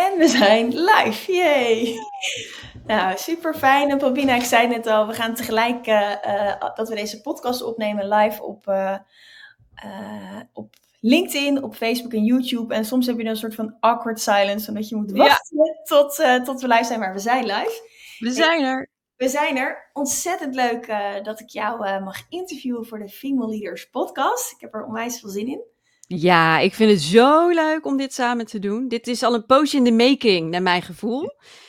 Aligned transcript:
En 0.00 0.18
we 0.18 0.28
zijn 0.28 0.68
live, 0.68 1.32
yay! 1.32 1.94
Nou, 2.86 3.16
super 3.16 3.54
fijn. 3.54 3.90
En 3.90 3.98
Paulina, 3.98 4.34
ik 4.34 4.42
zei 4.42 4.68
net 4.68 4.86
al, 4.86 5.06
we 5.06 5.12
gaan 5.12 5.34
tegelijk 5.34 5.86
uh, 5.86 6.72
dat 6.74 6.88
we 6.88 6.94
deze 6.94 7.20
podcast 7.20 7.62
opnemen 7.62 8.08
live 8.08 8.42
op, 8.42 8.66
uh, 8.66 8.96
op 10.52 10.74
LinkedIn, 11.00 11.62
op 11.62 11.74
Facebook 11.74 12.12
en 12.12 12.24
YouTube. 12.24 12.74
En 12.74 12.84
soms 12.84 13.06
heb 13.06 13.16
je 13.16 13.22
dan 13.22 13.32
een 13.32 13.38
soort 13.38 13.54
van 13.54 13.76
awkward 13.80 14.20
silence, 14.20 14.68
omdat 14.68 14.88
je 14.88 14.96
moet 14.96 15.12
wachten 15.12 15.80
tot, 15.84 16.14
tot 16.44 16.60
we 16.60 16.68
live 16.68 16.84
zijn. 16.84 17.00
Maar 17.00 17.12
we 17.12 17.18
zijn 17.18 17.44
live. 17.44 17.88
We 18.18 18.30
zijn 18.30 18.64
er. 18.64 18.90
We 19.16 19.28
zijn 19.28 19.56
er. 19.56 19.90
Ontzettend 19.92 20.54
leuk 20.54 20.92
dat 21.22 21.40
ik 21.40 21.48
jou 21.48 22.00
mag 22.00 22.16
interviewen 22.28 22.86
voor 22.86 22.98
de 22.98 23.08
Female 23.08 23.50
Leaders 23.50 23.90
podcast. 23.90 24.52
Ik 24.52 24.60
heb 24.60 24.74
er 24.74 24.84
onwijs 24.84 25.20
veel 25.20 25.30
zin 25.30 25.48
in. 25.48 25.69
Ja, 26.16 26.58
ik 26.58 26.74
vind 26.74 26.90
het 26.90 27.00
zo 27.00 27.48
leuk 27.48 27.86
om 27.86 27.96
dit 27.96 28.14
samen 28.14 28.46
te 28.46 28.58
doen. 28.58 28.88
Dit 28.88 29.06
is 29.06 29.22
al 29.22 29.34
een 29.34 29.46
poosje 29.46 29.76
in 29.76 29.84
de 29.84 29.92
making, 29.92 30.50
naar 30.50 30.62
mijn 30.62 30.82
gevoel. 30.82 31.22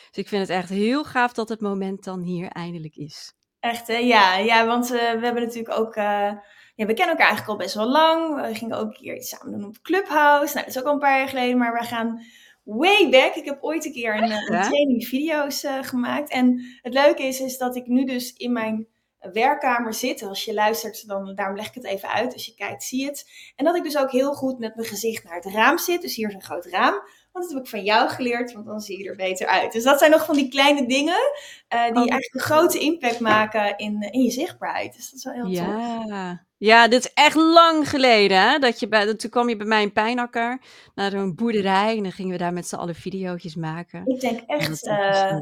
Dus 0.07 0.23
ik 0.23 0.27
vind 0.27 0.41
het 0.41 0.57
echt 0.57 0.69
heel 0.69 1.03
gaaf 1.03 1.33
dat 1.33 1.49
het 1.49 1.61
moment 1.61 2.03
dan 2.03 2.21
hier 2.21 2.47
eindelijk 2.47 2.95
is. 2.95 3.33
Echt, 3.59 3.87
hè? 3.87 3.97
Ja, 3.97 4.37
ja 4.37 4.65
want 4.65 4.91
uh, 4.91 4.91
we 4.91 5.19
hebben 5.25 5.43
natuurlijk 5.43 5.79
ook... 5.79 5.95
Uh, 5.95 6.31
ja, 6.75 6.85
we 6.85 6.93
kennen 6.93 7.07
elkaar 7.07 7.27
eigenlijk 7.27 7.47
al 7.47 7.55
best 7.57 7.75
wel 7.75 7.89
lang. 7.89 8.47
We 8.47 8.55
gingen 8.55 8.77
ook 8.77 8.87
een 8.87 9.01
keer 9.01 9.15
iets 9.15 9.29
samen 9.29 9.59
doen 9.59 9.67
op 9.67 9.81
Clubhouse. 9.81 10.53
Nou, 10.53 10.65
dat 10.65 10.75
is 10.75 10.81
ook 10.81 10.87
al 10.87 10.93
een 10.93 10.99
paar 10.99 11.17
jaar 11.17 11.29
geleden, 11.29 11.57
maar 11.57 11.73
we 11.79 11.85
gaan 11.85 12.21
way 12.63 13.09
back. 13.09 13.35
Ik 13.35 13.45
heb 13.45 13.57
ooit 13.61 13.85
een 13.85 13.93
keer 13.93 14.15
een, 14.15 14.31
een 14.31 14.61
training 14.61 15.05
video's 15.05 15.63
uh, 15.63 15.83
gemaakt. 15.83 16.29
En 16.29 16.61
het 16.81 16.93
leuke 16.93 17.23
is, 17.23 17.39
is 17.39 17.57
dat 17.57 17.75
ik 17.75 17.87
nu 17.87 18.05
dus 18.05 18.33
in 18.33 18.51
mijn 18.51 18.87
werkkamer 19.33 19.93
zit. 19.93 20.23
Als 20.23 20.45
je 20.45 20.53
luistert, 20.53 21.07
dan 21.07 21.35
daarom 21.35 21.55
leg 21.55 21.67
ik 21.67 21.73
het 21.73 21.85
even 21.85 22.09
uit. 22.09 22.33
Als 22.33 22.45
je 22.45 22.53
kijkt, 22.53 22.83
zie 22.83 23.01
je 23.01 23.05
het. 23.05 23.29
En 23.55 23.65
dat 23.65 23.75
ik 23.75 23.83
dus 23.83 23.97
ook 23.97 24.11
heel 24.11 24.33
goed 24.33 24.59
met 24.59 24.75
mijn 24.75 24.87
gezicht 24.87 25.23
naar 25.23 25.35
het 25.35 25.45
raam 25.45 25.77
zit. 25.77 26.01
Dus 26.01 26.15
hier 26.15 26.27
is 26.27 26.33
een 26.33 26.41
groot 26.41 26.65
raam. 26.65 26.93
Want 27.31 27.45
dat 27.45 27.53
heb 27.53 27.63
ik 27.63 27.69
van 27.69 27.83
jou 27.83 28.09
geleerd, 28.09 28.53
want 28.53 28.65
dan 28.65 28.79
zie 28.79 28.97
je 28.97 29.09
er 29.09 29.15
beter 29.15 29.47
uit. 29.47 29.71
Dus 29.71 29.83
dat 29.83 29.99
zijn 29.99 30.11
nog 30.11 30.25
van 30.25 30.35
die 30.35 30.49
kleine 30.49 30.87
dingen 30.87 31.31
uh, 31.73 31.83
die 31.83 31.91
oh. 31.91 31.97
eigenlijk 31.97 32.33
een 32.33 32.39
grote 32.39 32.79
impact 32.79 33.19
maken 33.19 33.77
in, 33.77 34.01
in 34.01 34.21
je 34.21 34.31
zichtbaarheid. 34.31 34.95
Dus 34.95 35.09
dat 35.09 35.17
is 35.17 35.23
wel 35.23 35.33
heel 35.33 35.47
ja. 35.47 35.97
tof. 35.97 36.37
Ja, 36.57 36.87
dit 36.87 37.05
is 37.05 37.13
echt 37.13 37.35
lang 37.35 37.89
geleden. 37.89 38.41
Hè? 38.41 38.59
Dat 38.59 38.79
je 38.79 38.87
bij, 38.87 39.15
toen 39.15 39.29
kwam 39.29 39.49
je 39.49 39.55
bij 39.55 39.65
mij 39.65 39.81
in 39.81 39.93
Pijnakker 39.93 40.61
naar 40.95 41.13
een 41.13 41.35
boerderij. 41.35 41.97
En 41.97 42.03
dan 42.03 42.11
gingen 42.11 42.31
we 42.31 42.37
daar 42.37 42.53
met 42.53 42.67
z'n 42.67 42.75
allen 42.75 42.95
video's 42.95 43.55
maken. 43.55 44.05
Ik 44.05 44.19
denk 44.19 44.39
echt 44.39 44.87
uh, 44.87 45.37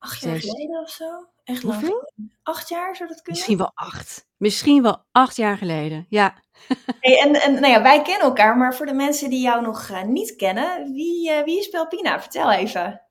acht 0.00 0.20
jaar 0.20 0.40
geleden 0.40 0.80
of 0.80 0.90
zo. 0.90 1.26
Echt 1.44 1.62
lang. 1.62 1.80
Hoeveel? 1.80 2.12
Acht 2.42 2.68
jaar 2.68 2.96
zou 2.96 3.08
dat 3.08 3.22
kunnen? 3.22 3.40
Misschien 3.40 3.56
wel 3.56 3.70
acht. 3.74 4.28
Misschien 4.36 4.82
wel 4.82 5.04
acht 5.12 5.36
jaar 5.36 5.56
geleden, 5.56 6.06
ja. 6.08 6.42
Hey, 7.00 7.20
en 7.20 7.34
en 7.34 7.52
nou 7.52 7.66
ja, 7.66 7.82
wij 7.82 8.02
kennen 8.02 8.26
elkaar, 8.26 8.56
maar 8.56 8.74
voor 8.74 8.86
de 8.86 8.92
mensen 8.92 9.30
die 9.30 9.40
jou 9.40 9.62
nog 9.62 9.88
uh, 9.88 10.02
niet 10.02 10.36
kennen, 10.36 10.92
wie, 10.92 11.30
uh, 11.30 11.42
wie 11.42 11.58
is 11.58 11.68
Pelpina? 11.68 12.20
Vertel 12.20 12.52
even. 12.52 13.02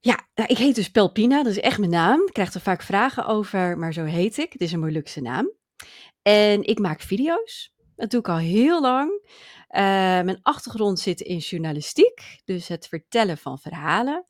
Ja, 0.00 0.26
nou, 0.34 0.48
ik 0.48 0.58
heet 0.58 0.74
dus 0.74 0.90
Pelpina, 0.90 1.42
dat 1.42 1.52
is 1.52 1.60
echt 1.60 1.78
mijn 1.78 1.90
naam. 1.90 2.20
Ik 2.26 2.32
krijg 2.32 2.54
er 2.54 2.60
vaak 2.60 2.82
vragen 2.82 3.26
over, 3.26 3.78
maar 3.78 3.92
zo 3.92 4.04
heet 4.04 4.38
ik. 4.38 4.52
Het 4.52 4.60
is 4.60 4.72
een 4.72 4.80
Molukse 4.80 5.20
naam. 5.20 5.50
En 6.22 6.62
ik 6.62 6.78
maak 6.78 7.00
video's. 7.00 7.74
Dat 7.96 8.10
doe 8.10 8.20
ik 8.20 8.28
al 8.28 8.36
heel 8.36 8.80
lang. 8.80 9.10
Uh, 9.70 9.82
mijn 10.22 10.38
achtergrond 10.42 11.00
zit 11.00 11.20
in 11.20 11.38
journalistiek, 11.38 12.40
dus 12.44 12.68
het 12.68 12.88
vertellen 12.88 13.38
van 13.38 13.58
verhalen. 13.58 14.26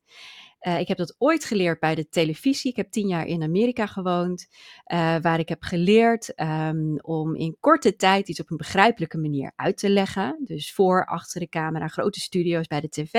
Uh, 0.67 0.79
ik 0.79 0.87
heb 0.87 0.97
dat 0.97 1.15
ooit 1.17 1.45
geleerd 1.45 1.79
bij 1.79 1.95
de 1.95 2.09
televisie. 2.09 2.71
Ik 2.71 2.77
heb 2.77 2.91
tien 2.91 3.07
jaar 3.07 3.25
in 3.25 3.43
Amerika 3.43 3.85
gewoond, 3.85 4.47
uh, 4.93 5.15
waar 5.21 5.39
ik 5.39 5.49
heb 5.49 5.63
geleerd 5.63 6.33
um, 6.35 6.99
om 7.01 7.35
in 7.35 7.57
korte 7.59 7.95
tijd 7.95 8.27
iets 8.27 8.39
op 8.39 8.51
een 8.51 8.57
begrijpelijke 8.57 9.17
manier 9.17 9.51
uit 9.55 9.77
te 9.77 9.89
leggen. 9.89 10.39
Dus 10.43 10.73
voor, 10.73 11.05
achter 11.05 11.39
de 11.39 11.49
camera, 11.49 11.87
grote 11.87 12.19
studio's 12.19 12.67
bij 12.67 12.81
de 12.81 12.89
tv. 12.89 13.13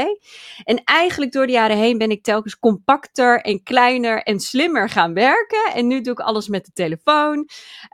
En 0.65 0.85
eigenlijk 0.85 1.33
door 1.33 1.47
de 1.47 1.53
jaren 1.53 1.77
heen 1.77 1.99
ben 1.99 2.11
ik 2.11 2.23
telkens 2.23 2.59
compacter 2.59 3.41
en 3.41 3.63
kleiner 3.63 4.23
en 4.23 4.41
slimmer 4.41 4.89
gaan 4.89 5.15
werken. 5.15 5.73
En 5.75 5.87
nu 5.87 6.01
doe 6.01 6.13
ik 6.13 6.21
alles 6.21 6.49
met 6.49 6.65
de 6.65 6.73
telefoon. 6.73 7.49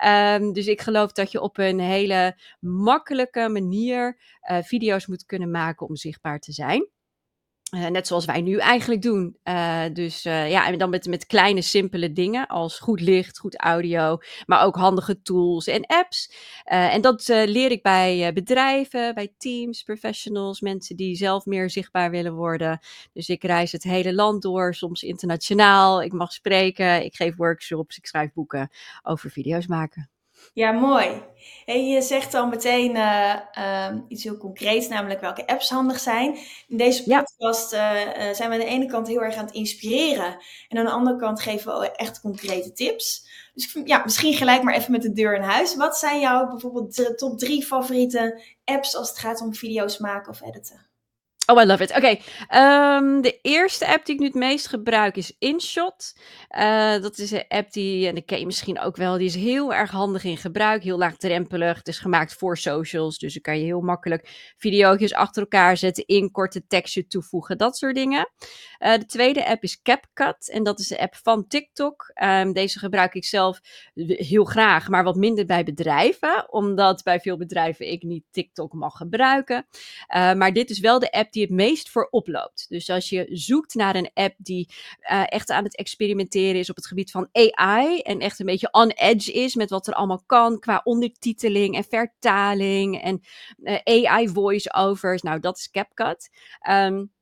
Um, 0.07 0.53
dus 0.53 0.67
ik 0.67 0.81
geloof 0.81 1.13
dat 1.13 1.33
je 1.33 1.41
op 1.41 1.59
een 1.59 1.81
hele 1.81 2.39
makkelijke 2.61 3.49
manier 3.49 4.21
uh, 4.51 4.63
video's 4.63 5.07
moet 5.07 5.27
kunnen 5.27 5.51
maken 5.51 5.89
om 5.89 5.97
zichtbaar 5.97 6.39
te 6.39 6.53
zijn. 6.53 6.89
Uh, 7.75 7.87
net 7.87 8.07
zoals 8.07 8.25
wij 8.25 8.41
nu 8.41 8.59
eigenlijk 8.59 9.03
doen. 9.03 9.37
Uh, 9.45 9.83
dus 9.93 10.27
uh, 10.27 10.51
ja, 10.51 10.67
en 10.67 10.79
dan 10.79 10.91
met, 10.91 11.07
met 11.07 11.27
kleine, 11.27 11.63
simpele 11.63 12.13
dingen 12.13 12.47
als 12.47 12.79
goed 12.79 13.01
licht, 13.01 13.39
goed 13.39 13.61
audio, 13.61 14.19
maar 14.47 14.65
ook 14.65 14.77
handige 14.77 15.23
tools 15.23 15.67
en 15.67 15.87
apps. 15.87 16.33
en 16.65 17.01
dat 17.01 17.29
leer 17.29 17.71
ik 17.71 17.83
bij 17.83 18.33
bedrijven, 18.33 19.15
bij 19.15 19.35
teams, 19.39 19.83
professionals, 19.83 20.61
mensen 20.61 20.97
die 20.97 21.17
zelf 21.17 21.47
meer 21.47 21.71
zichtbaar 21.71 22.11
willen 22.11 22.35
worden. 22.35 22.79
Dus 23.13 23.29
ik 23.29 23.43
reis 23.43 23.73
het 23.73 23.83
hele 23.83 24.15
land 24.15 24.43
door, 24.43 24.75
soms 24.75 25.03
internationaal. 25.03 26.03
Ik 26.03 26.13
mag 26.13 26.33
spreken, 26.33 27.05
ik 27.05 27.15
geef 27.15 27.37
workshops, 27.37 27.97
ik 27.97 28.07
schrijf 28.07 28.33
boeken 28.33 28.71
over 29.03 29.31
video's 29.31 29.67
maken. 29.67 30.14
Ja, 30.53 30.73
mooi. 30.73 31.23
Hey, 31.65 31.89
je 31.89 32.03
zegt 32.03 32.35
al 32.35 32.47
meteen 32.47 32.97
uh, 32.97 33.37
uh, 33.59 33.95
iets 34.09 34.25
heel 34.25 34.37
concreets, 34.37 34.89
namelijk 34.89 35.21
welke 35.21 35.47
apps 35.47 35.71
handig 35.71 36.01
zijn. 36.01 36.39
In 36.69 36.77
deze 36.77 37.03
podcast 37.03 37.73
uh, 37.73 37.81
zijn 38.33 38.37
we 38.37 38.55
aan 38.55 38.59
de 38.59 38.65
ene 38.65 38.87
kant 38.87 39.07
heel 39.07 39.23
erg 39.23 39.35
aan 39.35 39.45
het 39.45 39.55
inspireren. 39.55 40.37
En 40.69 40.79
aan 40.79 40.85
de 40.85 40.91
andere 40.91 41.17
kant 41.17 41.41
geven 41.41 41.79
we 41.79 41.91
echt 41.91 42.21
concrete 42.21 42.73
tips. 42.73 43.29
Dus 43.55 43.67
vind, 43.67 43.89
ja, 43.89 44.03
misschien 44.05 44.35
gelijk 44.35 44.63
maar 44.63 44.75
even 44.75 44.93
met 44.93 45.03
de 45.03 45.13
deur 45.13 45.35
in 45.37 45.43
huis. 45.43 45.77
Wat 45.77 45.99
zijn 45.99 46.21
jouw 46.21 46.49
bijvoorbeeld 46.49 47.15
top 47.17 47.39
drie 47.39 47.65
favoriete 47.65 48.43
apps 48.65 48.97
als 48.97 49.09
het 49.09 49.19
gaat 49.19 49.41
om 49.41 49.55
video's 49.55 49.99
maken 49.99 50.31
of 50.31 50.43
editen? 50.43 50.87
Oh, 51.47 51.63
I 51.63 51.67
love 51.67 51.83
it. 51.83 51.97
Oké, 51.97 52.19
um, 52.59 53.21
de 53.21 53.39
eerste 53.43 53.87
app 53.87 54.07
die 54.07 54.15
ik 54.15 54.21
nu 54.21 54.27
het 54.27 54.35
meest 54.35 54.67
gebruik 54.67 55.17
is 55.17 55.37
InShot. 55.39 56.13
Uh, 56.59 57.03
dat 57.03 57.19
is 57.19 57.31
een 57.31 57.45
app 57.49 57.73
die, 57.73 58.09
en 58.09 58.15
dat 58.15 58.25
ken 58.25 58.39
je 58.39 58.47
misschien 58.47 58.81
ook 58.81 58.97
wel, 58.97 59.19
die 59.19 59.27
is 59.27 59.35
heel 59.35 59.75
erg 59.75 59.91
handig 59.91 60.25
in 60.25 60.37
gebruik, 60.37 60.83
heel 60.83 60.99
laagdrempelig. 60.99 61.77
Het 61.77 61.89
is 61.89 61.99
gemaakt 61.99 62.35
voor 62.35 62.59
socials, 62.59 63.19
dus 63.19 63.33
dan 63.33 63.43
kan 63.43 63.59
je 63.59 63.65
heel 63.65 63.81
makkelijk 63.81 64.53
video's 64.57 65.13
achter 65.13 65.43
elkaar 65.43 65.77
zetten, 65.77 66.07
in 66.07 66.31
korte 66.31 66.67
tekstje 66.67 67.07
toevoegen, 67.07 67.59
dat 67.59 67.77
soort 67.77 67.95
dingen. 67.95 68.31
Uh, 68.79 68.93
de 68.93 69.07
tweede 69.07 69.47
app 69.47 69.63
is 69.63 69.83
CapCut 69.83 70.51
en 70.51 70.63
dat 70.63 70.79
is 70.79 70.89
de 70.89 71.01
app 71.01 71.15
van 71.15 71.47
TikTok. 71.47 72.13
Um, 72.23 72.53
deze 72.53 72.79
gebruik 72.79 73.15
ik 73.15 73.25
zelf 73.25 73.61
heel 73.95 74.45
graag, 74.45 74.89
maar 74.89 75.05
wat 75.05 75.17
minder 75.17 75.47
bij 75.47 75.65
bedrijven, 75.65 76.53
omdat 76.53 77.03
bij 77.03 77.21
veel 77.21 77.37
bedrijven 77.37 77.91
ik 77.91 78.03
niet 78.03 78.25
TikTok 78.31 78.73
mag 78.73 78.97
gebruiken. 78.97 79.67
Uh, 80.17 80.33
maar 80.33 80.53
dit 80.53 80.71
is 80.71 80.81
wel 80.81 80.99
de 80.99 81.11
app 81.11 81.33
die 81.35 81.43
het 81.43 81.51
meest 81.51 81.91
voor 81.91 82.09
oploopt. 82.11 82.67
Dus 82.69 82.91
als 82.91 83.09
je 83.09 83.27
zoekt 83.31 83.75
naar 83.75 83.97
een 83.97 84.11
app 84.15 84.35
die 84.39 84.69
uh, 85.11 85.23
echt 85.27 85.51
aan 85.51 85.65
het 85.65 85.77
experimenteren 85.77 86.61
is 86.61 86.71
op 86.71 86.77
het 86.77 86.87
gebied 86.87 87.11
van 87.11 87.29
AI 87.33 87.99
en 88.01 88.19
echt 88.19 88.41
een 88.41 88.47
beetje 88.47 88.73
on 88.73 88.91
edge 88.91 89.33
is 89.33 89.55
met 89.55 89.71
wat 89.71 89.87
er 89.87 89.95
allemaal 89.95 90.23
kan 90.27 90.59
qua 90.59 90.81
ondertiteling 90.85 91.77
en 91.77 91.85
vertaling 91.85 93.03
en 93.03 93.21
uh, 93.63 94.05
AI 94.05 94.29
voice-overs, 94.29 95.23
nou 95.23 95.41
dat 95.41 95.59
is 95.59 95.71
CapCut. 95.71 96.31
Um, 96.69 97.14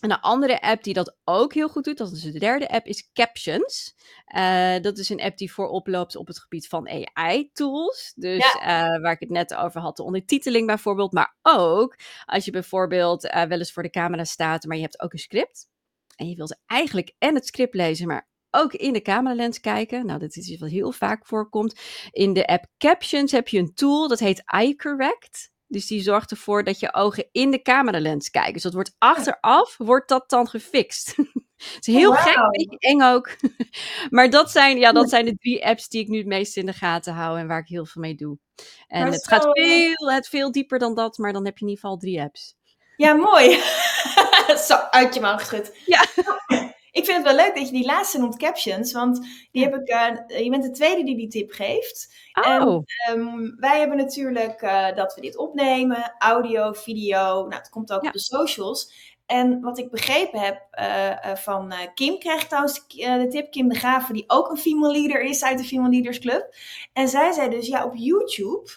en 0.00 0.10
een 0.10 0.20
andere 0.20 0.60
app 0.60 0.82
die 0.82 0.94
dat 0.94 1.16
ook 1.24 1.54
heel 1.54 1.68
goed 1.68 1.84
doet, 1.84 1.98
dat 1.98 2.12
is 2.12 2.22
de 2.22 2.38
derde 2.38 2.68
app, 2.68 2.86
is 2.86 3.10
Captions. 3.12 3.94
Uh, 4.36 4.80
dat 4.80 4.98
is 4.98 5.08
een 5.08 5.20
app 5.20 5.36
die 5.36 5.52
voorop 5.52 5.86
loopt 5.86 6.16
op 6.16 6.26
het 6.26 6.38
gebied 6.38 6.68
van 6.68 6.88
AI-tools. 6.88 8.12
Dus 8.16 8.52
ja. 8.52 8.94
uh, 8.94 9.02
waar 9.02 9.12
ik 9.12 9.20
het 9.20 9.30
net 9.30 9.54
over 9.54 9.80
had, 9.80 9.96
de 9.96 10.02
ondertiteling 10.02 10.66
bijvoorbeeld. 10.66 11.12
Maar 11.12 11.36
ook 11.42 11.98
als 12.24 12.44
je 12.44 12.50
bijvoorbeeld 12.50 13.24
uh, 13.24 13.42
wel 13.42 13.58
eens 13.58 13.72
voor 13.72 13.82
de 13.82 13.90
camera 13.90 14.24
staat, 14.24 14.64
maar 14.64 14.76
je 14.76 14.82
hebt 14.82 15.00
ook 15.00 15.12
een 15.12 15.18
script. 15.18 15.68
En 16.16 16.28
je 16.28 16.36
wilt 16.36 16.58
eigenlijk 16.66 17.14
en 17.18 17.34
het 17.34 17.46
script 17.46 17.74
lezen, 17.74 18.06
maar 18.06 18.28
ook 18.50 18.72
in 18.72 18.92
de 18.92 19.02
cameralens 19.02 19.60
kijken. 19.60 20.06
Nou, 20.06 20.18
dat 20.18 20.36
is 20.36 20.48
iets 20.48 20.60
wat 20.60 20.70
heel 20.70 20.92
vaak 20.92 21.26
voorkomt. 21.26 21.80
In 22.10 22.32
de 22.32 22.46
app 22.46 22.66
Captions 22.78 23.32
heb 23.32 23.48
je 23.48 23.58
een 23.58 23.74
tool, 23.74 24.08
dat 24.08 24.18
heet 24.18 24.42
iCorrect. 24.62 25.50
Dus 25.68 25.86
die 25.86 26.02
zorgt 26.02 26.30
ervoor 26.30 26.64
dat 26.64 26.80
je 26.80 26.94
ogen 26.94 27.28
in 27.32 27.50
de 27.50 27.62
cameralens 27.62 28.30
kijken. 28.30 28.52
Dus 28.52 28.62
dat 28.62 28.72
wordt 28.72 28.94
achteraf, 28.98 29.74
wordt 29.78 30.08
dat 30.08 30.30
dan 30.30 30.48
gefixt. 30.48 31.14
Het 31.74 31.86
is 31.86 31.94
heel 31.94 32.10
oh, 32.10 32.16
wow. 32.16 32.26
gek, 32.26 32.36
een 32.36 32.50
beetje 32.50 32.78
eng 32.78 33.02
ook. 33.02 33.36
maar 34.10 34.30
dat 34.30 34.50
zijn, 34.50 34.78
ja, 34.78 34.92
dat 34.92 35.08
zijn 35.08 35.24
de 35.24 35.36
drie 35.36 35.66
apps 35.66 35.88
die 35.88 36.00
ik 36.00 36.08
nu 36.08 36.18
het 36.18 36.26
meest 36.26 36.56
in 36.56 36.66
de 36.66 36.72
gaten 36.72 37.12
hou 37.12 37.38
en 37.38 37.46
waar 37.46 37.60
ik 37.60 37.68
heel 37.68 37.86
veel 37.86 38.02
mee 38.02 38.14
doe. 38.14 38.38
En 38.86 39.02
maar 39.02 39.12
het 39.12 39.22
zo... 39.22 39.36
gaat 39.36 39.48
veel, 39.52 40.10
het 40.10 40.28
veel 40.28 40.52
dieper 40.52 40.78
dan 40.78 40.94
dat, 40.94 41.18
maar 41.18 41.32
dan 41.32 41.44
heb 41.44 41.58
je 41.58 41.64
in 41.64 41.70
ieder 41.70 41.84
geval 41.84 41.98
drie 41.98 42.20
apps. 42.20 42.56
Ja, 42.96 43.14
mooi. 43.14 43.60
zo, 44.68 44.74
uit 44.90 45.14
je 45.14 45.20
mouw 45.20 45.38
geschud. 45.38 45.76
Ja. 45.86 46.04
Ik 46.90 47.04
vind 47.04 47.16
het 47.16 47.26
wel 47.26 47.44
leuk 47.44 47.54
dat 47.54 47.66
je 47.66 47.72
die 47.72 47.84
laatste 47.84 48.18
noemt, 48.18 48.36
captions. 48.36 48.92
Want 48.92 49.26
die 49.50 49.62
heb 49.62 49.74
ik, 49.74 49.90
uh, 49.90 50.38
je 50.44 50.50
bent 50.50 50.62
de 50.62 50.70
tweede 50.70 51.04
die 51.04 51.16
die 51.16 51.28
tip 51.28 51.52
geeft. 51.52 52.14
Oh. 52.32 52.82
En, 53.06 53.18
um, 53.18 53.56
wij 53.58 53.78
hebben 53.78 53.96
natuurlijk 53.96 54.62
uh, 54.62 54.94
dat 54.94 55.14
we 55.14 55.20
dit 55.20 55.36
opnemen. 55.36 56.14
Audio, 56.18 56.72
video. 56.72 57.20
Nou, 57.20 57.54
het 57.54 57.68
komt 57.68 57.92
ook 57.92 58.02
ja. 58.02 58.08
op 58.08 58.14
de 58.14 58.20
socials. 58.20 58.92
En 59.26 59.60
wat 59.60 59.78
ik 59.78 59.90
begrepen 59.90 60.40
heb 60.40 60.68
uh, 60.80 61.34
van 61.34 61.74
Kim, 61.94 62.18
krijg 62.18 62.42
ik 62.42 62.48
trouwens 62.48 62.86
de 62.86 63.26
tip. 63.30 63.50
Kim 63.50 63.68
de 63.68 63.74
Graven, 63.74 64.14
die 64.14 64.24
ook 64.26 64.50
een 64.50 64.56
female 64.56 64.92
leader 64.92 65.20
is 65.22 65.44
uit 65.44 65.58
de 65.58 65.64
Female 65.64 65.90
Leaders 65.90 66.18
Club. 66.18 66.54
En 66.92 67.08
zij 67.08 67.32
zei 67.32 67.50
dus, 67.50 67.66
ja, 67.66 67.84
op 67.84 67.92
YouTube 67.94 68.70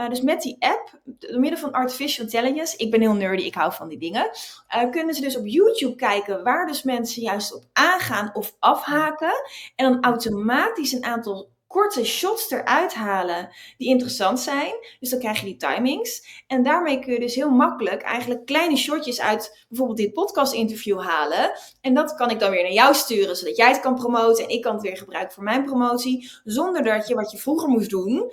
Uh, 0.00 0.08
dus 0.08 0.20
met 0.20 0.42
die 0.42 0.56
app, 0.58 1.00
door 1.04 1.40
middel 1.40 1.60
van 1.60 1.72
artificial 1.72 2.24
intelligence, 2.24 2.76
ik 2.76 2.90
ben 2.90 3.00
heel 3.00 3.14
nerdy, 3.14 3.42
ik 3.42 3.54
hou 3.54 3.72
van 3.72 3.88
die 3.88 3.98
dingen, 3.98 4.30
uh, 4.76 4.90
kunnen 4.90 5.14
ze 5.14 5.20
dus 5.20 5.36
op 5.36 5.46
YouTube 5.46 5.94
kijken 5.94 6.44
waar 6.44 6.66
dus 6.66 6.82
mensen 6.82 7.22
juist 7.22 7.54
op 7.54 7.64
aangaan 7.72 8.30
of 8.34 8.56
afhaken. 8.58 9.32
En 9.76 9.92
dan 9.92 10.02
automatisch 10.02 10.92
een 10.92 11.04
aantal 11.04 11.54
korte 11.66 12.04
shots 12.04 12.50
eruit 12.50 12.94
halen 12.94 13.48
die 13.78 13.88
interessant 13.88 14.40
zijn. 14.40 14.72
Dus 15.00 15.10
dan 15.10 15.18
krijg 15.18 15.40
je 15.40 15.44
die 15.44 15.56
timings. 15.56 16.42
En 16.46 16.62
daarmee 16.62 16.98
kun 16.98 17.12
je 17.12 17.20
dus 17.20 17.34
heel 17.34 17.50
makkelijk 17.50 18.02
eigenlijk 18.02 18.46
kleine 18.46 18.76
shotjes 18.76 19.20
uit 19.20 19.64
bijvoorbeeld 19.68 19.98
dit 19.98 20.12
podcast 20.12 20.52
interview 20.52 21.00
halen. 21.00 21.52
En 21.80 21.94
dat 21.94 22.14
kan 22.14 22.30
ik 22.30 22.38
dan 22.38 22.50
weer 22.50 22.62
naar 22.62 22.72
jou 22.72 22.94
sturen, 22.94 23.36
zodat 23.36 23.56
jij 23.56 23.68
het 23.68 23.80
kan 23.80 23.94
promoten 23.94 24.44
en 24.44 24.50
ik 24.50 24.62
kan 24.62 24.72
het 24.72 24.82
weer 24.82 24.96
gebruiken 24.96 25.34
voor 25.34 25.44
mijn 25.44 25.64
promotie. 25.64 26.30
Zonder 26.44 26.82
dat 26.82 27.08
je 27.08 27.14
wat 27.14 27.30
je 27.30 27.38
vroeger 27.38 27.68
moest 27.68 27.90
doen, 27.90 28.32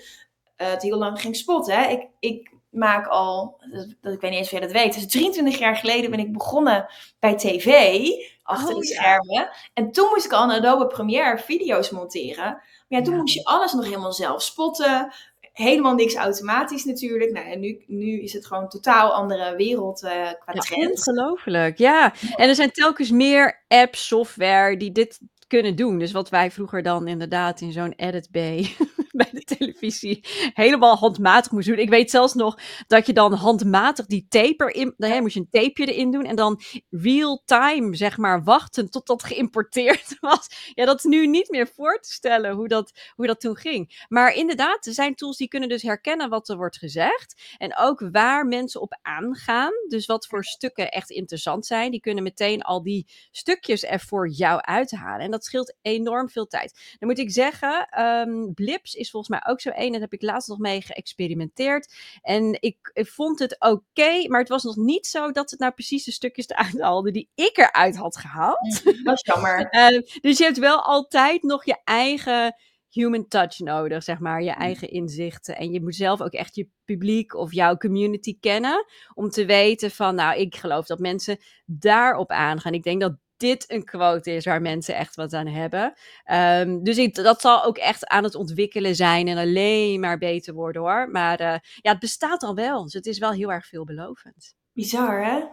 uh, 0.57 0.69
het 0.69 0.81
heel 0.81 0.97
lang 0.97 1.21
ging 1.21 1.35
spotten. 1.35 1.89
Ik, 1.89 2.07
ik 2.19 2.53
maak 2.73 3.07
al, 3.07 3.61
dat, 4.01 4.13
ik 4.13 4.21
weet 4.21 4.31
niet 4.31 4.39
eens 4.39 4.45
of 4.45 4.51
jij 4.51 4.59
dat 4.59 4.71
weet, 4.71 4.93
dus 4.93 5.07
23 5.07 5.59
jaar 5.59 5.75
geleden 5.75 6.11
ben 6.11 6.19
ik 6.19 6.33
begonnen 6.33 6.85
bij 7.19 7.35
tv, 7.35 7.99
achter 8.43 8.73
oh, 8.73 8.79
de 8.79 8.85
schermen. 8.85 9.49
En 9.73 9.91
toen 9.91 10.09
moest 10.09 10.25
ik 10.25 10.31
al 10.31 10.51
Adobe 10.51 10.87
Premiere 10.87 11.37
video's 11.37 11.89
monteren. 11.89 12.45
Maar 12.45 12.99
ja, 12.99 13.01
toen 13.01 13.15
moest 13.15 13.33
je 13.33 13.43
alles 13.43 13.73
nog 13.73 13.85
helemaal 13.85 14.13
zelf 14.13 14.41
spotten. 14.41 15.13
Helemaal 15.51 15.93
niks 15.93 16.15
automatisch 16.15 16.83
natuurlijk. 16.83 17.31
Nou, 17.31 17.51
en 17.51 17.59
nu, 17.59 17.83
nu 17.87 18.21
is 18.21 18.33
het 18.33 18.45
gewoon 18.45 18.63
een 18.63 18.69
totaal 18.69 19.13
andere 19.13 19.55
wereld 19.55 20.03
uh, 20.03 20.09
qua 20.11 20.53
ja, 20.53 20.59
trend. 20.59 21.07
Ongelooflijk, 21.07 21.77
ja. 21.77 22.13
En 22.35 22.49
er 22.49 22.55
zijn 22.55 22.71
telkens 22.71 23.11
meer 23.11 23.63
apps, 23.67 24.07
software 24.07 24.77
die 24.77 24.91
dit 24.91 25.19
kunnen 25.47 25.75
doen. 25.75 25.99
Dus 25.99 26.11
wat 26.11 26.29
wij 26.29 26.51
vroeger 26.51 26.81
dan 26.81 27.07
inderdaad 27.07 27.61
in 27.61 27.71
zo'n 27.71 27.93
edit 27.95 28.31
bay 28.31 28.75
bij 29.21 29.29
de 29.31 29.43
televisie 29.43 30.25
helemaal 30.53 30.95
handmatig 30.95 31.51
moest 31.51 31.67
doen. 31.67 31.77
Ik 31.77 31.89
weet 31.89 32.09
zelfs 32.09 32.33
nog 32.33 32.59
dat 32.87 33.05
je 33.05 33.13
dan 33.13 33.33
handmatig 33.33 34.05
die 34.05 34.25
tape 34.29 34.71
erin, 34.73 34.93
dan 34.97 35.21
moest 35.21 35.33
je 35.33 35.39
een 35.39 35.49
tapeje 35.49 35.93
erin 35.93 36.11
doen 36.11 36.25
en 36.25 36.35
dan 36.35 36.61
real 36.89 37.41
time, 37.45 37.95
zeg 37.95 38.17
maar, 38.17 38.43
wachten 38.43 38.89
tot 38.89 39.07
dat 39.07 39.23
geïmporteerd 39.23 40.17
was. 40.19 40.71
Ja, 40.73 40.85
dat 40.85 40.97
is 40.97 41.03
nu 41.03 41.27
niet 41.27 41.49
meer 41.49 41.67
voor 41.67 41.99
te 41.99 42.13
stellen 42.13 42.51
hoe 42.51 42.67
dat, 42.67 42.91
hoe 43.15 43.27
dat 43.27 43.39
toen 43.39 43.55
ging. 43.55 44.05
Maar 44.09 44.33
inderdaad, 44.33 44.85
er 44.85 44.93
zijn 44.93 45.15
tools 45.15 45.37
die 45.37 45.47
kunnen 45.47 45.69
dus 45.69 45.81
herkennen 45.81 46.29
wat 46.29 46.49
er 46.49 46.57
wordt 46.57 46.77
gezegd 46.77 47.41
en 47.57 47.77
ook 47.77 48.09
waar 48.11 48.45
mensen 48.45 48.81
op 48.81 48.99
aangaan. 49.01 49.71
Dus 49.87 50.05
wat 50.05 50.27
voor 50.27 50.43
stukken 50.43 50.91
echt 50.91 51.09
interessant 51.09 51.65
zijn. 51.65 51.91
Die 51.91 51.99
kunnen 51.99 52.23
meteen 52.23 52.61
al 52.61 52.83
die 52.83 53.07
stukjes 53.31 53.83
er 53.83 53.99
voor 53.99 54.29
jou 54.29 54.61
uithalen. 54.61 55.25
En 55.25 55.31
dat 55.31 55.45
scheelt 55.45 55.75
enorm 55.81 56.29
veel 56.29 56.47
tijd. 56.47 56.95
Dan 56.99 57.09
moet 57.09 57.19
ik 57.19 57.31
zeggen, 57.31 58.01
um, 58.01 58.53
Blips 58.53 58.93
is 58.93 59.02
volgens 59.09 59.39
mij 59.39 59.51
ook 59.51 59.61
zo 59.61 59.69
één. 59.69 59.91
Daar 59.91 60.01
heb 60.01 60.13
ik 60.13 60.21
laatst 60.21 60.47
nog 60.47 60.57
mee 60.57 60.81
geëxperimenteerd. 60.81 61.93
En 62.21 62.57
ik, 62.59 62.91
ik 62.93 63.07
vond 63.07 63.39
het 63.39 63.55
oké, 63.59 64.27
maar 64.27 64.39
het 64.39 64.49
was 64.49 64.63
nog 64.63 64.75
niet 64.75 65.07
zo 65.07 65.31
dat 65.31 65.51
het 65.51 65.59
nou 65.59 65.71
precies 65.71 66.03
de 66.03 66.11
stukjes 66.11 66.49
eruit 66.49 66.81
haalde 66.81 67.11
die 67.11 67.29
ik 67.35 67.57
eruit 67.57 67.95
had 67.95 68.17
gehaald. 68.17 68.83
Dat 69.03 69.15
is 69.15 69.33
jammer. 69.33 69.67
uh, 69.71 70.01
dus 70.25 70.37
je 70.37 70.43
hebt 70.43 70.57
wel 70.57 70.81
altijd 70.81 71.43
nog 71.43 71.65
je 71.65 71.77
eigen 71.83 72.55
human 72.89 73.27
touch 73.27 73.59
nodig, 73.59 74.03
zeg 74.03 74.19
maar, 74.19 74.43
je 74.43 74.51
eigen 74.51 74.89
inzichten. 74.89 75.57
En 75.57 75.71
je 75.71 75.81
moet 75.81 75.95
zelf 75.95 76.21
ook 76.21 76.33
echt 76.33 76.55
je 76.55 76.67
publiek 76.85 77.33
of 77.35 77.53
jouw 77.53 77.77
community 77.77 78.37
kennen 78.39 78.85
om 79.13 79.29
te 79.29 79.45
weten 79.45 79.91
van, 79.91 80.15
nou, 80.15 80.39
ik 80.39 80.55
geloof 80.55 80.85
dat 80.85 80.99
mensen 80.99 81.37
daarop 81.65 82.31
aangaan. 82.31 82.73
Ik 82.73 82.83
denk 82.83 83.01
dat 83.01 83.15
dit 83.43 83.71
een 83.71 83.83
quote 83.83 84.31
is 84.31 84.45
waar 84.45 84.61
mensen 84.61 84.95
echt 84.95 85.15
wat 85.15 85.33
aan 85.33 85.47
hebben. 85.47 85.93
Um, 86.31 86.83
dus 86.83 86.97
ik, 86.97 87.15
dat 87.15 87.41
zal 87.41 87.63
ook 87.63 87.77
echt 87.77 88.07
aan 88.07 88.23
het 88.23 88.35
ontwikkelen 88.35 88.95
zijn 88.95 89.27
en 89.27 89.37
alleen 89.37 89.99
maar 89.99 90.17
beter 90.17 90.53
worden 90.53 90.81
hoor. 90.81 91.09
Maar 91.11 91.41
uh, 91.41 91.55
ja, 91.75 91.91
het 91.91 91.99
bestaat 91.99 92.43
al 92.43 92.55
wel, 92.55 92.83
dus 92.83 92.93
het 92.93 93.05
is 93.05 93.19
wel 93.19 93.31
heel 93.31 93.51
erg 93.51 93.65
veelbelovend. 93.65 94.55
Bizar 94.73 95.25
hè? 95.25 95.43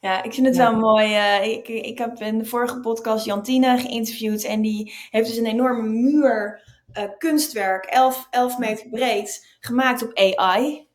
Ja, 0.00 0.22
ik 0.22 0.34
vind 0.34 0.46
het 0.46 0.56
ja. 0.56 0.70
wel 0.70 0.80
mooi. 0.80 1.06
Uh, 1.14 1.52
ik, 1.52 1.68
ik 1.68 1.98
heb 1.98 2.20
in 2.20 2.38
de 2.38 2.44
vorige 2.44 2.80
podcast 2.80 3.24
Jantine 3.24 3.78
geïnterviewd 3.78 4.44
en 4.44 4.60
die 4.60 4.94
heeft 5.10 5.28
dus 5.28 5.36
een 5.36 5.46
enorme 5.46 5.88
muur 5.88 6.62
uh, 6.98 7.04
kunstwerk, 7.18 7.84
11 7.84 8.58
meter 8.58 8.88
breed, 8.88 9.56
gemaakt 9.60 10.02
op 10.02 10.14
AI. 10.14 10.85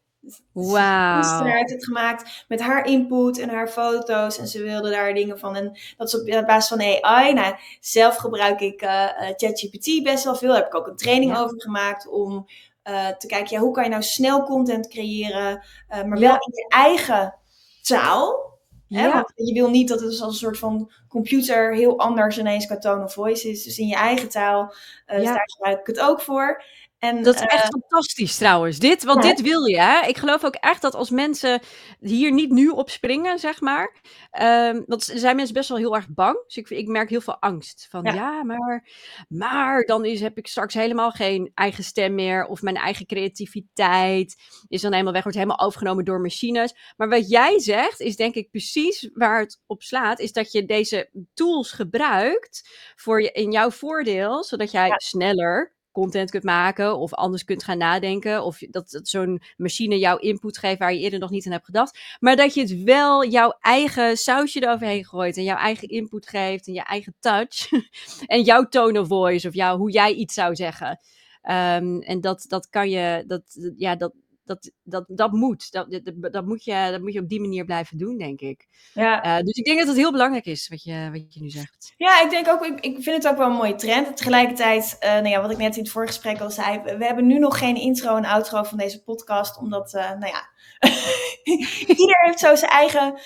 Wauw. 0.51 1.13
kunstenaar 1.13 1.57
heeft 1.57 1.71
het 1.71 1.85
gemaakt 1.85 2.45
met 2.47 2.61
haar 2.61 2.85
input 2.85 3.39
en 3.39 3.49
haar 3.49 3.67
foto's. 3.67 4.37
En 4.37 4.47
ze 4.47 4.63
wilde 4.63 4.89
daar 4.89 5.13
dingen 5.13 5.39
van. 5.39 5.55
En 5.55 5.77
dat 5.97 6.07
is 6.07 6.19
op 6.19 6.45
basis 6.45 6.77
van 6.77 7.01
AI. 7.01 7.33
Nou, 7.33 7.55
zelf 7.79 8.15
gebruik 8.15 8.59
ik 8.59 8.81
uh, 8.81 9.05
ChatGPT 9.15 10.03
best 10.03 10.23
wel 10.23 10.35
veel. 10.35 10.49
Daar 10.49 10.57
heb 10.57 10.67
ik 10.67 10.75
ook 10.75 10.87
een 10.87 10.95
training 10.95 11.31
ja. 11.31 11.41
over 11.41 11.61
gemaakt 11.61 12.07
om 12.07 12.47
uh, 12.83 13.07
te 13.07 13.27
kijken, 13.27 13.55
ja, 13.55 13.59
hoe 13.63 13.73
kan 13.73 13.83
je 13.83 13.89
nou 13.89 14.03
snel 14.03 14.43
content 14.43 14.87
creëren, 14.87 15.63
uh, 15.89 16.03
maar 16.03 16.19
wel 16.19 16.33
in 16.33 16.51
je 16.53 16.65
eigen 16.67 17.35
taal. 17.81 18.49
Hè? 18.89 19.05
Ja. 19.05 19.13
Want 19.13 19.31
je 19.35 19.53
wil 19.53 19.69
niet 19.69 19.87
dat 19.87 19.99
het 19.99 20.09
als 20.09 20.21
een 20.21 20.33
soort 20.33 20.57
van 20.57 20.91
computer 21.07 21.75
heel 21.75 21.99
anders 21.99 22.37
ineens 22.37 22.65
qua 22.65 22.77
tone 22.77 23.03
of 23.03 23.13
voice 23.13 23.49
is. 23.49 23.63
Dus 23.63 23.77
in 23.77 23.87
je 23.87 23.95
eigen 23.95 24.29
taal, 24.29 24.73
uh, 25.07 25.25
daar 25.25 25.49
gebruik 25.51 25.79
ik 25.79 25.87
het 25.87 25.99
ook 25.99 26.21
voor. 26.21 26.63
En, 27.01 27.23
dat 27.23 27.35
is 27.35 27.41
echt 27.41 27.63
uh, 27.63 27.69
fantastisch 27.69 28.37
trouwens. 28.37 28.79
Dit, 28.79 29.03
want 29.03 29.23
ja. 29.23 29.29
dit 29.29 29.41
wil 29.41 29.65
je. 29.65 29.81
Hè? 29.81 30.07
Ik 30.07 30.17
geloof 30.17 30.43
ook 30.43 30.55
echt 30.55 30.81
dat 30.81 30.95
als 30.95 31.09
mensen 31.09 31.61
hier 31.99 32.31
niet 32.31 32.49
nu 32.51 32.67
op 32.67 32.89
springen, 32.89 33.39
zeg 33.39 33.61
maar. 33.61 33.95
Um, 34.41 34.83
want 34.87 35.03
zijn 35.03 35.35
mensen 35.35 35.53
best 35.53 35.69
wel 35.69 35.77
heel 35.77 35.95
erg 35.95 36.07
bang. 36.09 36.43
Dus 36.45 36.57
ik, 36.57 36.69
ik 36.69 36.87
merk 36.87 37.09
heel 37.09 37.21
veel 37.21 37.39
angst. 37.39 37.87
Van 37.89 38.03
ja, 38.03 38.13
ja 38.13 38.43
maar, 38.43 38.89
maar 39.27 39.83
dan 39.83 40.05
is, 40.05 40.21
heb 40.21 40.37
ik 40.37 40.47
straks 40.47 40.73
helemaal 40.73 41.11
geen 41.11 41.51
eigen 41.53 41.83
stem 41.83 42.15
meer. 42.15 42.45
Of 42.45 42.61
mijn 42.61 42.75
eigen 42.75 43.05
creativiteit 43.05 44.35
is 44.67 44.81
dan 44.81 44.91
helemaal 44.91 45.13
weg. 45.13 45.23
Wordt 45.23 45.37
helemaal 45.37 45.65
overgenomen 45.65 46.05
door 46.05 46.21
machines. 46.21 46.93
Maar 46.97 47.09
wat 47.09 47.29
jij 47.29 47.59
zegt, 47.59 47.99
is 47.99 48.15
denk 48.15 48.35
ik 48.35 48.51
precies 48.51 49.09
waar 49.13 49.39
het 49.39 49.61
op 49.65 49.83
slaat. 49.83 50.19
Is 50.19 50.31
dat 50.31 50.51
je 50.51 50.65
deze 50.65 51.09
tools 51.33 51.71
gebruikt 51.71 52.69
voor 52.95 53.21
je, 53.21 53.31
in 53.31 53.51
jouw 53.51 53.71
voordeel. 53.71 54.43
Zodat 54.43 54.71
jij 54.71 54.87
ja. 54.87 54.97
sneller 54.97 55.79
content 55.91 56.31
kunt 56.31 56.43
maken 56.43 56.97
of 56.97 57.13
anders 57.13 57.43
kunt 57.43 57.63
gaan 57.63 57.77
nadenken 57.77 58.43
of 58.43 58.57
dat, 58.57 58.89
dat 58.89 59.07
zo'n 59.07 59.41
machine 59.57 59.99
jouw 59.99 60.17
input 60.17 60.57
geeft 60.57 60.79
waar 60.79 60.93
je 60.93 60.99
eerder 60.99 61.19
nog 61.19 61.29
niet 61.29 61.45
aan 61.45 61.51
hebt 61.51 61.65
gedacht, 61.65 61.99
maar 62.19 62.35
dat 62.35 62.53
je 62.53 62.61
het 62.61 62.83
wel 62.83 63.25
jouw 63.25 63.57
eigen 63.59 64.17
sausje 64.17 64.63
eroverheen 64.63 65.05
gooit 65.05 65.37
en 65.37 65.43
jouw 65.43 65.57
eigen 65.57 65.87
input 65.87 66.27
geeft 66.27 66.67
en 66.67 66.73
je 66.73 66.83
eigen 66.83 67.15
touch 67.19 67.69
en 68.25 68.41
jouw 68.41 68.67
tone 68.67 68.99
of 68.99 69.07
voice 69.07 69.47
of 69.47 69.53
jouw, 69.53 69.77
hoe 69.77 69.91
jij 69.91 70.13
iets 70.13 70.33
zou 70.33 70.55
zeggen. 70.55 70.99
Um, 71.43 72.01
en 72.01 72.21
dat, 72.21 72.45
dat 72.47 72.69
kan 72.69 72.89
je, 72.89 73.23
dat, 73.27 73.43
ja, 73.77 73.95
dat, 73.95 74.13
dat, 74.43 74.71
dat, 74.83 75.05
dat 75.07 75.31
moet. 75.31 75.71
Dat, 75.71 75.99
dat, 76.03 76.33
dat, 76.33 76.45
moet 76.45 76.63
je, 76.63 76.87
dat 76.91 77.01
moet 77.01 77.13
je 77.13 77.19
op 77.19 77.29
die 77.29 77.41
manier 77.41 77.65
blijven 77.65 77.97
doen, 77.97 78.17
denk 78.17 78.41
ik. 78.41 78.67
Ja. 78.93 79.25
Uh, 79.25 79.43
dus 79.43 79.57
ik 79.57 79.65
denk 79.65 79.77
dat 79.77 79.87
het 79.87 79.97
heel 79.97 80.11
belangrijk 80.11 80.45
is, 80.45 80.67
wat 80.67 80.83
je, 80.83 81.09
wat 81.11 81.33
je 81.33 81.41
nu 81.41 81.49
zegt. 81.49 81.93
Ja, 81.97 82.23
ik 82.23 82.29
denk 82.29 82.47
ook, 82.47 82.65
ik, 82.65 82.79
ik 82.79 83.03
vind 83.03 83.23
het 83.23 83.27
ook 83.27 83.37
wel 83.37 83.49
een 83.49 83.55
mooie 83.55 83.75
trend. 83.75 84.17
Tegelijkertijd, 84.17 84.97
uh, 84.99 85.09
nou 85.09 85.27
ja, 85.27 85.41
wat 85.41 85.51
ik 85.51 85.57
net 85.57 85.75
in 85.75 85.83
het 85.83 85.91
voorgesprek 85.91 86.39
al 86.39 86.51
zei, 86.51 86.81
we 86.81 87.05
hebben 87.05 87.27
nu 87.27 87.39
nog 87.39 87.57
geen 87.57 87.75
intro 87.75 88.15
en 88.15 88.25
outro 88.25 88.63
van 88.63 88.77
deze 88.77 89.03
podcast, 89.03 89.57
omdat, 89.57 89.93
uh, 89.93 90.09
nou 90.09 90.31
ja, 90.31 90.49
ieder 92.01 92.19
heeft 92.25 92.39
zo 92.39 92.55
zijn 92.55 92.71
eigen 92.71 93.19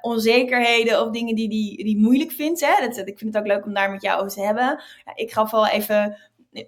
onzekerheden 0.00 1.02
of 1.02 1.10
dingen 1.10 1.34
die 1.34 1.48
hij 1.48 1.56
die, 1.56 1.84
die 1.84 1.98
moeilijk 1.98 2.32
vindt. 2.32 2.60
Hè? 2.60 2.86
Dat, 2.86 3.08
ik 3.08 3.18
vind 3.18 3.34
het 3.34 3.42
ook 3.42 3.48
leuk 3.48 3.64
om 3.64 3.74
daar 3.74 3.90
met 3.90 4.02
jou 4.02 4.20
over 4.20 4.32
te 4.32 4.44
hebben. 4.44 4.82
Ja, 5.04 5.12
ik 5.14 5.32
gaf 5.32 5.50
wel 5.50 5.66
even 5.66 6.16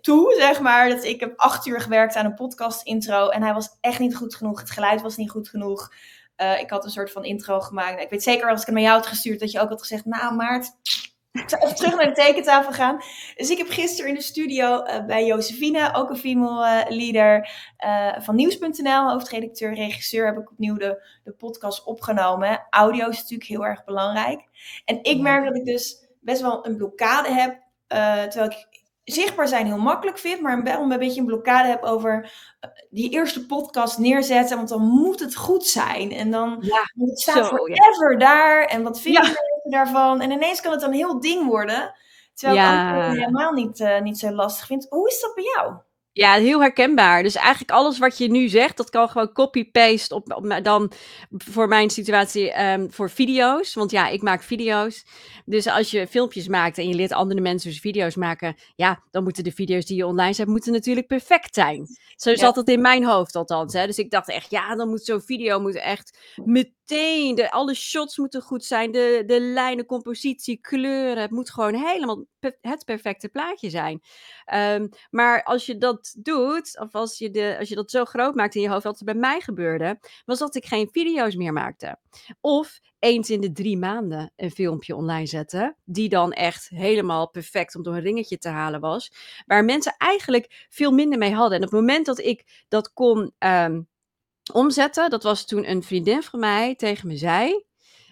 toe, 0.00 0.34
zeg 0.38 0.60
maar. 0.60 0.88
Dat 0.88 1.04
ik 1.04 1.20
heb 1.20 1.32
acht 1.36 1.66
uur 1.66 1.80
gewerkt 1.80 2.16
aan 2.16 2.24
een 2.24 2.34
podcast 2.34 2.82
intro. 2.82 3.28
En 3.28 3.42
hij 3.42 3.54
was 3.54 3.76
echt 3.80 3.98
niet 3.98 4.16
goed 4.16 4.34
genoeg. 4.34 4.60
Het 4.60 4.70
geluid 4.70 5.02
was 5.02 5.16
niet 5.16 5.30
goed 5.30 5.48
genoeg. 5.48 5.92
Uh, 6.36 6.60
ik 6.60 6.70
had 6.70 6.84
een 6.84 6.90
soort 6.90 7.12
van 7.12 7.24
intro 7.24 7.60
gemaakt. 7.60 8.00
Ik 8.00 8.10
weet 8.10 8.22
zeker 8.22 8.50
als 8.50 8.60
ik 8.60 8.66
hem 8.66 8.74
naar 8.74 8.84
jou 8.84 8.96
had 8.96 9.06
gestuurd, 9.06 9.40
dat 9.40 9.50
je 9.50 9.60
ook 9.60 9.68
had 9.68 9.80
gezegd, 9.80 10.04
nou 10.04 10.34
Maart, 10.34 10.70
even 11.32 11.74
terug 11.74 11.96
naar 11.96 12.06
de 12.06 12.12
tekentafel 12.12 12.72
gaan. 12.72 12.96
Dus 13.36 13.50
ik 13.50 13.58
heb 13.58 13.68
gisteren 13.68 14.10
in 14.10 14.16
de 14.16 14.22
studio 14.22 14.84
uh, 14.84 15.04
bij 15.04 15.26
Josephine, 15.26 15.94
ook 15.94 16.10
een 16.10 16.16
female 16.16 16.84
uh, 16.84 16.96
leader 16.96 17.50
van 18.18 18.34
Nieuws.nl, 18.34 19.10
hoofdredacteur, 19.10 19.74
regisseur, 19.74 20.26
heb 20.26 20.38
ik 20.38 20.50
opnieuw 20.50 20.76
de, 20.76 21.18
de 21.24 21.32
podcast 21.32 21.84
opgenomen. 21.84 22.66
Audio 22.70 23.08
is 23.08 23.20
natuurlijk 23.20 23.48
heel 23.48 23.64
erg 23.64 23.84
belangrijk. 23.84 24.48
En 24.84 24.98
ik 25.02 25.20
merk 25.20 25.44
dat 25.44 25.56
ik 25.56 25.64
dus 25.64 26.06
best 26.20 26.40
wel 26.40 26.66
een 26.66 26.76
blokkade 26.76 27.32
heb, 27.32 27.62
terwijl 28.30 28.50
ik 28.50 28.77
zichtbaar 29.12 29.48
zijn 29.48 29.66
heel 29.66 29.78
makkelijk 29.78 30.18
vind, 30.18 30.40
maar 30.40 30.62
wel 30.62 30.80
een 30.80 30.98
beetje 30.98 31.20
een 31.20 31.26
blokkade 31.26 31.68
heb 31.68 31.82
over 31.82 32.32
uh, 32.60 32.70
die 32.90 33.10
eerste 33.10 33.46
podcast 33.46 33.98
neerzetten, 33.98 34.56
want 34.56 34.68
dan 34.68 34.82
moet 34.82 35.20
het 35.20 35.36
goed 35.36 35.66
zijn. 35.66 36.12
En 36.12 36.30
dan 36.30 36.56
ja, 36.60 36.90
want 36.94 37.10
het 37.10 37.20
staat 37.20 37.46
zo, 37.46 37.56
forever 37.56 38.12
ja. 38.12 38.18
daar. 38.18 38.64
En 38.64 38.82
wat 38.82 39.00
vinden 39.00 39.22
ja. 39.22 39.28
mensen 39.28 39.70
daarvan? 39.70 40.20
En 40.20 40.30
ineens 40.30 40.60
kan 40.60 40.72
het 40.72 40.80
dan 40.80 40.90
een 40.90 40.96
heel 40.96 41.20
ding 41.20 41.46
worden. 41.46 41.94
Terwijl 42.34 42.58
ik 42.58 43.04
het 43.04 43.18
helemaal 43.18 43.52
niet, 43.52 43.80
uh, 43.80 44.00
niet 44.00 44.18
zo 44.18 44.30
lastig 44.30 44.66
vind. 44.66 44.86
Hoe 44.88 45.08
is 45.08 45.20
dat 45.20 45.34
bij 45.34 45.44
jou? 45.44 45.74
Ja, 46.18 46.34
heel 46.34 46.60
herkenbaar. 46.60 47.22
Dus 47.22 47.34
eigenlijk 47.34 47.70
alles 47.70 47.98
wat 47.98 48.18
je 48.18 48.30
nu 48.30 48.48
zegt, 48.48 48.76
dat 48.76 48.90
kan 48.90 49.08
gewoon 49.08 49.32
copy-paste 49.32 50.14
op, 50.14 50.32
op 50.32 50.60
dan 50.62 50.92
voor 51.30 51.68
mijn 51.68 51.90
situatie 51.90 52.62
um, 52.62 52.92
voor 52.92 53.10
video's. 53.10 53.74
Want 53.74 53.90
ja, 53.90 54.08
ik 54.08 54.22
maak 54.22 54.42
video's. 54.42 55.04
Dus 55.44 55.66
als 55.66 55.90
je 55.90 56.06
filmpjes 56.06 56.48
maakt 56.48 56.78
en 56.78 56.88
je 56.88 56.94
leert 56.94 57.12
andere 57.12 57.40
mensen 57.40 57.70
dus 57.70 57.80
video's 57.80 58.14
maken, 58.14 58.56
ja, 58.76 59.02
dan 59.10 59.22
moeten 59.22 59.44
de 59.44 59.52
video's 59.52 59.84
die 59.84 59.96
je 59.96 60.06
online 60.06 60.32
zet, 60.32 60.46
moeten 60.46 60.72
natuurlijk 60.72 61.06
perfect 61.06 61.54
zijn. 61.54 61.86
Zo 62.16 62.34
zat 62.34 62.56
het 62.56 62.68
in 62.68 62.80
mijn 62.80 63.04
hoofd 63.04 63.34
althans. 63.34 63.72
Hè. 63.72 63.86
Dus 63.86 63.98
ik 63.98 64.10
dacht 64.10 64.28
echt, 64.28 64.50
ja, 64.50 64.74
dan 64.76 64.88
moet 64.88 65.04
zo'n 65.04 65.20
video 65.20 65.60
moet 65.60 65.76
echt 65.76 66.18
de, 66.88 67.50
alle 67.50 67.74
shots 67.74 68.18
moeten 68.18 68.42
goed 68.42 68.64
zijn, 68.64 68.92
de, 68.92 69.22
de 69.26 69.40
lijnen, 69.40 69.86
compositie, 69.86 70.58
kleuren. 70.60 71.22
Het 71.22 71.30
moet 71.30 71.50
gewoon 71.50 71.74
helemaal 71.74 72.24
het 72.60 72.84
perfecte 72.84 73.28
plaatje 73.28 73.70
zijn. 73.70 74.02
Um, 74.54 74.88
maar 75.10 75.42
als 75.42 75.66
je 75.66 75.78
dat 75.78 76.14
doet, 76.18 76.78
of 76.80 76.94
als 76.94 77.18
je, 77.18 77.30
de, 77.30 77.56
als 77.58 77.68
je 77.68 77.74
dat 77.74 77.90
zo 77.90 78.04
groot 78.04 78.34
maakt 78.34 78.54
in 78.54 78.62
je 78.62 78.68
hoofd, 78.68 78.84
wat 78.84 78.98
er 78.98 79.04
bij 79.04 79.14
mij 79.14 79.40
gebeurde, 79.40 80.00
was 80.24 80.38
dat 80.38 80.54
ik 80.54 80.66
geen 80.66 80.88
video's 80.92 81.34
meer 81.34 81.52
maakte. 81.52 81.98
Of 82.40 82.80
eens 82.98 83.30
in 83.30 83.40
de 83.40 83.52
drie 83.52 83.78
maanden 83.78 84.32
een 84.36 84.50
filmpje 84.50 84.96
online 84.96 85.26
zetten, 85.26 85.76
die 85.84 86.08
dan 86.08 86.32
echt 86.32 86.68
helemaal 86.68 87.30
perfect 87.30 87.76
om 87.76 87.82
door 87.82 87.94
een 87.94 88.00
ringetje 88.00 88.38
te 88.38 88.48
halen 88.48 88.80
was, 88.80 89.12
waar 89.46 89.64
mensen 89.64 89.94
eigenlijk 89.96 90.66
veel 90.68 90.90
minder 90.92 91.18
mee 91.18 91.34
hadden. 91.34 91.58
En 91.58 91.64
op 91.64 91.70
het 91.70 91.80
moment 91.80 92.06
dat 92.06 92.18
ik 92.18 92.64
dat 92.68 92.92
kon 92.92 93.32
um, 93.38 93.87
omzetten, 94.50 95.10
dat 95.10 95.22
was 95.22 95.46
toen 95.46 95.70
een 95.70 95.82
vriendin 95.82 96.22
van 96.22 96.40
mij 96.40 96.74
tegen 96.74 97.08
me 97.08 97.16
zei, 97.16 97.64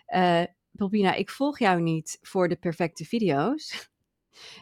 uh, 0.09 0.43
Bobina, 0.71 1.15
ik 1.15 1.31
volg 1.31 1.59
jou 1.59 1.81
niet 1.81 2.19
voor 2.23 2.49
de 2.49 2.57
perfecte 2.57 3.05
video's. 3.05 3.89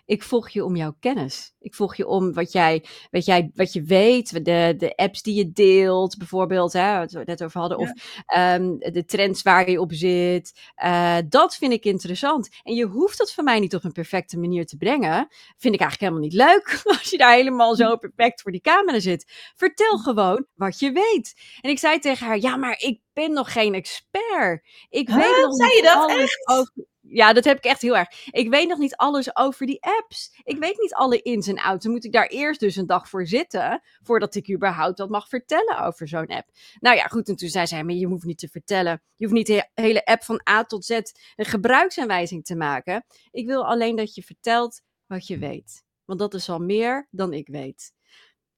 Ik 0.05 0.23
volg 0.23 0.49
je 0.49 0.65
om 0.65 0.77
jouw 0.77 0.97
kennis. 1.01 1.55
Ik 1.59 1.75
volg 1.75 1.97
je 1.97 2.07
om 2.07 2.33
wat 2.33 2.53
jij, 2.53 2.85
wat 3.11 3.25
jij 3.25 3.51
wat 3.55 3.73
je 3.73 3.83
weet, 3.83 4.45
de, 4.45 4.75
de 4.77 4.97
apps 4.97 5.23
die 5.23 5.35
je 5.35 5.53
deelt, 5.53 6.19
bijvoorbeeld, 6.19 6.73
hè, 6.73 6.99
wat 6.99 7.13
we 7.13 7.19
het 7.19 7.27
net 7.27 7.45
over 7.45 7.61
hadden, 7.61 7.79
of 7.79 7.91
um, 8.37 8.79
de 8.79 9.05
trends 9.07 9.43
waar 9.43 9.71
je 9.71 9.81
op 9.81 9.93
zit. 9.93 10.61
Uh, 10.85 11.17
dat 11.29 11.57
vind 11.57 11.73
ik 11.73 11.85
interessant. 11.85 12.49
En 12.63 12.75
je 12.75 12.85
hoeft 12.85 13.19
dat 13.19 13.33
van 13.33 13.45
mij 13.45 13.61
niet 13.61 13.75
op 13.75 13.85
een 13.85 13.93
perfecte 13.93 14.39
manier 14.39 14.67
te 14.67 14.77
brengen. 14.77 15.27
Vind 15.57 15.75
ik 15.75 15.81
eigenlijk 15.81 16.01
helemaal 16.01 16.21
niet 16.21 16.33
leuk 16.33 16.81
als 16.99 17.11
je 17.11 17.19
daar 17.19 17.35
helemaal 17.35 17.75
zo 17.75 17.97
perfect 18.07 18.43
voor 18.43 18.53
die 18.53 18.61
camera 18.61 19.01
zit. 19.01 19.53
Vertel 19.57 19.99
gewoon 19.99 20.47
wat 20.55 20.79
je 20.79 20.93
weet. 20.93 21.35
En 21.61 21.71
ik 21.71 21.79
zei 21.79 21.99
tegen 21.99 22.27
haar, 22.27 22.39
ja, 22.39 22.57
maar 22.57 22.81
ik 22.81 23.01
ben 23.13 23.33
nog 23.33 23.53
geen 23.53 23.75
expert. 23.75 24.67
Ik 24.89 25.09
huh? 25.09 25.17
weet 25.17 25.43
nog 25.43 25.55
zei 25.55 25.69
niet 25.69 25.79
je 25.79 25.83
dat 25.83 25.95
alles 25.95 26.23
echt? 26.23 26.49
over 26.49 26.73
ja, 27.15 27.33
dat 27.33 27.45
heb 27.45 27.57
ik 27.57 27.65
echt 27.65 27.83
heel 27.83 27.97
erg. 27.97 28.27
Ik 28.31 28.51
weet 28.51 28.69
nog 28.69 28.79
niet 28.79 28.97
alles 28.97 29.37
over 29.37 29.67
die 29.67 29.83
apps. 29.83 30.41
Ik 30.43 30.59
weet 30.59 30.79
niet 30.79 30.95
alle 30.95 31.23
ins 31.23 31.47
en 31.47 31.59
outs. 31.61 31.87
Moet 31.87 32.05
ik 32.05 32.13
daar 32.13 32.27
eerst 32.27 32.61
dus 32.61 32.77
een 32.77 32.87
dag 32.87 33.09
voor 33.09 33.27
zitten, 33.27 33.83
voordat 34.03 34.35
ik 34.35 34.51
überhaupt 34.51 34.99
wat 34.99 35.09
mag 35.09 35.29
vertellen 35.29 35.79
over 35.79 36.09
zo'n 36.09 36.27
app. 36.27 36.49
Nou 36.81 36.97
ja, 36.97 37.07
goed. 37.07 37.29
En 37.29 37.37
toen 37.37 37.49
zei 37.49 37.67
zij, 37.67 37.85
maar 37.85 37.95
je 37.95 38.07
hoeft 38.07 38.25
niet 38.25 38.39
te 38.39 38.49
vertellen. 38.49 39.03
Je 39.15 39.25
hoeft 39.25 39.37
niet 39.37 39.47
de 39.47 39.69
hele 39.75 40.05
app 40.05 40.23
van 40.23 40.41
A 40.51 40.65
tot 40.65 40.85
Z 40.85 40.91
een 41.37 41.45
gebruiksaanwijzing 41.45 42.45
te 42.45 42.57
maken. 42.57 43.05
Ik 43.31 43.47
wil 43.47 43.67
alleen 43.67 43.97
dat 43.97 44.15
je 44.15 44.23
vertelt 44.23 44.83
wat 45.07 45.27
je 45.27 45.39
weet. 45.39 45.85
Want 46.05 46.19
dat 46.19 46.35
is 46.35 46.49
al 46.49 46.59
meer 46.59 47.09
dan 47.11 47.33
ik 47.33 47.49
weet. 47.49 47.93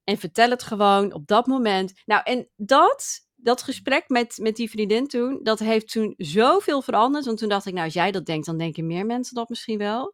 En 0.03 0.17
vertel 0.17 0.49
het 0.49 0.63
gewoon 0.63 1.13
op 1.13 1.27
dat 1.27 1.47
moment. 1.47 1.93
Nou, 2.05 2.21
en 2.23 2.49
dat 2.55 3.26
dat 3.47 3.61
gesprek 3.61 4.09
met, 4.09 4.37
met 4.41 4.55
die 4.55 4.69
vriendin 4.69 5.07
toen, 5.07 5.39
dat 5.43 5.59
heeft 5.59 5.91
toen 5.91 6.13
zoveel 6.17 6.81
veranderd. 6.81 7.25
Want 7.25 7.37
toen 7.37 7.49
dacht 7.49 7.65
ik, 7.65 7.73
nou, 7.73 7.85
als 7.85 7.93
jij 7.93 8.11
dat 8.11 8.25
denkt, 8.25 8.45
dan 8.45 8.57
denken 8.57 8.87
meer 8.87 9.05
mensen 9.05 9.35
dat 9.35 9.49
misschien 9.49 9.77
wel. 9.77 10.13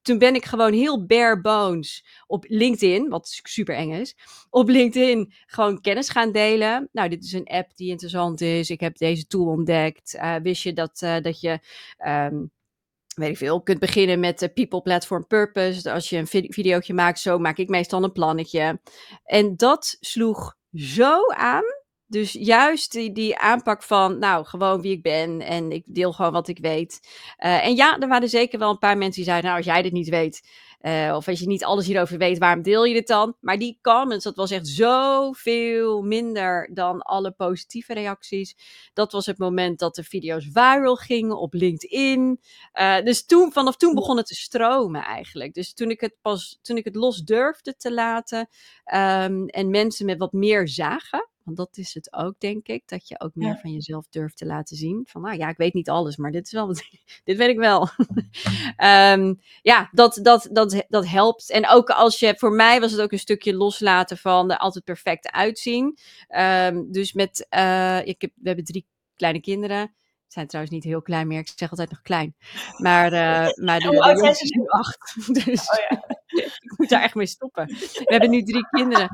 Toen 0.00 0.18
ben 0.18 0.34
ik 0.34 0.44
gewoon 0.44 0.72
heel 0.72 1.06
bare 1.06 1.40
bones 1.40 2.04
op 2.26 2.44
LinkedIn, 2.48 3.08
wat 3.08 3.40
super 3.42 3.74
eng 3.74 3.92
is, 3.92 4.16
op 4.50 4.68
LinkedIn 4.68 5.32
gewoon 5.46 5.80
kennis 5.80 6.08
gaan 6.08 6.32
delen. 6.32 6.88
Nou, 6.92 7.08
dit 7.08 7.24
is 7.24 7.32
een 7.32 7.46
app 7.46 7.76
die 7.76 7.90
interessant 7.90 8.40
is. 8.40 8.70
Ik 8.70 8.80
heb 8.80 8.96
deze 8.96 9.26
tool 9.26 9.46
ontdekt. 9.46 10.14
Uh, 10.14 10.36
wist 10.42 10.62
je 10.62 10.72
dat, 10.72 11.00
uh, 11.04 11.20
dat 11.20 11.40
je. 11.40 11.58
Um, 12.06 12.50
weet 13.14 13.30
ik 13.30 13.36
veel, 13.36 13.62
kunt 13.62 13.78
beginnen 13.78 14.20
met 14.20 14.50
People 14.54 14.82
Platform 14.82 15.26
Purpose. 15.26 15.92
Als 15.92 16.08
je 16.08 16.16
een 16.16 16.26
vid 16.26 16.54
videootje 16.54 16.94
maakt, 16.94 17.20
zo 17.20 17.38
maak 17.38 17.58
ik 17.58 17.68
meestal 17.68 18.04
een 18.04 18.12
plannetje. 18.12 18.80
En 19.24 19.56
dat 19.56 19.96
sloeg 20.00 20.56
zo 20.72 21.26
aan 21.26 21.81
dus 22.12 22.32
juist 22.32 22.92
die, 22.92 23.12
die 23.12 23.38
aanpak 23.38 23.82
van, 23.82 24.18
nou, 24.18 24.44
gewoon 24.44 24.80
wie 24.80 24.92
ik 24.92 25.02
ben 25.02 25.40
en 25.40 25.72
ik 25.72 25.82
deel 25.86 26.12
gewoon 26.12 26.32
wat 26.32 26.48
ik 26.48 26.58
weet. 26.58 27.00
Uh, 27.38 27.66
en 27.66 27.76
ja, 27.76 27.98
er 27.98 28.08
waren 28.08 28.28
zeker 28.28 28.58
wel 28.58 28.70
een 28.70 28.78
paar 28.78 28.96
mensen 28.96 29.14
die 29.14 29.24
zeiden, 29.24 29.44
nou, 29.44 29.56
als 29.56 29.66
jij 29.66 29.82
dit 29.82 29.92
niet 29.92 30.08
weet, 30.08 30.42
uh, 30.82 31.12
of 31.16 31.28
als 31.28 31.40
je 31.40 31.46
niet 31.46 31.64
alles 31.64 31.86
hierover 31.86 32.18
weet, 32.18 32.38
waarom 32.38 32.62
deel 32.62 32.84
je 32.84 32.94
dit 32.94 33.06
dan? 33.06 33.36
Maar 33.40 33.58
die 33.58 33.78
comments, 33.82 34.24
dat 34.24 34.36
was 34.36 34.50
echt 34.50 34.68
zoveel 34.68 36.02
minder 36.02 36.70
dan 36.74 37.02
alle 37.02 37.30
positieve 37.30 37.94
reacties. 37.94 38.56
Dat 38.92 39.12
was 39.12 39.26
het 39.26 39.38
moment 39.38 39.78
dat 39.78 39.94
de 39.94 40.04
video's 40.04 40.48
viral 40.52 40.96
gingen 40.96 41.38
op 41.38 41.54
LinkedIn. 41.54 42.40
Uh, 42.80 43.00
dus 43.00 43.26
toen, 43.26 43.52
vanaf 43.52 43.76
toen 43.76 43.94
begon 43.94 44.16
het 44.16 44.26
te 44.26 44.34
stromen 44.34 45.02
eigenlijk. 45.02 45.54
Dus 45.54 45.74
toen 45.74 45.90
ik 45.90 46.00
het 46.00 46.14
pas, 46.20 46.58
toen 46.62 46.76
ik 46.76 46.84
het 46.84 46.96
los 46.96 47.18
durfde 47.18 47.76
te 47.76 47.92
laten 47.92 48.48
um, 48.94 49.46
en 49.46 49.70
mensen 49.70 50.06
met 50.06 50.18
wat 50.18 50.32
meer 50.32 50.68
zagen, 50.68 51.30
want 51.44 51.56
dat 51.56 51.76
is 51.76 51.94
het 51.94 52.12
ook, 52.12 52.34
denk 52.38 52.66
ik. 52.66 52.82
Dat 52.88 53.08
je 53.08 53.20
ook 53.20 53.34
meer 53.34 53.48
ja. 53.48 53.58
van 53.58 53.72
jezelf 53.72 54.08
durft 54.08 54.36
te 54.36 54.46
laten 54.46 54.76
zien. 54.76 55.04
Van, 55.08 55.22
nou 55.22 55.36
ja, 55.36 55.48
ik 55.48 55.56
weet 55.56 55.74
niet 55.74 55.88
alles, 55.88 56.16
maar 56.16 56.30
dit 56.30 56.46
is 56.46 56.52
wel 56.52 56.66
wat, 56.66 56.84
dit 57.24 57.36
weet 57.36 57.48
ik 57.48 57.58
wel. 57.58 57.88
um, 58.76 59.40
ja, 59.62 59.88
dat, 59.92 60.18
dat, 60.22 60.48
dat, 60.52 60.71
dat 60.88 61.06
helpt. 61.06 61.50
En 61.50 61.68
ook 61.68 61.90
als 61.90 62.18
je, 62.18 62.34
voor 62.36 62.52
mij 62.52 62.80
was 62.80 62.90
het 62.90 63.00
ook 63.00 63.12
een 63.12 63.18
stukje 63.18 63.54
loslaten 63.54 64.18
van 64.18 64.50
er 64.50 64.58
altijd 64.58 64.84
perfect 64.84 65.30
uitzien. 65.30 65.98
Um, 66.28 66.92
dus 66.92 67.12
met, 67.12 67.46
uh, 67.50 68.06
ik 68.06 68.20
heb, 68.20 68.30
we 68.34 68.46
hebben 68.46 68.64
drie 68.64 68.86
kleine 69.16 69.40
kinderen 69.40 69.94
zijn 70.32 70.46
trouwens 70.46 70.74
niet 70.74 70.84
heel 70.84 71.02
klein 71.02 71.26
meer. 71.26 71.38
Ik 71.38 71.52
zeg 71.56 71.70
altijd 71.70 71.90
nog 71.90 72.02
klein. 72.02 72.34
Maar, 72.76 73.12
uh, 73.22 73.64
maar 73.64 73.80
de, 73.80 74.34
ze 74.34 74.58
nu 74.58 74.66
acht. 74.66 75.14
Dus 75.44 75.70
Oh 75.70 75.78
ja. 75.88 76.20
ik 76.66 76.74
moet 76.76 76.88
daar 76.88 77.02
echt 77.02 77.14
mee 77.14 77.26
stoppen. 77.26 77.66
We 77.66 78.04
hebben 78.04 78.30
nu 78.30 78.42
drie 78.42 78.68
kinderen. 78.68 79.08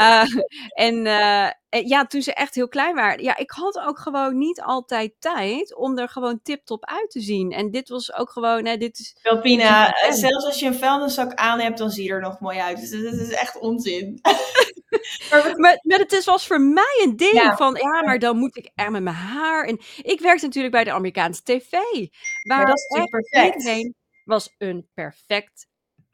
uh, 0.00 0.24
en 0.68 0.94
uh, 0.94 1.88
ja, 1.88 2.06
toen 2.06 2.22
ze 2.22 2.34
echt 2.34 2.54
heel 2.54 2.68
klein 2.68 2.94
waren. 2.94 3.22
Ja, 3.22 3.36
ik 3.36 3.50
had 3.50 3.78
ook 3.78 3.98
gewoon 3.98 4.38
niet 4.38 4.60
altijd 4.60 5.12
tijd 5.18 5.76
om 5.76 5.98
er 5.98 6.08
gewoon 6.08 6.40
tip-top 6.42 6.84
uit 6.84 7.10
te 7.10 7.20
zien. 7.20 7.52
En 7.52 7.70
dit 7.70 7.88
was 7.88 8.14
ook 8.14 8.30
gewoon, 8.30 8.64
hè, 8.64 8.76
dit 8.76 8.98
is... 8.98 9.16
Pina, 9.42 9.94
zelfs 10.10 10.44
als 10.44 10.58
je 10.58 10.66
een 10.66 10.74
vuilniszak 10.74 11.34
aan 11.34 11.60
hebt, 11.60 11.78
dan 11.78 11.90
zie 11.90 12.04
je 12.04 12.12
er 12.12 12.20
nog 12.20 12.40
mooi 12.40 12.58
uit. 12.58 12.80
Dus 12.80 12.90
dat 12.90 13.12
is 13.12 13.30
echt 13.30 13.58
onzin. 13.58 14.20
maar, 15.30 15.54
maar, 15.56 15.78
maar 15.82 15.98
het 15.98 16.12
is, 16.12 16.24
was 16.24 16.46
voor 16.46 16.60
mij 16.60 17.02
een 17.04 17.16
ding 17.16 17.32
ja. 17.32 17.56
van, 17.56 17.74
ja, 17.74 18.02
maar 18.02 18.18
dan 18.18 18.36
moet 18.36 18.56
ik 18.56 18.70
er 18.74 18.90
met 18.90 19.02
mijn 19.02 19.16
haar. 19.16 19.64
En 19.64 19.80
ik 20.02 20.20
werkte 20.20 20.44
natuurlijk 20.44 20.74
bij 20.74 20.84
de 20.84 20.92
Amerikaanse 20.92 21.42
tv. 21.42 21.70
Waar 22.42 22.66
dat 22.66 22.78
is 22.78 23.08
perfect. 23.10 23.54
iedereen 23.54 23.94
was 24.24 24.54
een 24.58 24.88
perfect 24.94 25.66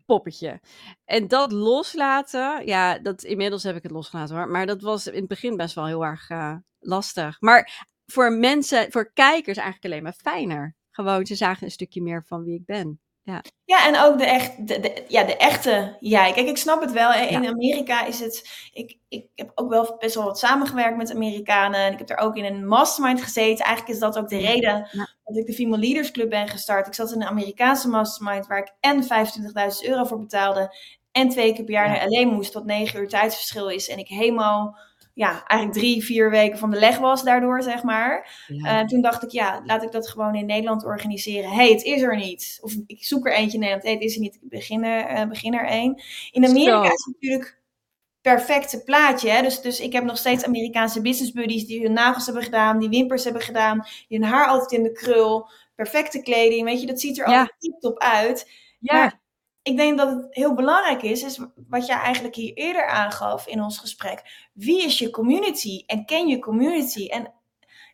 poppetje. 0.07 0.61
En 1.05 1.29
dat 1.29 1.53
loslaten, 1.53 2.67
ja, 2.67 2.99
dat, 2.99 3.23
inmiddels 3.23 3.63
heb 3.63 3.77
ik 3.77 3.83
het 3.83 3.93
losgelaten 3.93 4.37
hoor. 4.37 4.49
Maar 4.49 4.67
dat 4.67 4.83
was 4.83 5.07
in 5.07 5.15
het 5.15 5.29
begin 5.29 5.57
best 5.57 5.75
wel 5.75 5.87
heel 5.87 6.05
erg 6.05 6.31
uh, 6.31 6.57
lastig. 6.79 7.41
Maar 7.41 7.87
voor 8.07 8.33
mensen, 8.33 8.93
voor 8.93 9.13
kijkers 9.13 9.57
eigenlijk 9.57 9.85
alleen 9.85 10.03
maar 10.03 10.33
fijner. 10.33 10.77
Gewoon, 10.91 11.27
ze 11.27 11.35
zagen 11.35 11.65
een 11.65 11.71
stukje 11.71 12.03
meer 12.03 12.25
van 12.27 12.45
wie 12.45 12.55
ik 12.55 12.65
ben. 12.65 13.01
Ja. 13.27 13.43
ja, 13.65 13.87
en 13.87 13.99
ook 14.01 14.19
de, 14.19 14.25
echt, 14.25 14.69
de, 14.69 14.81
de, 14.81 15.05
ja, 15.09 15.25
de 15.25 15.37
echte 15.37 15.97
jij. 16.01 16.33
Kijk, 16.33 16.49
ik 16.49 16.57
snap 16.57 16.81
het 16.81 16.93
wel. 16.93 17.13
In 17.13 17.43
ja. 17.43 17.49
Amerika 17.51 18.05
is 18.05 18.21
het. 18.21 18.69
Ik, 18.73 18.99
ik 19.09 19.27
heb 19.35 19.51
ook 19.55 19.71
wel 19.71 19.97
best 19.99 20.15
wel 20.15 20.25
wat 20.25 20.39
samengewerkt 20.39 20.97
met 20.97 21.11
Amerikanen. 21.11 21.81
En 21.81 21.93
ik 21.93 21.99
heb 21.99 22.11
er 22.11 22.17
ook 22.17 22.37
in 22.37 22.45
een 22.45 22.67
mastermind 22.67 23.23
gezeten. 23.23 23.65
Eigenlijk 23.65 23.95
is 23.95 24.01
dat 24.01 24.19
ook 24.19 24.29
de 24.29 24.39
reden 24.39 24.89
ja. 24.91 25.09
dat 25.25 25.37
ik 25.37 25.47
de 25.47 25.53
Female 25.53 25.83
Leaders 25.83 26.11
Club 26.11 26.31
ben 26.31 26.49
gestart. 26.49 26.87
Ik 26.87 26.95
zat 26.95 27.13
in 27.13 27.21
een 27.21 27.29
Amerikaanse 27.29 27.89
mastermind 27.89 28.47
waar 28.47 28.59
ik 28.59 28.75
en 28.81 29.03
25.000 29.03 29.09
euro 29.89 30.05
voor 30.05 30.19
betaalde. 30.19 30.77
En 31.13 31.29
twee 31.29 31.55
keer 31.55 31.65
per 31.65 31.75
jaar 31.75 31.89
naar 31.89 32.09
LA 32.09 32.27
moest, 32.27 32.55
wat 32.55 32.65
negen 32.65 33.01
uur 33.01 33.09
tijdsverschil 33.09 33.71
is. 33.71 33.89
En 33.89 33.99
ik 33.99 34.09
helemaal 34.09 34.79
ja, 35.15 35.47
eigenlijk 35.47 35.81
drie, 35.81 36.05
vier 36.05 36.31
weken 36.31 36.59
van 36.59 36.71
de 36.71 36.79
leg 36.79 36.99
was 36.99 37.23
daardoor, 37.23 37.63
zeg 37.63 37.83
maar. 37.83 38.45
Ja. 38.47 38.81
Uh, 38.81 38.87
toen 38.87 39.01
dacht 39.01 39.23
ik, 39.23 39.31
ja, 39.31 39.63
laat 39.65 39.83
ik 39.83 39.93
dat 39.93 40.09
gewoon 40.09 40.35
in 40.35 40.47
Nederland 40.47 40.85
organiseren. 40.85 41.51
hey, 41.51 41.71
het 41.71 41.83
is 41.83 42.03
er 42.03 42.17
niet. 42.17 42.59
Of 42.61 42.75
ik 42.87 43.05
zoek 43.05 43.27
er 43.27 43.35
eentje 43.35 43.55
in 43.55 43.59
Nederland. 43.59 43.85
hey, 43.85 43.93
het 43.93 44.03
is 44.03 44.15
er 44.15 44.21
niet. 44.21 44.35
Ik 44.35 44.49
begin 44.49 44.85
er, 44.85 45.11
uh, 45.13 45.29
begin 45.29 45.55
er 45.55 45.67
één. 45.67 46.03
In 46.31 46.45
Amerika 46.45 46.85
Zo. 46.85 46.93
is 46.93 47.05
het 47.05 47.15
natuurlijk 47.21 47.63
perfecte 48.21 48.83
plaatje. 48.83 49.31
Hè? 49.31 49.43
Dus, 49.43 49.61
dus 49.61 49.81
ik 49.81 49.93
heb 49.93 50.05
nog 50.05 50.17
steeds 50.17 50.45
Amerikaanse 50.45 51.01
business 51.01 51.33
buddies 51.33 51.67
die 51.67 51.83
hun 51.83 51.93
nagels 51.93 52.25
hebben 52.25 52.43
gedaan, 52.43 52.79
die 52.79 52.89
wimpers 52.89 53.25
hebben 53.25 53.43
gedaan, 53.43 53.87
die 54.09 54.19
hun 54.19 54.29
haar 54.29 54.47
altijd 54.47 54.73
in 54.73 54.83
de 54.83 54.93
krul, 54.93 55.49
perfecte 55.75 56.23
kleding. 56.23 56.65
Weet 56.65 56.81
je, 56.81 56.87
dat 56.87 57.01
ziet 57.01 57.19
er 57.19 57.29
ja. 57.29 57.39
altijd 57.39 57.61
tip-top 57.61 57.99
uit. 57.99 58.51
Ja. 58.79 58.95
Maar 58.95 59.21
ik 59.65 59.77
denk 59.77 59.99
dat 59.99 60.09
het 60.09 60.27
heel 60.31 60.55
belangrijk 60.55 61.03
is, 61.03 61.23
is 61.23 61.41
wat 61.69 61.87
je 61.87 61.93
eigenlijk 61.93 62.35
hier 62.35 62.55
eerder 62.55 62.87
aangaf 62.87 63.47
in 63.47 63.63
ons 63.63 63.79
gesprek. 63.79 64.49
Wie 64.53 64.85
is 64.85 64.99
je 64.99 65.11
community 65.11 65.83
en 65.87 66.05
ken 66.05 66.29
je 66.29 66.39
community? 66.39 67.07
En 67.07 67.33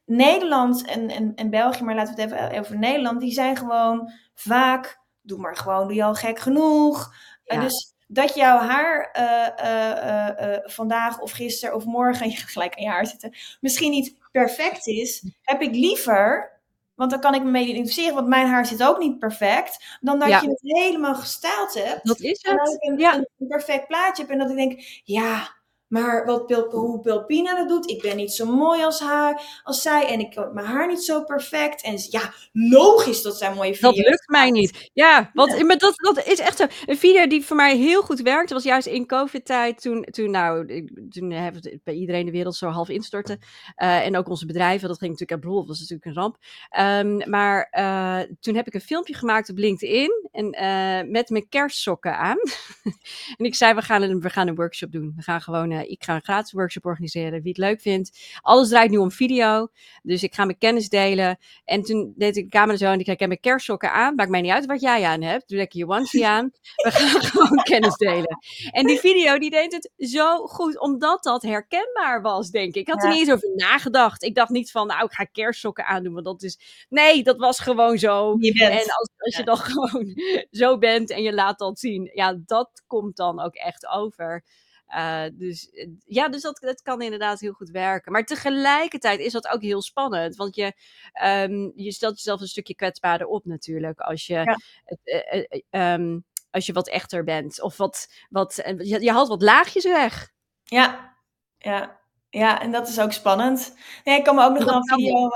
Nederland 0.06 0.86
en, 0.86 1.08
en, 1.08 1.34
en 1.34 1.50
België, 1.50 1.82
maar 1.82 1.94
laten 1.94 2.14
we 2.14 2.22
het 2.22 2.32
even 2.32 2.58
over 2.58 2.78
Nederland, 2.78 3.20
die 3.20 3.32
zijn 3.32 3.56
gewoon 3.56 4.12
vaak, 4.34 5.00
doe 5.22 5.38
maar 5.38 5.56
gewoon, 5.56 5.86
doe 5.86 5.96
je 5.96 6.04
al 6.04 6.14
gek 6.14 6.38
genoeg. 6.38 7.14
Ja. 7.44 7.60
Dus 7.60 7.94
dat 8.06 8.34
jouw 8.34 8.58
haar 8.58 9.16
uh, 9.18 10.56
vandaag 10.62 11.20
of 11.20 11.30
gisteren 11.30 11.74
of 11.74 11.84
morgen, 11.84 12.30
je 12.30 12.36
gelijk 12.54 12.76
aan 12.76 12.82
je 12.82 12.88
haar 12.88 13.06
zitten, 13.06 13.34
misschien 13.60 13.90
niet 13.90 14.18
perfect 14.32 14.86
is, 14.86 15.24
heb 15.42 15.62
ik 15.62 15.74
liever 15.74 16.59
want 17.00 17.12
dan 17.12 17.20
kan 17.20 17.34
ik 17.34 17.42
me 17.42 17.50
mee 17.50 17.66
identificeren, 17.66 18.14
want 18.14 18.26
mijn 18.26 18.46
haar 18.46 18.66
zit 18.66 18.82
ook 18.82 18.98
niet 18.98 19.18
perfect. 19.18 19.98
Dan 20.00 20.18
dat 20.18 20.28
je 20.28 20.48
het 20.48 20.60
helemaal 20.60 21.14
gestyled 21.14 21.84
hebt. 21.84 22.06
Dat 22.06 22.20
is 22.20 22.30
het. 22.30 22.46
En 22.46 22.56
dat 22.56 22.72
ik 22.72 22.82
een, 22.90 22.98
ja. 22.98 23.14
een, 23.14 23.48
perfect 23.48 23.86
plaatje 23.86 24.22
heb. 24.22 24.32
En 24.32 24.38
dat 24.38 24.50
ik 24.50 24.56
denk, 24.56 24.80
ja, 25.04 25.56
maar 25.90 26.26
wat 26.26 26.46
Pil, 26.46 26.70
hoe 26.70 27.00
Pilpina 27.00 27.56
dat 27.56 27.68
doet, 27.68 27.90
ik 27.90 28.02
ben 28.02 28.16
niet 28.16 28.32
zo 28.32 28.46
mooi 28.46 28.84
als 28.84 29.00
haar, 29.00 29.60
als 29.62 29.82
zij. 29.82 30.06
En 30.06 30.20
ik 30.20 30.34
heb 30.34 30.52
mijn 30.52 30.66
haar 30.66 30.86
niet 30.86 31.04
zo 31.04 31.24
perfect. 31.24 31.82
En 31.82 31.98
ja, 32.10 32.32
logisch 32.52 33.22
dat 33.22 33.38
zij 33.38 33.54
mooie 33.54 33.74
video's 33.74 33.96
Dat 33.96 34.06
lukt 34.06 34.28
mij 34.28 34.50
niet. 34.50 34.90
Ja, 34.92 35.30
want 35.32 35.62
maar 35.62 35.78
dat, 35.78 35.94
dat 35.96 36.26
is 36.26 36.38
echt 36.38 36.56
zo. 36.56 36.66
Een 36.86 36.98
video 36.98 37.26
die 37.26 37.44
voor 37.44 37.56
mij 37.56 37.76
heel 37.76 38.02
goed 38.02 38.20
werkte, 38.20 38.54
was 38.54 38.62
juist 38.62 38.86
in 38.86 39.06
COVID-tijd. 39.06 39.80
Toen, 39.80 40.04
toen, 40.04 40.30
nou, 40.30 40.66
toen 41.10 41.30
hebben 41.30 41.80
bij 41.84 41.94
iedereen 41.94 42.26
de 42.26 42.32
wereld 42.32 42.56
zo 42.56 42.68
half 42.68 42.88
instorten. 42.88 43.38
Uh, 43.76 44.06
en 44.06 44.16
ook 44.16 44.28
onze 44.28 44.46
bedrijven, 44.46 44.88
dat 44.88 44.98
ging 44.98 45.10
natuurlijk 45.10 45.44
aan 45.44 45.54
dat 45.54 45.66
was 45.66 45.78
natuurlijk 45.78 46.04
een 46.04 46.14
ramp. 46.14 46.36
Um, 46.78 47.30
maar 47.30 47.68
uh, 47.78 48.36
toen 48.40 48.54
heb 48.54 48.66
ik 48.66 48.74
een 48.74 48.80
filmpje 48.80 49.14
gemaakt 49.14 49.50
op 49.50 49.58
LinkedIn. 49.58 50.28
En 50.32 50.44
uh, 50.44 51.10
met 51.10 51.28
mijn 51.28 51.48
kerstsokken 51.48 52.18
aan. 52.18 52.36
en 53.38 53.44
ik 53.44 53.54
zei, 53.54 53.74
we 53.74 53.82
gaan, 53.82 54.02
een, 54.02 54.20
we 54.20 54.30
gaan 54.30 54.48
een 54.48 54.54
workshop 54.54 54.92
doen. 54.92 55.12
We 55.16 55.22
gaan 55.22 55.40
gewoon 55.40 55.79
eh, 55.80 55.90
ik 55.90 56.04
ga 56.04 56.14
een 56.14 56.22
gratis 56.22 56.52
workshop 56.52 56.84
organiseren, 56.84 57.42
wie 57.42 57.48
het 57.48 57.58
leuk 57.58 57.80
vindt. 57.80 58.18
Alles 58.40 58.68
draait 58.68 58.90
nu 58.90 58.96
om 58.96 59.10
video, 59.10 59.68
dus 60.02 60.22
ik 60.22 60.34
ga 60.34 60.44
mijn 60.44 60.58
kennis 60.58 60.88
delen. 60.88 61.38
En 61.64 61.82
toen 61.82 62.12
deed 62.16 62.36
ik 62.36 62.44
de 62.44 62.50
camera 62.50 62.78
zo 62.78 62.92
en 62.92 62.98
ik 62.98 63.06
heb 63.06 63.18
mijn 63.18 63.40
kerstsokken 63.40 63.92
aan. 63.92 64.14
Maakt 64.14 64.30
mij 64.30 64.40
niet 64.40 64.52
uit 64.52 64.66
wat 64.66 64.80
jij 64.80 65.04
aan 65.04 65.22
hebt. 65.22 65.48
Doe 65.48 65.58
lekker 65.58 65.78
je 65.78 65.86
onesie 65.86 66.26
aan. 66.26 66.50
We 66.76 66.90
gaan 66.90 67.22
gewoon 67.30 67.62
kennis 67.62 67.96
delen. 67.96 68.38
En 68.70 68.86
die 68.86 68.98
video 68.98 69.38
die 69.38 69.50
deed 69.50 69.72
het 69.72 69.90
zo 70.10 70.46
goed, 70.46 70.80
omdat 70.80 71.22
dat 71.22 71.42
herkenbaar 71.42 72.22
was, 72.22 72.50
denk 72.50 72.74
ik. 72.74 72.74
Ik 72.74 72.88
had 72.88 73.02
er 73.02 73.08
niet 73.08 73.18
eens 73.18 73.32
over 73.32 73.50
nagedacht. 73.54 74.22
Ik 74.22 74.34
dacht 74.34 74.50
niet 74.50 74.70
van, 74.70 74.86
nou, 74.86 75.04
ik 75.04 75.12
ga 75.12 75.24
kerstsokken 75.24 75.86
aandoen, 75.86 76.12
want 76.12 76.24
dat 76.24 76.42
is... 76.42 76.86
Nee, 76.88 77.22
dat 77.22 77.38
was 77.38 77.60
gewoon 77.60 77.98
zo. 77.98 78.36
En 78.40 78.78
als, 78.78 79.10
als 79.16 79.36
je 79.36 79.44
dan 79.44 79.56
gewoon 79.70 80.14
zo 80.50 80.78
bent 80.78 81.10
en 81.10 81.22
je 81.22 81.34
laat 81.34 81.58
dat 81.58 81.78
zien, 81.78 82.10
ja, 82.14 82.38
dat 82.46 82.82
komt 82.86 83.16
dan 83.16 83.40
ook 83.40 83.54
echt 83.54 83.86
over. 83.86 84.44
Uh, 84.96 85.24
dus 85.32 85.70
eh, 85.70 85.88
ja, 86.04 86.28
dus 86.28 86.42
dat, 86.42 86.58
dat 86.60 86.82
kan 86.82 87.02
inderdaad 87.02 87.40
heel 87.40 87.52
goed 87.52 87.70
werken. 87.70 88.12
Maar 88.12 88.24
tegelijkertijd 88.24 89.20
is 89.20 89.32
dat 89.32 89.48
ook 89.48 89.62
heel 89.62 89.82
spannend. 89.82 90.36
Want 90.36 90.54
je, 90.54 90.72
um, 91.24 91.72
je 91.74 91.92
stelt 91.92 92.16
jezelf 92.16 92.40
een 92.40 92.46
stukje 92.46 92.74
kwetsbaarder 92.74 93.26
op 93.26 93.44
natuurlijk. 93.44 94.00
Als 94.00 94.26
je, 94.26 94.34
ja. 94.34 94.58
uh, 95.70 95.92
um, 95.94 96.24
als 96.50 96.66
je 96.66 96.72
wat 96.72 96.88
echter 96.88 97.24
bent. 97.24 97.62
Of 97.62 97.76
wat, 97.76 98.08
wat 98.28 98.62
je, 98.64 99.00
je 99.00 99.12
haalt 99.12 99.28
wat 99.28 99.42
laagjes 99.42 99.84
weg. 99.84 100.30
Ja, 100.64 101.16
ja. 101.58 101.98
Ja, 102.30 102.60
en 102.60 102.72
dat 102.72 102.88
is 102.88 103.00
ook 103.00 103.12
spannend. 103.12 103.76
Nee, 104.04 104.18
ik 104.18 104.24
kan 104.24 104.34
me 104.34 104.44
ook 104.44 104.54
nog 104.54 104.64
wel 104.64 104.74
een 104.74 104.88
video... 104.88 105.30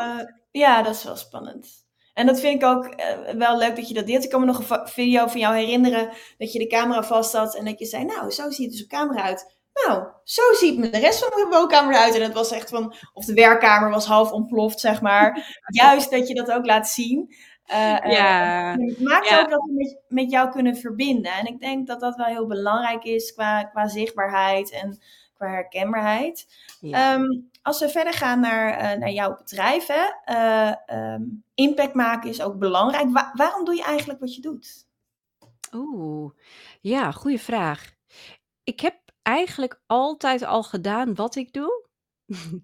ja, 0.51 0.83
dat 0.83 0.95
is 0.95 1.05
wel 1.05 1.17
spannend. 1.17 1.84
En 2.15 2.27
dat 2.27 2.41
vind 2.41 2.63
ik 2.63 2.69
ook 2.69 2.85
uh, 2.85 3.35
wel 3.35 3.59
leuk 3.59 3.77
dat 3.77 3.89
je 3.89 3.95
dat 3.95 4.07
deelt. 4.07 4.25
Ik 4.25 4.31
kan 4.31 4.41
me 4.41 4.47
nog 4.47 4.71
een 4.71 4.89
video 4.89 5.27
van 5.27 5.41
jou 5.41 5.57
herinneren 5.57 6.11
dat 6.39 6.53
je 6.53 6.59
de 6.59 6.67
camera 6.67 7.03
vast 7.03 7.33
had 7.33 7.57
en 7.57 7.65
dat 7.65 7.79
je 7.79 7.87
zei, 7.87 8.05
nou, 8.05 8.31
zo 8.31 8.51
ziet 8.51 8.67
het 8.67 8.71
dus 8.71 8.83
op 8.83 8.89
camera 8.89 9.23
uit. 9.23 9.55
Nou, 9.75 10.05
zo 10.25 10.43
ziet 10.53 10.79
me 10.79 10.91
de 10.91 10.99
rest 10.99 11.19
van 11.19 11.31
de 11.31 11.47
woonkamer 11.51 11.95
uit. 11.95 12.15
En 12.15 12.23
het 12.23 12.33
was 12.33 12.53
echt 12.53 12.71
van, 12.71 12.95
of 13.13 13.25
de 13.25 13.35
werkkamer 13.35 13.91
was 13.91 14.07
half 14.07 14.33
ontploft, 14.33 14.81
zeg 14.81 15.01
maar. 15.01 15.57
Juist 15.83 16.11
dat 16.11 16.29
je 16.29 16.35
dat 16.35 16.53
ook 16.53 16.67
laat 16.67 16.89
zien. 16.89 17.35
Uh, 17.71 17.99
ja. 18.13 18.77
Het 18.79 19.01
maakt 19.01 19.29
ja. 19.29 19.41
ook 19.41 19.51
dat 19.51 19.63
we 19.63 19.73
met, 19.73 20.03
met 20.09 20.31
jou 20.31 20.51
kunnen 20.51 20.77
verbinden. 20.77 21.33
En 21.33 21.47
ik 21.47 21.61
denk 21.61 21.87
dat 21.87 22.01
dat 22.01 22.17
wel 22.17 22.27
heel 22.27 22.47
belangrijk 22.47 23.05
is 23.05 23.33
qua, 23.33 23.65
qua 23.65 23.89
zichtbaarheid 23.89 24.71
en 24.71 24.99
qua 25.35 25.49
herkenbaarheid. 25.49 26.47
Ja. 26.81 27.15
Um, 27.15 27.51
als 27.63 27.81
we 27.81 27.89
verder 27.89 28.13
gaan 28.13 28.41
naar, 28.41 28.69
uh, 28.73 29.01
naar 29.01 29.11
jouw 29.11 29.37
bedrijf, 29.37 29.87
hè, 29.87 30.33
uh, 30.35 31.13
um, 31.15 31.45
impact 31.55 31.95
maken 31.95 32.31
is 32.31 32.43
ook 32.43 32.59
belangrijk. 32.59 33.11
Wa 33.11 33.33
waarom 33.35 33.65
doe 33.65 33.75
je 33.75 33.83
eigenlijk 33.83 34.21
wat 34.21 34.35
je 34.35 34.41
doet? 34.41 34.87
Oeh, 35.73 36.33
ja, 36.81 37.11
goede 37.11 37.39
vraag. 37.39 37.93
Ik 38.65 38.81
heb 38.81 38.97
eigenlijk 39.23 39.81
altijd 39.87 40.43
al 40.43 40.63
gedaan 40.63 41.15
wat 41.15 41.37
ik 41.37 41.53
doe, 41.53 41.89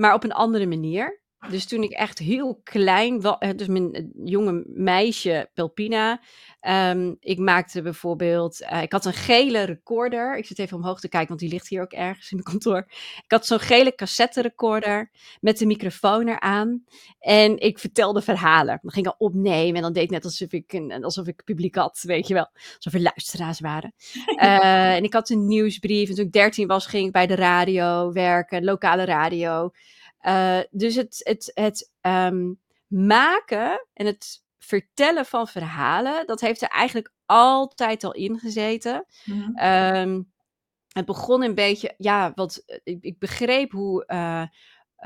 maar 0.00 0.14
op 0.14 0.24
een 0.24 0.32
andere 0.32 0.66
manier. 0.66 1.21
Dus 1.50 1.66
toen 1.66 1.82
ik 1.82 1.90
echt 1.90 2.18
heel 2.18 2.60
klein 2.64 3.20
was, 3.20 3.36
dus 3.56 3.66
mijn 3.66 3.92
eh, 3.92 4.04
jonge 4.24 4.64
meisje 4.66 5.50
Pelpina, 5.54 6.20
um, 6.60 7.16
ik 7.20 7.38
maakte 7.38 7.82
bijvoorbeeld, 7.82 8.60
uh, 8.60 8.82
ik 8.82 8.92
had 8.92 9.04
een 9.04 9.12
gele 9.12 9.62
recorder. 9.62 10.36
Ik 10.36 10.46
zit 10.46 10.58
even 10.58 10.76
omhoog 10.76 11.00
te 11.00 11.08
kijken, 11.08 11.28
want 11.28 11.40
die 11.40 11.48
ligt 11.48 11.68
hier 11.68 11.82
ook 11.82 11.92
ergens 11.92 12.30
in 12.30 12.36
mijn 12.36 12.48
kantoor. 12.48 12.84
Ik 13.24 13.30
had 13.30 13.46
zo'n 13.46 13.60
gele 13.60 13.94
cassette 13.94 14.42
recorder 14.42 15.10
met 15.40 15.58
de 15.58 15.66
microfoon 15.66 16.28
eraan. 16.28 16.84
En 17.18 17.58
ik 17.58 17.78
vertelde 17.78 18.22
verhalen. 18.22 18.78
Dan 18.82 18.92
ging 18.92 19.06
ik 19.06 19.14
opnemen 19.18 19.76
en 19.76 19.82
dan 19.82 19.92
deed 19.92 20.02
ik 20.02 20.10
net 20.10 20.24
alsof 20.24 20.52
ik, 20.52 20.72
een, 20.72 21.04
alsof 21.04 21.26
ik 21.26 21.44
publiek 21.44 21.74
had, 21.74 22.02
weet 22.02 22.28
je 22.28 22.34
wel. 22.34 22.50
Alsof 22.74 22.92
er 22.92 23.00
luisteraars 23.00 23.60
waren. 23.60 23.94
uh, 24.26 24.94
en 24.96 25.04
ik 25.04 25.12
had 25.12 25.30
een 25.30 25.46
nieuwsbrief. 25.46 26.08
En 26.08 26.14
toen 26.14 26.24
ik 26.24 26.32
dertien 26.32 26.66
was, 26.66 26.86
ging 26.86 27.06
ik 27.06 27.12
bij 27.12 27.26
de 27.26 27.34
radio 27.34 28.12
werken, 28.12 28.64
lokale 28.64 29.04
radio. 29.04 29.70
Uh, 30.22 30.60
dus 30.70 30.94
het, 30.94 31.20
het, 31.24 31.50
het 31.54 31.90
um, 32.00 32.60
maken 32.86 33.86
en 33.92 34.06
het 34.06 34.44
vertellen 34.58 35.26
van 35.26 35.48
verhalen, 35.48 36.26
dat 36.26 36.40
heeft 36.40 36.62
er 36.62 36.68
eigenlijk 36.68 37.12
altijd 37.26 38.04
al 38.04 38.12
in 38.12 38.38
gezeten. 38.38 39.04
Mm 39.24 39.40
-hmm. 39.42 39.64
um, 39.96 40.32
het 40.92 41.04
begon 41.06 41.42
een 41.42 41.54
beetje, 41.54 41.94
ja, 41.96 42.32
wat 42.34 42.62
ik, 42.84 42.98
ik 43.00 43.18
begreep 43.18 43.70
hoe, 43.70 44.04
uh, 44.06 44.46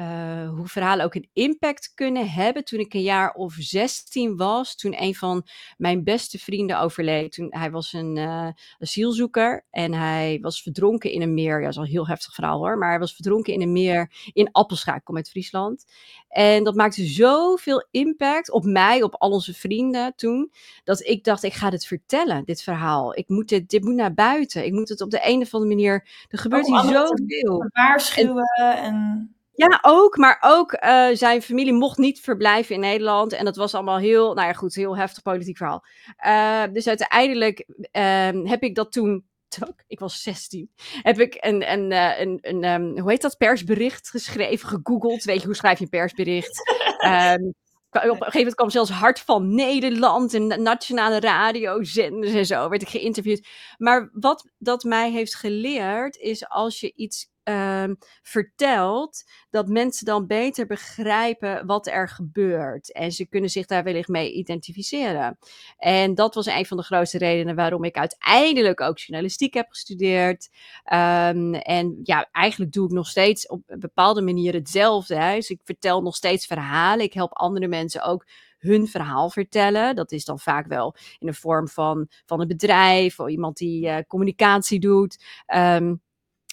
uh, 0.00 0.48
hoe 0.48 0.66
verhalen 0.66 1.04
ook 1.04 1.14
een 1.14 1.28
impact 1.32 1.92
kunnen 1.94 2.28
hebben. 2.28 2.64
Toen 2.64 2.80
ik 2.80 2.94
een 2.94 3.02
jaar 3.02 3.32
of 3.32 3.54
16 3.58 4.36
was, 4.36 4.76
toen 4.76 5.02
een 5.02 5.14
van 5.14 5.46
mijn 5.76 6.04
beste 6.04 6.38
vrienden 6.38 6.80
overleed. 6.80 7.32
Toen, 7.32 7.46
hij 7.50 7.70
was 7.70 7.92
een 7.92 8.16
uh, 8.16 8.48
asielzoeker 8.78 9.66
en 9.70 9.92
hij 9.92 10.38
was 10.40 10.62
verdronken 10.62 11.10
in 11.10 11.22
een 11.22 11.34
meer. 11.34 11.56
Ja, 11.56 11.60
dat 11.60 11.70
is 11.70 11.76
al 11.76 11.82
een 11.82 11.90
heel 11.90 12.06
heftig 12.06 12.34
verhaal 12.34 12.58
hoor. 12.58 12.78
Maar 12.78 12.90
hij 12.90 12.98
was 12.98 13.14
verdronken 13.14 13.52
in 13.52 13.62
een 13.62 13.72
meer 13.72 14.12
in 14.32 14.48
Appelscha, 14.52 14.94
ik 14.94 15.04
kom 15.04 15.16
uit 15.16 15.30
Friesland. 15.30 15.84
En 16.28 16.64
dat 16.64 16.74
maakte 16.74 17.04
zoveel 17.06 17.86
impact 17.90 18.50
op 18.50 18.64
mij, 18.64 19.02
op 19.02 19.14
al 19.14 19.30
onze 19.30 19.54
vrienden 19.54 20.12
toen. 20.16 20.52
Dat 20.84 21.06
ik 21.06 21.24
dacht, 21.24 21.42
ik 21.42 21.52
ga 21.52 21.70
dit 21.70 21.86
vertellen, 21.86 22.44
dit 22.44 22.62
verhaal. 22.62 23.16
Ik 23.16 23.28
moet 23.28 23.48
dit, 23.48 23.68
dit 23.68 23.84
moet 23.84 23.94
naar 23.94 24.14
buiten. 24.14 24.64
Ik 24.64 24.72
moet 24.72 24.88
het 24.88 25.00
op 25.00 25.10
de 25.10 25.20
een 25.24 25.40
of 25.40 25.54
andere 25.54 25.74
manier. 25.74 26.08
Er 26.28 26.38
gebeurt 26.38 26.66
hier 26.66 26.80
zoveel. 26.80 27.68
Waarschuwen 27.72 28.46
en... 28.56 28.82
en 28.82 29.35
ja, 29.56 29.78
ook. 29.82 30.16
Maar 30.16 30.38
ook 30.40 30.72
uh, 30.84 31.08
zijn 31.12 31.42
familie 31.42 31.72
mocht 31.72 31.98
niet 31.98 32.20
verblijven 32.20 32.74
in 32.74 32.80
Nederland. 32.80 33.32
En 33.32 33.44
dat 33.44 33.56
was 33.56 33.74
allemaal 33.74 33.98
heel, 33.98 34.34
nou 34.34 34.46
ja, 34.46 34.52
goed, 34.52 34.74
heel 34.74 34.96
heftig 34.96 35.22
politiek 35.22 35.56
verhaal. 35.56 35.84
Uh, 36.26 36.72
dus 36.72 36.88
uiteindelijk 36.88 37.64
uh, 37.92 38.48
heb 38.50 38.62
ik 38.62 38.74
dat 38.74 38.92
toen. 38.92 39.24
Ik 39.86 39.98
was 39.98 40.22
16. 40.22 40.70
Heb 41.02 41.20
ik 41.20 41.36
een, 41.38 41.72
een, 41.72 41.90
uh, 41.90 42.20
een, 42.20 42.38
een 42.40 42.64
um, 42.64 42.98
hoe 42.98 43.10
heet 43.10 43.22
dat, 43.22 43.36
persbericht 43.36 44.10
geschreven, 44.10 44.68
gegoogeld. 44.68 45.24
Weet 45.24 45.40
je, 45.40 45.46
hoe 45.46 45.56
schrijf 45.56 45.78
je 45.78 45.84
een 45.84 45.90
persbericht? 45.90 46.70
um, 47.34 47.54
op 47.90 48.02
een 48.02 48.10
gegeven 48.10 48.38
moment 48.38 48.54
kwam 48.54 48.70
zelfs 48.70 48.90
Hart 48.90 49.20
van 49.20 49.54
Nederland 49.54 50.34
en 50.34 50.62
nationale 50.62 51.20
radiozenders 51.20 52.32
en 52.32 52.46
zo, 52.46 52.68
werd 52.68 52.82
ik 52.82 52.88
geïnterviewd. 52.88 53.48
Maar 53.76 54.10
wat 54.12 54.50
dat 54.58 54.84
mij 54.84 55.10
heeft 55.10 55.34
geleerd, 55.34 56.16
is 56.16 56.48
als 56.48 56.80
je 56.80 56.92
iets 56.94 57.28
uh, 57.48 57.84
vertelt, 58.22 59.24
dat 59.50 59.68
mensen 59.68 60.06
dan 60.06 60.26
beter 60.26 60.66
begrijpen 60.66 61.66
wat 61.66 61.86
er 61.86 62.08
gebeurt. 62.08 62.92
En 62.92 63.12
ze 63.12 63.26
kunnen 63.26 63.50
zich 63.50 63.66
daar 63.66 63.84
wellicht 63.84 64.08
mee 64.08 64.32
identificeren. 64.32 65.38
En 65.78 66.14
dat 66.14 66.34
was 66.34 66.46
een 66.46 66.66
van 66.66 66.76
de 66.76 66.82
grootste 66.82 67.18
redenen 67.18 67.56
waarom 67.56 67.84
ik 67.84 67.96
uiteindelijk 67.96 68.80
ook 68.80 68.98
journalistiek 68.98 69.54
heb 69.54 69.66
gestudeerd. 69.68 70.48
Um, 70.92 71.54
en 71.54 72.00
ja, 72.02 72.28
eigenlijk 72.32 72.72
doe 72.72 72.86
ik 72.86 72.92
nog 72.92 73.06
steeds 73.06 73.46
op 73.46 73.62
een 73.66 73.80
bepaalde 73.80 74.22
manier 74.22 74.52
hetzelfde. 74.52 75.32
Dus 75.34 75.50
ik 75.50 75.60
vertel 75.64 76.02
nog 76.02 76.16
steeds 76.16 76.46
verhalen. 76.46 77.04
Ik 77.04 77.12
help 77.12 77.32
andere 77.32 77.68
mensen 77.68 78.02
ook 78.02 78.26
hun 78.58 78.88
verhaal 78.88 79.30
vertellen. 79.30 79.94
Dat 79.94 80.12
is 80.12 80.24
dan 80.24 80.38
vaak 80.38 80.66
wel 80.66 80.94
in 81.18 81.26
de 81.26 81.34
vorm 81.34 81.68
van, 81.68 82.06
van 82.26 82.40
een 82.40 82.48
bedrijf 82.48 83.20
of 83.20 83.28
iemand 83.28 83.56
die 83.56 83.86
uh, 83.86 83.98
communicatie 84.06 84.80
doet. 84.80 85.24
Um, 85.54 86.04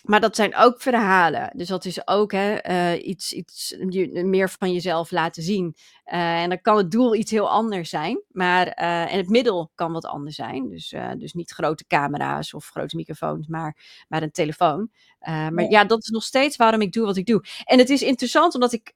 maar 0.04 0.20
dat 0.20 0.36
zijn 0.36 0.56
ook 0.56 0.82
verhalen. 0.82 1.52
Dus 1.56 1.68
dat 1.68 1.86
is 1.86 2.08
ook 2.08 2.32
hè, 2.32 2.70
uh, 2.70 3.08
iets, 3.08 3.34
iets 3.34 3.76
meer 4.12 4.50
van 4.50 4.74
jezelf 4.74 5.12
laten 5.12 5.44
zien. 5.44 5.76
Uh, 6.06 6.42
en 6.42 6.50
dan 6.50 6.62
kan 6.62 6.78
het 6.78 6.92
doel 6.92 7.16
iets 7.16 7.32
heel 7.32 7.50
anders 7.50 7.90
zijn. 7.90 8.24
Maar, 8.28 8.68
uh, 8.68 9.14
en 9.14 9.18
het 9.18 9.30
middel 9.30 9.72
kan 9.76 9.92
wat 9.92 10.06
anders 10.06 10.36
zijn. 10.36 10.70
Dus, 10.70 10.94
dus 11.18 11.34
niet 11.34 11.52
grote 11.52 11.88
camera's 11.88 12.54
of 12.54 12.70
grote 12.70 12.96
microfoons, 12.96 13.48
maar, 13.48 13.78
maar 14.08 14.22
een 14.22 14.32
telefoon. 14.32 14.90
maar 15.20 15.62
ja. 15.62 15.68
ja. 15.70 15.86
dat 15.86 16.04
is 16.04 16.10
nog 16.10 16.24
steeds 16.24 16.56
waarom 16.56 16.82
ik 16.82 16.94
doe 16.94 17.06
wat 17.06 17.18
ik 17.18 17.26
doe. 17.26 17.44
En 17.64 17.78
het 17.78 17.90
is 17.90 18.02
interessant, 18.02 18.54
omdat 18.54 18.74
ik, 18.74 18.94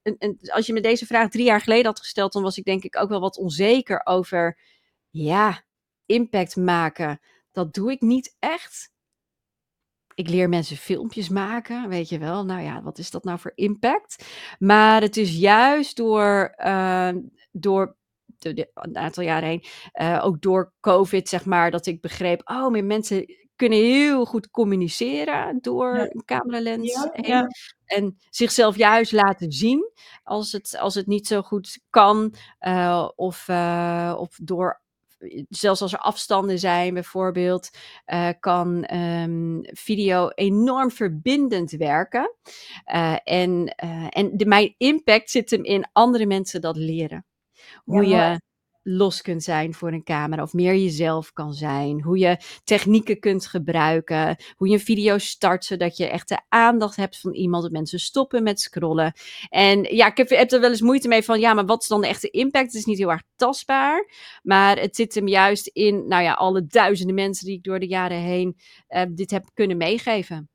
als 0.47 0.65
je 0.65 0.73
me 0.73 0.81
deze 0.81 1.05
vraag 1.05 1.29
drie 1.29 1.45
jaar 1.45 1.61
geleden 1.61 1.85
had 1.85 1.99
gesteld, 1.99 2.33
dan 2.33 2.43
was 2.43 2.57
ik 2.57 2.63
denk 2.63 2.83
ik 2.83 2.97
ook 2.97 3.09
wel 3.09 3.19
wat 3.19 3.37
onzeker 3.37 4.01
over, 4.03 4.59
ja, 5.09 5.63
impact 6.05 6.55
maken 6.55 7.19
dat 7.57 7.73
doe 7.73 7.91
ik 7.91 8.01
niet 8.01 8.35
echt. 8.39 8.91
Ik 10.17 10.29
leer 10.29 10.49
mensen 10.49 10.77
filmpjes 10.77 11.29
maken, 11.29 11.89
weet 11.89 12.09
je 12.09 12.17
wel. 12.17 12.45
Nou 12.45 12.61
ja, 12.61 12.81
wat 12.81 12.97
is 12.97 13.11
dat 13.11 13.23
nou 13.23 13.39
voor 13.39 13.51
impact? 13.55 14.25
Maar 14.59 15.01
het 15.01 15.17
is 15.17 15.37
juist 15.37 15.95
door, 15.95 16.53
uh, 16.65 17.09
door 17.51 17.95
de, 18.25 18.53
de, 18.53 18.69
een 18.73 18.97
aantal 18.97 19.23
jaren 19.23 19.49
heen, 19.49 19.63
uh, 20.01 20.21
ook 20.25 20.41
door 20.41 20.73
COVID, 20.79 21.29
zeg 21.29 21.45
maar, 21.45 21.71
dat 21.71 21.85
ik 21.85 22.01
begreep, 22.01 22.41
oh, 22.49 22.69
meer 22.71 22.83
mensen 22.85 23.25
kunnen 23.55 23.79
heel 23.79 24.25
goed 24.25 24.49
communiceren 24.51 25.57
door 25.61 25.95
Ja. 25.95 26.01
een 26.09 26.23
cameralens 26.25 26.93
Ja, 26.93 27.09
heen. 27.13 27.25
ja. 27.27 27.47
En 27.85 28.17
zichzelf 28.29 28.75
juist 28.77 29.11
laten 29.11 29.51
zien 29.51 29.91
als 30.23 30.51
het, 30.51 30.77
als 30.79 30.95
het 30.95 31.07
niet 31.07 31.27
zo 31.27 31.41
goed 31.41 31.79
kan. 31.89 32.33
uh, 32.59 33.09
of, 33.15 33.49
of 34.17 34.39
door 34.41 34.81
zelfs 35.49 35.81
als 35.81 35.93
er 35.93 35.99
afstanden 35.99 36.59
zijn, 36.59 36.93
bijvoorbeeld, 36.93 37.69
uh, 38.05 38.29
kan 38.39 38.95
um, 38.95 39.59
video 39.63 40.29
enorm 40.29 40.91
verbindend 40.91 41.71
werken. 41.71 42.35
Uh, 42.93 43.15
en 43.23 43.75
en 44.09 44.37
de, 44.37 44.45
mijn 44.45 44.73
impact 44.77 45.29
zit 45.29 45.49
hem 45.49 45.63
in 45.63 45.89
andere 45.91 46.25
mensen 46.25 46.61
dat 46.61 46.77
leren. 46.77 47.25
Hoe 47.83 48.05
Ja, 48.05 48.31
je 48.31 48.41
los 48.89 49.21
kunt 49.21 49.43
zijn 49.43 49.73
voor 49.73 49.91
een 49.91 50.03
camera 50.03 50.41
of 50.41 50.53
meer 50.53 50.75
jezelf 50.75 51.33
kan 51.33 51.53
zijn. 51.53 52.01
Hoe 52.01 52.17
je 52.17 52.37
technieken 52.63 53.19
kunt 53.19 53.47
gebruiken. 53.47 54.35
Hoe 54.55 54.67
je 54.67 54.73
een 54.73 54.79
video 54.79 55.17
start 55.17 55.65
zodat 55.65 55.97
je 55.97 56.07
echt 56.07 56.29
de 56.29 56.39
aandacht 56.49 56.95
hebt 56.95 57.19
van 57.19 57.33
iemand. 57.33 57.63
Dat 57.63 57.71
mensen 57.71 57.99
stoppen 57.99 58.43
met 58.43 58.59
scrollen. 58.59 59.13
En 59.49 59.83
ja, 59.83 60.07
ik 60.07 60.17
heb, 60.17 60.51
er 60.51 60.59
wel 60.59 60.69
eens 60.69 60.81
moeite 60.81 61.07
mee 61.07 61.23
van 61.23 61.39
ja, 61.39 61.53
maar 61.53 61.65
wat 61.65 61.81
is 61.81 61.87
dan 61.87 62.01
de 62.01 62.07
echte 62.07 62.29
impact? 62.29 62.65
Het 62.65 62.75
is 62.75 62.85
niet 62.85 62.97
heel 62.97 63.11
erg 63.11 63.23
tastbaar. 63.35 64.11
Maar 64.43 64.79
het 64.79 64.95
zit 64.95 65.15
hem 65.15 65.27
juist 65.27 65.67
in, 65.67 66.07
nou 66.07 66.23
ja, 66.23 66.33
alle 66.33 66.65
duizenden 66.65 67.15
mensen 67.15 67.45
die 67.45 67.55
ik 67.55 67.63
door 67.63 67.79
de 67.79 67.87
jaren 67.87 68.21
heen 68.21 68.57
uh, 68.89 69.01
dit 69.09 69.31
heb 69.31 69.45
kunnen 69.53 69.77
meegeven. 69.77 70.49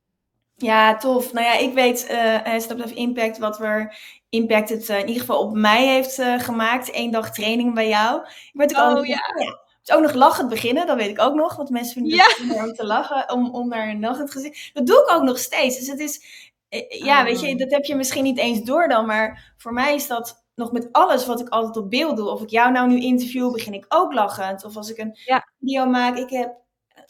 Ja, 0.57 0.97
tof. 0.97 1.33
Nou 1.33 1.47
ja, 1.47 1.59
ik 1.59 1.75
weet, 1.75 2.09
uh, 2.11 2.59
Step 2.59 2.85
of 2.85 2.93
Impact, 2.93 3.39
wat 3.39 3.57
voor 3.57 3.95
impact 4.33 4.69
het 4.69 4.89
uh, 4.89 4.99
in 4.99 5.07
ieder 5.07 5.21
geval 5.21 5.41
op 5.41 5.55
mij 5.57 5.87
heeft 5.87 6.19
uh, 6.19 6.39
gemaakt. 6.39 6.95
Eén 6.95 7.11
dag 7.11 7.31
training 7.31 7.75
bij 7.75 7.89
jou. 7.89 8.21
Ik 8.23 8.51
werd 8.53 8.77
ook, 8.77 8.89
Oh, 8.89 8.95
nog, 8.95 9.07
ja. 9.07 9.21
ja. 9.39 9.61
Dus 9.83 9.95
ook 9.95 10.03
nog 10.03 10.15
lachend 10.15 10.49
beginnen, 10.49 10.87
dat 10.87 10.97
weet 10.97 11.11
ik 11.11 11.21
ook 11.21 11.35
nog. 11.35 11.57
Want 11.57 11.71
mensen 11.71 11.93
vinden 11.93 12.19
het 12.19 12.43
ja. 12.49 12.65
om 12.65 12.73
te 12.73 12.87
lachen, 12.87 13.33
om, 13.33 13.51
om 13.55 13.69
naar 13.69 13.89
een 13.89 14.01
lachend 14.01 14.31
gezicht. 14.31 14.71
Dat 14.73 14.87
doe 14.87 14.97
ik 14.97 15.13
ook 15.15 15.23
nog 15.23 15.39
steeds. 15.39 15.79
Dus 15.79 15.87
het 15.89 16.01
is, 16.01 16.25
eh, 16.69 17.05
ja, 17.05 17.19
Oh. 17.19 17.25
weet 17.25 17.41
je, 17.41 17.57
dat 17.57 17.71
heb 17.71 17.85
je 17.85 17.95
misschien 17.95 18.23
niet 18.25 18.39
eens 18.39 18.63
door 18.63 18.89
dan. 18.89 19.07
Maar 19.07 19.55
voor 19.57 19.73
mij 19.73 19.95
is 19.95 20.07
dat 20.07 20.45
nog 20.55 20.73
met 20.73 20.89
alles 20.93 21.27
wat 21.27 21.41
ik 21.41 21.49
altijd 21.49 21.77
op 21.77 21.91
beeld 21.91 22.17
doe. 22.17 22.31
Of 22.31 22.43
ik 22.43 22.49
jou 22.51 22.73
nou 22.73 22.89
nu 22.89 23.01
interview, 23.01 23.53
begin 23.53 23.75
ik 23.75 23.85
ook 23.89 24.13
lachend. 24.13 24.65
Of 24.65 24.77
als 24.77 24.91
ik 24.91 24.99
een 24.99 25.19
Ja. 25.25 25.49
video 25.61 25.87
maak, 25.87 26.17
ik 26.17 26.31
heb, 26.31 26.55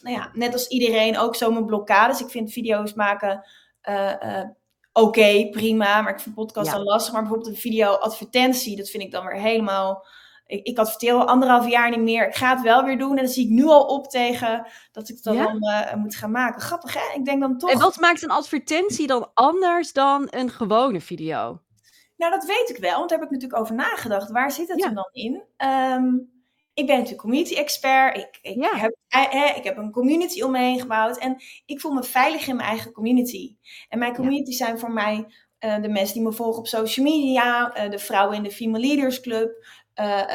nou 0.00 0.16
ja, 0.16 0.30
net 0.32 0.52
als 0.52 0.68
iedereen 0.68 1.18
ook 1.18 1.36
zo 1.36 1.50
mijn 1.50 1.66
blokkades. 1.66 2.20
Ik 2.20 2.30
vind 2.30 2.52
video's 2.52 2.94
maken 2.94 3.46
uh, 3.88 4.12
uh, 4.22 4.42
oké, 4.92 5.48
prima. 5.50 6.02
Maar 6.02 6.12
ik 6.12 6.20
vind 6.20 6.34
podcast 6.34 6.66
Ja. 6.66 6.72
dan 6.76 6.84
lastig. 6.84 7.12
Maar 7.12 7.22
bijvoorbeeld 7.22 7.50
een 7.54 7.60
video-advertentie, 7.60 8.76
dat 8.76 8.88
vind 8.88 9.02
ik 9.02 9.10
dan 9.10 9.26
weer 9.26 9.40
helemaal... 9.40 10.06
Ik, 10.46 10.66
ik 10.66 10.78
adverteer 10.78 11.12
al 11.12 11.26
anderhalf 11.26 11.68
jaar 11.68 11.90
niet 11.90 12.00
meer. 12.00 12.26
Ik 12.26 12.34
ga 12.34 12.50
het 12.54 12.62
wel 12.62 12.84
weer 12.84 12.98
doen. 12.98 13.10
En 13.10 13.16
dan 13.24 13.32
zie 13.32 13.44
ik 13.44 13.50
nu 13.50 13.64
al 13.64 13.84
op 13.84 14.06
tegen 14.10 14.66
dat 14.92 15.08
ik 15.08 15.22
dat 15.22 15.34
Ja. 15.34 15.44
dan 15.44 15.56
uh, 15.56 15.94
moet 15.94 16.14
gaan 16.14 16.30
maken. 16.30 16.60
Grappig, 16.60 16.94
hè? 16.94 17.18
Ik 17.18 17.24
denk 17.24 17.40
dan 17.40 17.58
toch... 17.58 17.70
En 17.70 17.78
wat 17.78 17.96
maakt 18.00 18.22
een 18.22 18.30
advertentie 18.30 19.06
dan 19.06 19.30
anders 19.34 19.92
dan 19.92 20.26
een 20.30 20.50
gewone 20.50 21.00
video? 21.00 21.60
Nou, 22.16 22.32
dat 22.32 22.44
weet 22.44 22.68
ik 22.70 22.76
wel. 22.76 22.96
Want 22.98 23.08
daar 23.10 23.18
heb 23.18 23.26
ik 23.28 23.34
natuurlijk 23.34 23.60
over 23.60 23.74
nagedacht. 23.74 24.30
Waar 24.30 24.50
zit 24.52 24.68
het 24.68 24.78
Ja. 24.78 24.84
hem 24.86 24.94
dan 24.94 25.08
in? 25.12 25.42
Um, 25.68 26.41
ik 26.74 26.86
ben 26.86 26.94
natuurlijk 26.96 27.22
community 27.22 27.54
expert. 27.54 28.16
Ik, 28.16 28.38
ik, 28.42 28.54
Ja. 28.62 28.76
heb, 28.76 28.96
eh, 29.08 29.56
ik 29.56 29.64
heb 29.64 29.76
een 29.76 29.90
community 29.90 30.42
om 30.42 30.50
me 30.50 30.58
heen 30.58 30.80
gebouwd. 30.80 31.18
En 31.18 31.42
ik 31.66 31.80
voel 31.80 31.92
me 31.92 32.02
veilig 32.02 32.46
in 32.46 32.56
mijn 32.56 32.68
eigen 32.68 32.92
community. 32.92 33.56
En 33.88 33.98
mijn 33.98 34.14
community 34.14 34.52
zijn 34.52 34.78
voor 34.78 34.92
mij 34.92 35.26
uh, 35.60 35.82
de 35.82 35.88
mensen 35.88 36.14
die 36.14 36.22
me 36.22 36.32
volgen 36.32 36.58
op 36.58 36.66
social 36.66 37.06
media. 37.06 37.76
Uh, 37.84 37.90
de 37.90 37.98
vrouwen 37.98 38.36
in 38.36 38.42
de 38.42 38.50
Female 38.50 38.86
Leaders 38.86 39.20
Club. 39.20 39.64
Uh, 40.00 40.26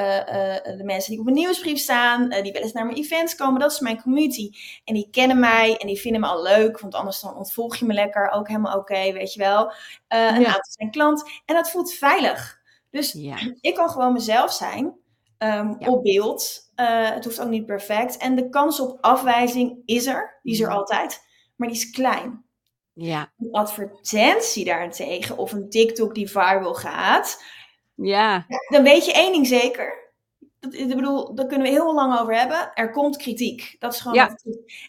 de 0.78 0.82
mensen 0.84 1.10
die 1.12 1.20
op 1.20 1.26
mijn 1.26 1.38
nieuwsbrief 1.38 1.78
staan. 1.80 2.30
die 2.30 2.52
wel 2.52 2.62
eens 2.62 2.72
naar 2.72 2.86
mijn 2.86 2.98
events 2.98 3.36
komen. 3.36 3.60
Dat 3.60 3.72
is 3.72 3.80
mijn 3.80 4.02
community. 4.02 4.50
En 4.84 4.94
die 4.94 5.08
kennen 5.12 5.40
mij 5.40 5.78
en 5.78 5.88
die 5.88 6.00
vinden 6.00 6.22
me 6.22 6.28
al 6.28 6.42
leuk. 6.44 6.80
Want 6.80 6.96
anders 6.96 7.20
dan 7.20 7.36
ontvolg 7.36 7.76
je 7.76 7.86
me 7.86 7.94
lekker. 7.94 8.30
Ook 8.30 8.48
helemaal 8.48 8.78
oké, 8.78 9.12
weet 9.14 9.34
je 9.34 9.40
wel. 9.40 9.72
Een 10.08 10.18
Ja. 10.40 10.46
aantal 10.46 10.72
zijn 10.78 10.92
klant. 10.92 11.24
En 11.46 11.56
dat 11.56 11.72
voelt 11.72 11.94
veilig. 11.94 12.60
Dus 12.90 13.12
Ja. 13.12 13.36
ik 13.62 13.76
kan 13.76 13.90
gewoon 13.90 14.14
mezelf 14.14 14.54
zijn. 14.54 14.96
Um, 15.40 15.76
Ja. 15.80 15.88
op 15.88 16.04
beeld. 16.04 16.72
Uh, 16.76 17.10
het 17.10 17.24
hoeft 17.26 17.40
ook 17.42 17.50
niet 17.50 17.66
perfect. 17.66 18.18
En 18.18 18.36
de 18.36 18.50
kans 18.50 18.80
op 18.80 18.98
afwijzing 19.02 19.82
is 19.86 20.06
er. 20.06 20.40
Die 20.44 20.54
is 20.54 20.60
er 20.60 20.70
Ja. 20.70 20.76
altijd. 20.76 21.20
Maar 21.56 21.68
die 21.68 21.78
is 21.78 21.90
klein. 21.90 22.46
Ja. 22.94 23.32
Een 23.38 23.52
advertentie 23.52 24.66
daarentegen, 24.66 25.38
of 25.38 25.52
een 25.52 25.70
TikTok 25.70 26.16
die 26.16 26.30
viral 26.30 26.74
gaat, 26.74 27.44
Ja. 27.96 28.46
dan 28.70 28.84
weet 28.84 29.06
je 29.06 29.14
één 29.14 29.32
ding 29.32 29.48
zeker. 29.48 30.06
Dat, 30.60 30.74
ik 30.74 30.88
bedoel, 30.96 31.36
daar 31.36 31.46
kunnen 31.46 31.68
we 31.68 31.74
heel 31.74 31.94
lang 31.94 32.20
over 32.20 32.36
hebben. 32.40 32.72
Er 32.74 32.92
komt 32.92 33.18
kritiek. 33.18 33.76
Dat 33.80 33.94
is 33.94 34.00
gewoon 34.02 34.18
Ja. 34.18 34.38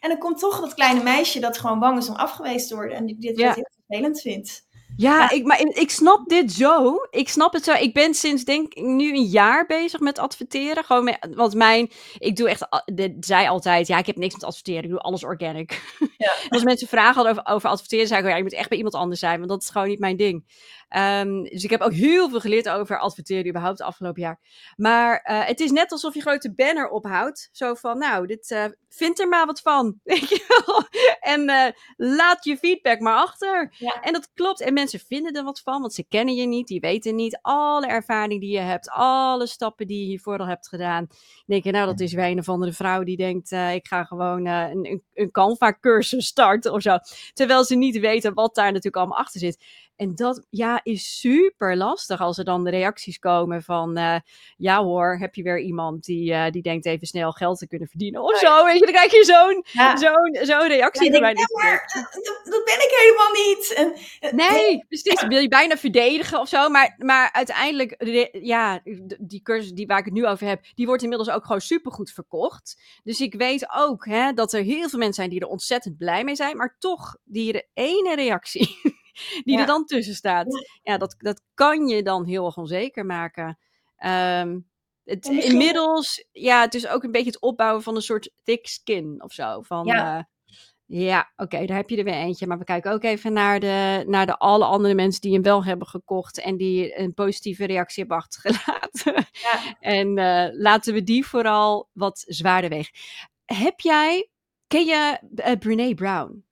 En 0.01 0.09
dan 0.09 0.19
komt 0.19 0.39
toch 0.39 0.61
dat 0.61 0.75
kleine 0.75 1.03
meisje 1.03 1.41
dat 1.41 1.59
gewoon 1.59 1.79
bang 1.79 1.99
is 1.99 2.09
om 2.09 2.15
afgewezen 2.15 2.69
te 2.69 2.75
worden. 2.75 2.97
En 2.97 3.07
die 3.07 3.19
dit 3.19 3.39
Ja. 3.39 3.47
dit 3.47 3.55
heel 3.55 3.71
vervelend 3.87 4.21
vindt. 4.21 4.67
Ja, 4.99 5.19
Ja. 5.19 5.31
Ik, 5.31 5.45
maar 5.45 5.61
ik, 5.61 5.91
snap 5.91 6.29
dit 6.29 6.53
zo. 6.53 6.97
Ik 7.11 7.29
snap 7.29 7.53
het 7.53 7.65
zo. 7.65 7.73
Ik 7.73 7.95
ben 7.95 8.15
sinds 8.15 8.45
denk 8.45 8.75
ik 8.75 8.83
nu 8.83 9.15
een 9.15 9.25
jaar 9.25 9.67
bezig 9.67 10.01
met 10.01 10.19
adverteren. 10.19 10.85
Gewoon 10.85 11.05
met, 11.05 11.29
want 11.35 11.55
mijn, 11.55 11.91
ik 12.19 12.37
doe 12.37 12.49
echt, 12.49 12.67
de, 12.85 13.17
zij 13.21 13.49
altijd, 13.49 13.87
ja, 13.87 13.99
ik 13.99 14.07
heb 14.07 14.17
niks 14.17 14.35
met 14.35 14.45
adverteren. 14.45 14.83
Ik 14.83 14.91
doe 14.91 14.99
alles 14.99 15.25
organic. 15.25 15.83
Ja. 16.17 16.33
Als 16.49 16.63
mensen 16.63 16.89
vragen 16.89 17.15
hadden 17.15 17.33
over, 17.33 17.53
over 17.53 17.69
adverteren, 17.69 18.07
zei 18.07 18.19
ik, 18.19 18.25
oh 18.25 18.31
ja, 18.31 18.37
je 18.37 18.43
moet 18.43 18.53
echt 18.53 18.69
bij 18.69 18.79
iemand 18.79 18.95
anders 18.95 19.21
zijn, 19.21 19.39
want 19.39 19.51
dat 19.51 19.63
is 19.63 19.71
gewoon 19.71 19.89
niet 19.89 19.99
mijn 19.99 20.17
ding. 20.17 20.45
Ehm, 20.89 21.43
dus 21.43 21.65
ik 21.65 21.71
heb 21.71 21.81
ook 21.81 21.93
heel 21.93 22.29
veel 22.29 22.41
geleerd 22.41 22.69
over 22.69 22.99
adverteren 22.99 23.49
überhaupt 23.49 23.83
afgelopen 23.83 24.23
jaar. 24.23 24.41
Maar 24.77 25.21
eh, 25.21 25.47
het 25.47 25.61
is 25.61 25.71
net 25.71 25.93
alsof 25.93 26.15
je 26.15 26.21
grote 26.21 26.55
banner 26.55 26.89
ophoudt. 26.89 27.49
Zo 27.53 27.75
van, 27.75 27.99
nou, 27.99 28.27
dit, 28.27 28.71
vind 28.89 29.21
er 29.21 29.29
maar 29.29 29.47
wat 29.47 29.61
van. 29.61 29.99
Weet 30.05 30.29
je 30.29 30.63
wel? 30.67 30.83
En 31.21 31.49
eh, 31.49 31.73
laat 31.97 32.45
je 32.45 32.57
feedback 32.57 33.01
maar 33.01 33.17
achter. 33.17 33.75
Ja. 33.79 34.01
En 34.01 34.13
dat 34.13 34.31
klopt. 34.35 34.61
En 34.61 34.73
mensen 34.73 35.01
vinden 35.01 35.33
er 35.33 35.45
wat 35.45 35.61
van, 35.61 35.81
want 35.81 35.95
ze 35.95 36.05
kennen 36.09 36.35
je 36.35 36.47
niet. 36.47 36.67
Die 36.67 36.81
weten 36.81 37.15
niet 37.15 37.39
alle 37.43 37.87
ervaring 37.87 38.41
die 38.41 38.53
je 38.53 38.59
hebt. 38.59 38.91
Alle 38.91 39.47
stappen 39.47 39.87
die 39.87 40.01
je 40.01 40.07
hiervoor 40.07 40.39
al 40.39 40.47
hebt 40.47 40.69
gedaan. 40.69 41.07
Denk 41.47 41.65
je, 41.65 41.71
nou, 41.71 41.87
dat 41.87 42.01
is 42.01 42.13
weer 42.13 42.25
een 42.25 42.39
of 42.39 42.49
andere 42.49 42.73
vrouw 42.73 43.03
die 43.03 43.17
denkt... 43.17 43.51
ik 43.51 43.87
ga 43.87 44.05
gewoon 44.05 44.47
een, 44.47 44.87
een, 44.87 45.03
een 45.15 45.31
Canva-cursus 45.31 46.27
starten 46.27 46.73
of 46.73 46.83
zo. 46.83 46.99
Terwijl 47.33 47.65
ze 47.65 47.75
niet 47.75 47.99
weten 47.99 48.35
wat 48.35 48.55
daar 48.55 48.67
natuurlijk 48.67 48.97
allemaal 48.97 49.19
achter 49.19 49.41
zit. 49.41 49.87
En 49.99 50.15
dat 50.15 50.47
ja, 50.51 50.78
is 50.83 51.21
super 51.21 51.77
lastig 51.77 52.21
als 52.21 52.39
er 52.39 52.45
dan 52.45 52.65
de 52.65 52.71
reacties 52.71 53.19
komen 53.19 53.63
van... 53.63 53.97
eh, 53.97 54.17
ja 54.57 54.83
hoor, 54.83 55.17
heb 55.21 55.35
je 55.35 55.43
weer 55.43 55.61
iemand 55.61 56.05
die, 56.05 56.33
eh, 56.33 56.51
die 56.51 56.63
denkt 56.63 56.87
even 56.87 57.07
snel 57.07 57.33
geld 57.33 57.59
te 57.59 57.67
kunnen 57.69 57.89
verdienen 57.89 58.23
of 58.23 58.39
zo. 58.39 58.65
Weet 58.65 58.79
je, 58.79 58.85
dan 58.85 58.95
krijg 58.95 59.13
je 59.13 59.25
zo'n 59.25 59.65
Ja. 59.73 59.97
zo'n 59.97 60.39
zo'n 60.47 60.69
reactie 60.69 61.05
Ja, 61.05 61.21
denk, 61.21 61.39
ja, 61.39 61.45
maar 61.63 61.89
dat, 62.45 62.65
ben 62.65 62.75
ik 62.75 62.93
helemaal 63.01 63.47
niet. 63.47 63.73
En, 63.77 63.93
eh, 64.21 64.33
Nee, 64.33 64.85
precies. 64.89 65.27
Wil 65.27 65.41
je 65.41 65.49
bijna 65.49 65.77
verdedigen 65.77 66.41
of 66.41 66.49
zo. 66.49 66.69
Maar, 66.69 66.95
maar 66.99 67.33
uiteindelijk, 67.33 67.95
ja, 68.43 68.81
die 69.19 69.43
cursus 69.43 69.73
die, 69.73 69.87
waar 69.87 69.99
ik 69.99 70.05
het 70.05 70.15
nu 70.15 70.27
over 70.27 70.47
heb, 70.47 70.65
die 70.75 70.87
wordt 70.87 71.03
inmiddels 71.03 71.31
ook 71.31 71.43
gewoon 71.45 71.61
supergoed 71.61 72.11
verkocht. 72.11 72.81
Dus 73.05 73.21
ik 73.21 73.35
weet 73.35 73.69
ook 73.75 74.07
hè, 74.07 74.33
dat 74.33 74.53
er 74.53 74.63
heel 74.63 74.89
veel 74.89 74.99
mensen 74.99 75.15
zijn 75.15 75.31
die 75.31 75.41
er 75.41 75.47
ontzettend 75.47 75.97
blij 75.97 76.25
mee 76.25 76.35
zijn. 76.37 76.57
Maar 76.57 76.77
toch, 76.79 77.17
die 77.25 77.67
ene 77.75 78.15
reactie 78.15 78.79
die 79.45 79.55
Ja. 79.55 79.61
er 79.61 79.67
dan 79.67 79.85
tussen 79.85 80.15
staat, 80.15 80.67
ja, 80.83 80.97
dat, 80.99 81.15
dat 81.19 81.43
kan 81.55 81.87
je 81.87 82.03
dan 82.03 82.25
heel 82.27 82.47
erg 82.47 82.57
onzeker 82.57 83.07
maken. 83.07 83.59
Ehm, 83.97 84.59
het, 85.05 85.29
misschien- 85.29 85.53
inmiddels, 85.53 86.25
ja, 86.33 86.61
het 86.61 86.75
is 86.75 86.87
ook 86.89 87.03
een 87.03 87.13
beetje 87.13 87.31
het 87.31 87.41
opbouwen 87.41 87.83
van 87.83 87.95
een 87.97 88.03
soort 88.03 88.31
thick 88.45 88.67
skin 88.67 89.23
of 89.23 89.33
zo. 89.33 89.63
Van, 89.63 89.87
Ja. 89.87 90.17
eh, 90.19 90.23
ja, 90.91 91.33
oké, 91.37 91.67
daar 91.67 91.77
heb 91.77 91.91
je 91.91 91.97
er 91.97 92.05
weer 92.05 92.15
eentje. 92.15 92.47
Maar 92.47 92.59
we 92.59 92.65
kijken 92.65 92.93
ook 92.93 93.03
even 93.03 93.33
naar 93.33 93.61
de, 93.61 94.05
naar 94.07 94.27
de 94.27 94.39
alle 94.39 94.65
andere 94.65 94.95
mensen 94.95 95.21
die 95.21 95.33
hem 95.33 95.43
wel 95.43 95.65
hebben 95.65 95.87
gekocht 95.89 96.41
en 96.41 96.57
die 96.57 96.99
een 96.99 97.15
positieve 97.15 97.67
reactie 97.67 98.05
hebben 98.05 98.19
achtergelaten. 98.25 99.27
Ja. 99.33 99.77
En 99.81 100.19
eh, 100.19 100.49
laten 100.59 100.95
we 100.95 101.03
die 101.03 101.27
vooral 101.27 101.89
wat 101.93 102.25
zwaarder 102.27 102.71
wegen. 102.71 102.93
Heb 103.45 103.81
jij, 103.81 104.31
ken 104.67 104.85
je 104.87 105.19
uh, 105.37 105.53
Brene 105.59 105.95
Brown? 105.95 106.45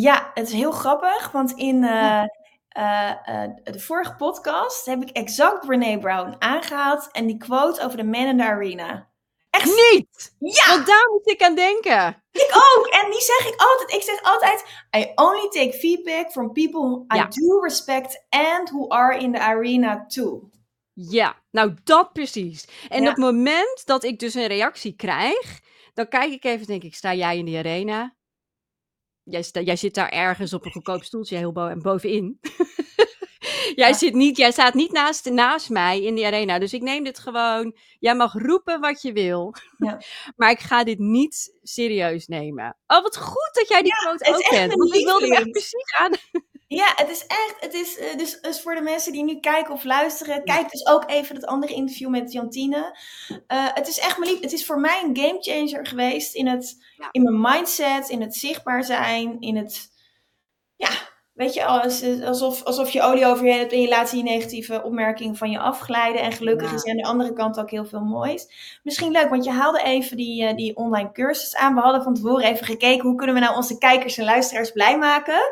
Ja, 0.00 0.30
het 0.34 0.46
is 0.46 0.52
heel 0.52 0.70
grappig, 0.72 1.30
want 1.30 1.52
in 1.52 1.84
eh, 1.84 2.22
eh, 2.68 3.10
eh, 3.44 3.50
de 3.64 3.80
vorige 3.80 4.14
podcast 4.14 4.86
heb 4.86 5.02
ik 5.02 5.10
exact 5.10 5.66
Brene 5.66 5.98
Brown 5.98 6.36
aangehaald 6.38 7.08
en 7.12 7.26
die 7.26 7.36
quote 7.36 7.82
over 7.84 7.96
de 7.96 8.04
man 8.04 8.26
in 8.26 8.36
the 8.38 8.44
arena. 8.44 9.08
Echt? 9.50 9.64
Niet! 9.64 10.34
Ja, 10.38 10.68
Want 10.74 10.86
daar 10.86 11.08
moet 11.10 11.30
ik 11.30 11.42
aan 11.42 11.54
denken. 11.54 12.22
ik 12.32 12.50
ook. 12.76 12.86
En 12.86 13.10
die 13.10 13.20
zeg 13.20 13.46
ik 13.52 13.54
altijd. 13.60 13.92
Ik 13.92 14.02
zeg 14.02 14.22
altijd, 14.22 14.64
I 14.96 15.12
only 15.14 15.48
take 15.48 15.72
feedback 15.78 16.30
from 16.30 16.52
people 16.52 17.04
I 17.14 17.16
Ja. 17.16 17.26
do 17.28 17.60
respect 17.60 18.24
and 18.28 18.70
who 18.70 18.88
are 18.88 19.18
in 19.18 19.32
the 19.32 19.38
arena 19.40 20.04
too. 20.06 20.50
Ja, 20.92 21.34
nou 21.50 21.74
dat 21.84 22.12
precies. 22.12 22.66
En 22.88 23.02
Ja. 23.02 23.08
op 23.10 23.16
het 23.16 23.24
moment 23.24 23.82
dat 23.84 24.04
ik 24.04 24.18
dus 24.18 24.34
een 24.34 24.46
reactie 24.46 24.96
krijg, 24.96 25.60
Dan 25.94 26.08
kijk 26.08 26.32
ik 26.32 26.44
even, 26.44 26.66
denk 26.66 26.82
ik, 26.82 26.94
sta 26.94 27.14
jij 27.14 27.38
in 27.38 27.44
die 27.44 27.58
arena? 27.58 28.14
Jij, 29.24 29.44
jij 29.64 29.76
zit 29.76 29.94
daar 29.94 30.08
ergens 30.08 30.52
op 30.52 30.64
een 30.64 30.72
goedkoop 30.72 31.04
stoeltje 31.04 31.36
heel 31.36 31.52
bo 31.52 31.76
bovenin. 31.76 32.38
jij, 33.74 33.88
Ja. 33.88 33.92
zit 33.92 34.14
niet, 34.14 34.36
jij 34.36 34.50
staat 34.50 34.74
niet 34.74 34.92
naast, 34.92 35.30
naast 35.30 35.70
mij 35.70 36.02
in 36.02 36.14
die 36.14 36.26
arena. 36.26 36.58
Dus 36.58 36.72
ik 36.72 36.82
neem 36.82 37.04
dit 37.04 37.18
gewoon. 37.18 37.76
Jij 37.98 38.14
mag 38.14 38.32
roepen 38.32 38.80
wat 38.80 39.02
je 39.02 39.12
wil. 39.12 39.54
Ja. 39.76 40.00
maar 40.36 40.50
ik 40.50 40.60
ga 40.60 40.84
dit 40.84 40.98
niet 40.98 41.56
serieus 41.62 42.26
nemen. 42.26 42.76
Oh, 42.86 43.02
wat 43.02 43.16
goed 43.16 43.50
dat 43.52 43.68
jij 43.68 43.82
die 43.82 43.92
quote 43.92 44.34
ook 44.34 44.40
kent. 44.42 44.74
Want 44.74 44.94
ik 44.94 45.04
wilde 45.04 45.26
hem 45.26 45.34
echt 45.34 45.50
precies 45.50 45.94
aan. 45.98 46.12
Ja, 46.66 46.92
het 46.96 47.10
is 47.10 47.26
echt, 47.26 47.54
het 47.60 47.74
is 47.74 47.98
eh, 47.98 48.16
dus, 48.18 48.40
dus 48.40 48.60
voor 48.62 48.74
de 48.74 48.80
mensen 48.80 49.12
die 49.12 49.24
nu 49.24 49.40
kijken 49.40 49.72
of 49.74 49.84
luisteren, 49.84 50.44
kijk 50.44 50.70
dus 50.70 50.86
ook 50.86 51.10
even 51.10 51.34
dat 51.34 51.44
andere 51.46 51.74
interview 51.74 52.08
met 52.08 52.32
Jantine. 52.32 52.98
Eh, 53.46 53.66
het 53.74 53.88
is 53.88 53.98
echt 53.98 54.18
mijn 54.18 54.30
lief, 54.30 54.40
het 54.40 54.52
is 54.52 54.66
voor 54.66 54.80
mij 54.80 55.02
een 55.04 55.16
gamechanger 55.16 55.86
geweest 55.86 56.34
in, 56.34 56.46
het, 56.46 56.76
Ja. 56.96 57.08
in 57.10 57.22
mijn 57.22 57.40
mindset, 57.40 58.08
in 58.08 58.20
het 58.20 58.34
zichtbaar 58.36 58.84
zijn, 58.84 59.36
in 59.40 59.56
het, 59.56 59.88
ja, 60.76 60.88
weet 61.32 61.54
je, 61.54 61.64
als, 61.64 62.02
alsof, 62.24 62.62
alsof 62.62 62.90
je 62.90 63.02
olie 63.02 63.26
over 63.26 63.46
je 63.46 63.52
hebt 63.52 63.72
en 63.72 63.80
je 63.80 63.88
laat 63.88 64.10
die 64.10 64.22
negatieve 64.22 64.82
opmerkingen 64.82 65.36
van 65.36 65.50
je 65.50 65.58
afglijden. 65.58 66.20
En 66.22 66.32
gelukkig 66.32 66.68
Ja. 66.70 66.74
is 66.76 66.84
er 66.84 66.90
aan 66.90 66.96
de 66.96 67.04
andere 67.04 67.32
kant 67.32 67.58
ook 67.60 67.70
heel 67.70 67.84
veel 67.86 68.00
moois. 68.04 68.46
Misschien 68.82 69.12
leuk, 69.12 69.28
want 69.28 69.44
je 69.44 69.50
haalde 69.50 69.82
even 69.82 70.16
die, 70.16 70.44
eh, 70.46 70.56
die 70.56 70.76
online 70.76 71.12
cursus 71.12 71.56
aan. 71.56 71.74
We 71.74 71.80
hadden 71.80 72.02
van 72.02 72.14
tevoren 72.14 72.44
even 72.44 72.66
gekeken, 72.66 73.06
hoe 73.08 73.16
kunnen 73.16 73.34
we 73.34 73.40
nou 73.40 73.56
onze 73.56 73.78
kijkers 73.78 74.18
en 74.18 74.24
luisteraars 74.24 74.70
blij 74.70 74.98
maken? 74.98 75.42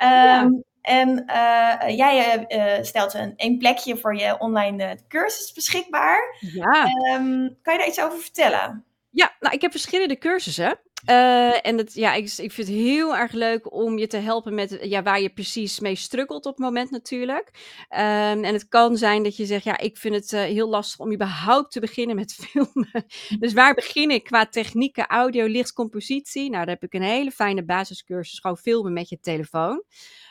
Ja. 0.00 0.40
Ehm, 0.42 0.50
en 0.82 1.26
eh, 1.26 1.96
jij 1.96 2.46
eh, 2.46 2.76
eh, 2.76 2.84
stelt 2.84 3.14
een, 3.14 3.32
een 3.36 3.58
plekje 3.58 3.96
voor 3.96 4.16
je 4.16 4.38
online 4.38 4.98
cursus 5.08 5.52
beschikbaar. 5.52 6.36
Ja. 6.40 6.84
Ehm, 6.84 7.48
kan 7.62 7.72
je 7.72 7.78
daar 7.78 7.88
iets 7.88 8.00
over 8.02 8.18
vertellen? 8.18 8.84
Ja, 9.10 9.36
nou, 9.40 9.54
ik 9.54 9.60
heb 9.60 9.70
verschillende 9.70 10.18
cursussen. 10.18 10.78
Eh, 11.04 11.66
en 11.66 11.78
het, 11.78 11.94
ja, 11.94 12.14
ik, 12.14 12.24
ik 12.24 12.52
vind 12.52 12.68
het 12.68 12.76
heel 12.76 13.16
erg 13.16 13.32
leuk 13.32 13.72
om 13.72 13.98
je 13.98 14.06
te 14.06 14.16
helpen 14.16 14.54
met 14.54 14.78
ja, 14.82 15.02
waar 15.02 15.20
je 15.20 15.30
precies 15.30 15.80
mee 15.80 15.94
struggelt 15.94 16.46
op 16.46 16.56
het 16.56 16.64
moment 16.64 16.90
natuurlijk. 16.90 17.50
Ehm, 17.88 18.44
en 18.44 18.52
het 18.52 18.68
kan 18.68 18.96
zijn 18.96 19.22
dat 19.22 19.36
je 19.36 19.46
zegt, 19.46 19.64
ja, 19.64 19.78
ik 19.78 19.96
vind 19.96 20.14
het 20.14 20.32
eh, 20.32 20.42
heel 20.42 20.68
lastig 20.68 21.00
om 21.00 21.12
überhaupt 21.12 21.72
te 21.72 21.80
beginnen 21.80 22.16
met 22.16 22.34
filmen. 22.42 23.04
dus 23.38 23.52
waar 23.52 23.74
begin 23.74 24.10
ik 24.10 24.24
qua 24.24 24.46
technieken, 24.46 25.06
audio, 25.06 25.46
licht, 25.46 25.72
compositie? 25.72 26.50
Nou, 26.50 26.64
daar 26.64 26.74
heb 26.74 26.84
ik 26.84 26.94
een 26.94 27.06
hele 27.06 27.30
fijne 27.30 27.64
basiscursus, 27.64 28.38
gewoon 28.38 28.58
filmen 28.58 28.92
met 28.92 29.08
je 29.08 29.20
telefoon. 29.20 29.84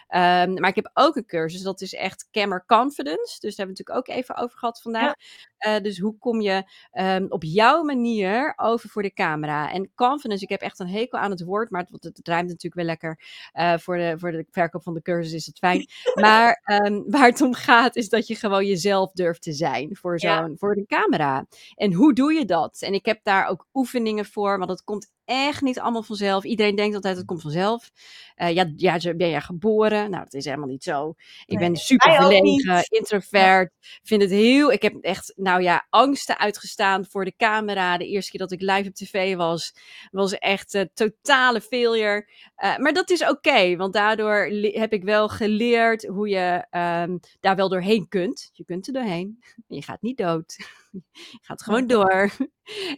Ehm, 0.09 0.53
maar 0.53 0.69
ik 0.69 0.75
heb 0.75 0.89
ook 0.93 1.15
een 1.15 1.25
cursus, 1.25 1.61
dat 1.61 1.81
is 1.81 1.93
echt 1.93 2.27
Camera 2.31 2.63
Confidence. 2.65 3.39
Dus 3.39 3.55
daar 3.55 3.65
hebben 3.65 3.75
we 3.75 3.83
natuurlijk 3.83 4.09
ook 4.09 4.15
even 4.15 4.35
over 4.35 4.57
gehad 4.57 4.81
vandaag. 4.81 5.13
Eh, 5.59 5.81
dus 5.81 5.99
hoe 5.99 6.17
kom 6.17 6.41
je 6.41 6.63
ehm, 6.91 7.25
op 7.29 7.43
jouw 7.43 7.83
manier 7.83 8.53
over 8.55 8.89
voor 8.89 9.01
de 9.01 9.13
camera? 9.13 9.71
En 9.71 9.91
confidence, 9.95 10.43
ik 10.43 10.49
heb 10.49 10.61
echt 10.61 10.79
een 10.79 10.87
hekel 10.87 11.19
aan 11.19 11.31
het 11.31 11.43
woord, 11.43 11.69
maar 11.69 11.87
het, 11.91 12.03
het, 12.03 12.27
ruimt 12.27 12.47
natuurlijk 12.47 12.75
wel 12.75 12.85
lekker. 12.85 13.19
Eh, 13.51 13.77
voor, 13.77 13.97
de, 13.97 14.15
voor 14.17 14.31
de 14.31 14.45
verkoop 14.51 14.83
van 14.83 14.93
de 14.93 15.01
cursus 15.01 15.33
is 15.33 15.45
het 15.45 15.57
fijn. 15.57 15.87
maar 16.21 16.61
ehm, 16.63 17.01
waar 17.07 17.27
het 17.27 17.41
om 17.41 17.53
gaat, 17.53 17.95
is 17.95 18.09
dat 18.09 18.27
je 18.27 18.35
gewoon 18.35 18.65
jezelf 18.65 19.11
durft 19.11 19.41
te 19.41 19.53
zijn 19.53 19.95
voor, 19.95 20.19
zo'n, 20.19 20.29
Ja. 20.29 20.51
voor 20.55 20.75
de 20.75 20.85
camera. 20.85 21.45
En 21.75 21.93
hoe 21.93 22.13
doe 22.13 22.33
je 22.33 22.45
dat? 22.45 22.81
En 22.81 22.93
ik 22.93 23.05
heb 23.05 23.19
daar 23.23 23.47
ook 23.47 23.67
oefeningen 23.73 24.25
voor, 24.25 24.57
want 24.57 24.69
dat 24.69 24.83
komt 24.83 25.11
echt 25.29 25.61
niet 25.61 25.79
allemaal 25.79 26.03
vanzelf. 26.03 26.43
Iedereen 26.43 26.75
denkt 26.75 26.95
altijd, 26.95 27.17
het 27.17 27.25
komt 27.25 27.41
vanzelf. 27.41 27.91
Eh, 28.35 28.53
ja, 28.53 28.71
ja, 28.75 28.97
ben 29.15 29.29
jij 29.29 29.41
geboren? 29.41 30.09
Nou, 30.09 30.23
dat 30.23 30.33
is 30.33 30.45
helemaal 30.45 30.67
niet 30.67 30.83
zo. 30.83 31.09
Ik 31.45 31.59
Nee, 31.59 31.69
ben 31.69 31.75
super 31.75 32.13
verlegen, 32.13 32.83
introvert. 32.89 33.71
Vind 34.03 34.21
het 34.21 34.31
heel... 34.31 34.71
Ik 34.71 34.81
heb 34.81 34.95
echt, 35.01 35.33
nou 35.35 35.48
ja, 35.57 35.87
angsten 35.89 36.37
uitgestaan 36.37 37.05
voor 37.05 37.25
de 37.25 37.33
camera. 37.37 37.97
De 37.97 38.07
eerste 38.07 38.31
keer 38.31 38.39
dat 38.39 38.51
ik 38.51 38.61
live 38.61 38.87
op 38.87 38.93
tv 38.93 39.35
was, 39.35 39.73
was 40.11 40.33
echt 40.33 40.73
een 40.73 40.89
totale 40.93 41.61
failure. 41.61 42.29
Eh, 42.55 42.77
maar 42.77 42.93
dat 42.93 43.09
is 43.09 43.27
oké, 43.27 43.75
want 43.75 43.93
daardoor 43.93 44.35
heb 44.61 44.93
ik 44.93 45.03
wel 45.03 45.29
geleerd 45.29 46.05
hoe 46.05 46.29
je 46.29 46.65
ehm, 46.69 47.17
daar 47.39 47.55
wel 47.55 47.69
doorheen 47.69 48.07
kunt. 48.07 48.49
Je 48.53 48.65
kunt 48.65 48.87
er 48.87 48.93
doorheen. 48.93 49.43
Je 49.67 49.81
gaat 49.81 50.01
niet 50.01 50.17
dood. 50.17 50.55
Je 51.11 51.39
gaat 51.41 51.63
gewoon 51.63 51.87
door. 51.97 52.31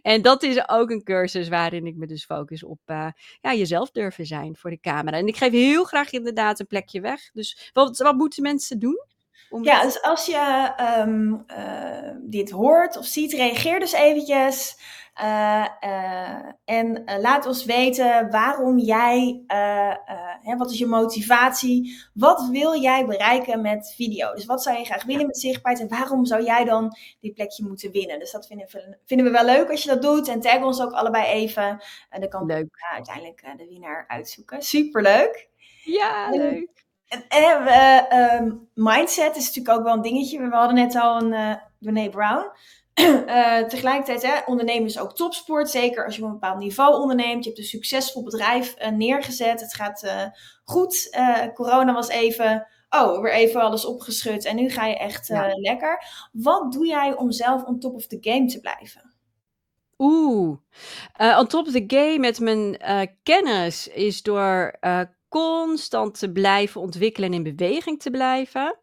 En 0.02 0.22
dat 0.22 0.44
is 0.44 0.70
ook 0.70 0.90
een 0.90 1.04
cursus 1.04 1.50
waarin 1.50 1.86
ik 1.86 1.96
me 1.96 2.08
dus 2.08 2.26
focus 2.26 2.64
op 2.64 2.80
eh, 2.86 3.08
ja, 3.42 3.54
jezelf 3.54 3.92
durven 3.92 4.26
zijn 4.26 4.56
voor 4.56 4.70
de 4.70 4.80
camera. 4.80 5.18
En 5.18 5.28
ik 5.28 5.38
geef 5.38 5.52
heel 5.52 5.84
graag 5.84 6.12
inderdaad 6.12 6.60
een 6.60 6.68
plekje 6.68 7.02
weg. 7.02 7.32
Dus 7.34 7.70
wat, 7.74 7.98
wat 7.98 8.16
moeten 8.16 8.44
mensen 8.44 8.80
doen? 8.80 9.06
Om 9.52 9.64
Ja, 9.64 9.84
dus 9.84 10.02
als 10.02 10.26
je 10.26 10.74
ehm, 10.76 11.34
eh, 11.48 12.12
dit 12.22 12.50
hoort 12.52 12.98
of 12.98 13.06
ziet, 13.06 13.34
reageer 13.34 13.80
dus 13.80 13.92
eventjes. 13.92 14.78
Eh, 15.14 15.66
eh, 15.80 16.46
en 16.66 17.04
laat 17.22 17.46
ons 17.46 17.66
weten 17.66 18.30
waarom 18.30 18.78
jij, 18.78 19.44
hè, 20.42 20.58
wat 20.58 20.72
is 20.72 20.78
je 20.78 20.86
motivatie? 20.86 22.02
Wat 22.14 22.48
wil 22.52 22.82
jij 22.82 23.06
bereiken 23.06 23.62
met 23.62 23.94
video? 23.96 24.34
Dus 24.34 24.46
wat 24.46 24.64
zou 24.64 24.78
je 24.78 24.86
graag 24.86 25.04
willen 25.04 25.26
met 25.26 25.38
zichtbaarheid 25.38 25.90
en 25.90 25.98
waarom 25.98 26.26
zou 26.26 26.44
jij 26.44 26.64
dan 26.64 26.98
dit 27.20 27.34
plekje 27.34 27.64
moeten 27.68 27.92
winnen? 27.92 28.20
Dus 28.20 28.32
dat 28.32 28.48
vinden 28.48 28.68
we, 28.72 28.98
vinden 29.06 29.26
we 29.26 29.32
wel 29.32 29.46
leuk 29.46 29.70
als 29.70 29.84
je 29.84 29.90
dat 29.90 30.02
doet. 30.02 30.28
En 30.28 30.40
tag 30.40 30.64
ons 30.64 30.82
ook 30.82 30.92
allebei 30.92 31.26
even. 31.26 31.84
En 32.10 32.20
dan 32.20 32.30
kan 32.30 32.46
Leuk. 32.46 32.88
uiteindelijk 32.94 33.44
de 33.58 33.68
winnaar 33.68 34.06
uitzoeken. 34.08 34.62
Superleuk. 34.62 35.50
Ja, 35.84 36.30
leuk. 36.30 36.82
Eh, 37.12 38.12
ehm, 38.12 38.52
mindset 38.74 39.36
is 39.36 39.46
natuurlijk 39.46 39.78
ook 39.78 39.84
wel 39.84 39.94
een 39.94 40.02
dingetje. 40.02 40.40
We 40.40 40.56
hadden 40.56 40.76
net 40.76 40.96
al 40.96 41.22
een 41.22 41.32
uh, 41.32 41.56
René 41.80 42.10
Brown. 42.10 42.52
Uh, 43.02 43.64
tegelijkertijd, 43.74 44.22
hè, 44.22 44.40
ondernemen 44.46 44.86
is 44.86 45.00
ook 45.00 45.16
topsport. 45.16 45.70
Zeker 45.70 46.06
als 46.06 46.16
je 46.16 46.22
op 46.22 46.28
een 46.28 46.34
bepaald 46.34 46.58
niveau 46.58 47.02
onderneemt. 47.02 47.44
Je 47.44 47.50
hebt 47.50 47.62
een 47.62 47.68
succesvol 47.68 48.24
bedrijf 48.24 48.76
uh, 48.82 48.88
neergezet. 48.88 49.62
Het 49.62 49.74
gaat 49.74 50.04
uh, 50.04 50.24
goed. 50.64 51.18
corona 51.54 51.94
was 51.94 52.08
even, 52.08 52.68
oh, 52.90 53.22
weer 53.22 53.34
even 53.34 53.62
alles 53.62 53.86
opgeschud. 53.86 54.46
En 54.46 54.56
nu 54.56 54.70
ga 54.70 54.86
je 54.86 54.98
echt 54.98 55.28
ja. 55.28 55.50
lekker. 55.54 56.04
Wat 56.32 56.72
doe 56.72 56.88
jij 56.88 57.16
om 57.16 57.32
zelf 57.32 57.64
on 57.64 57.80
top 57.80 57.96
of 57.96 58.08
the 58.08 58.18
game 58.22 58.46
te 58.46 58.60
blijven? 58.60 59.14
Oeh, 59.98 60.58
on 61.38 61.48
top 61.48 61.68
of 61.68 61.72
the 61.72 61.84
game 61.88 62.18
met 62.18 62.40
mijn 62.40 62.78
kennis 63.24 63.88
is 63.88 64.22
door 64.22 64.78
constant 65.32 66.20
te 66.20 66.32
blijven 66.32 66.82
ontwikkelen 66.82 67.30
en 67.30 67.36
in 67.36 67.56
beweging 67.56 68.00
te 68.00 68.10
blijven. 68.10 68.80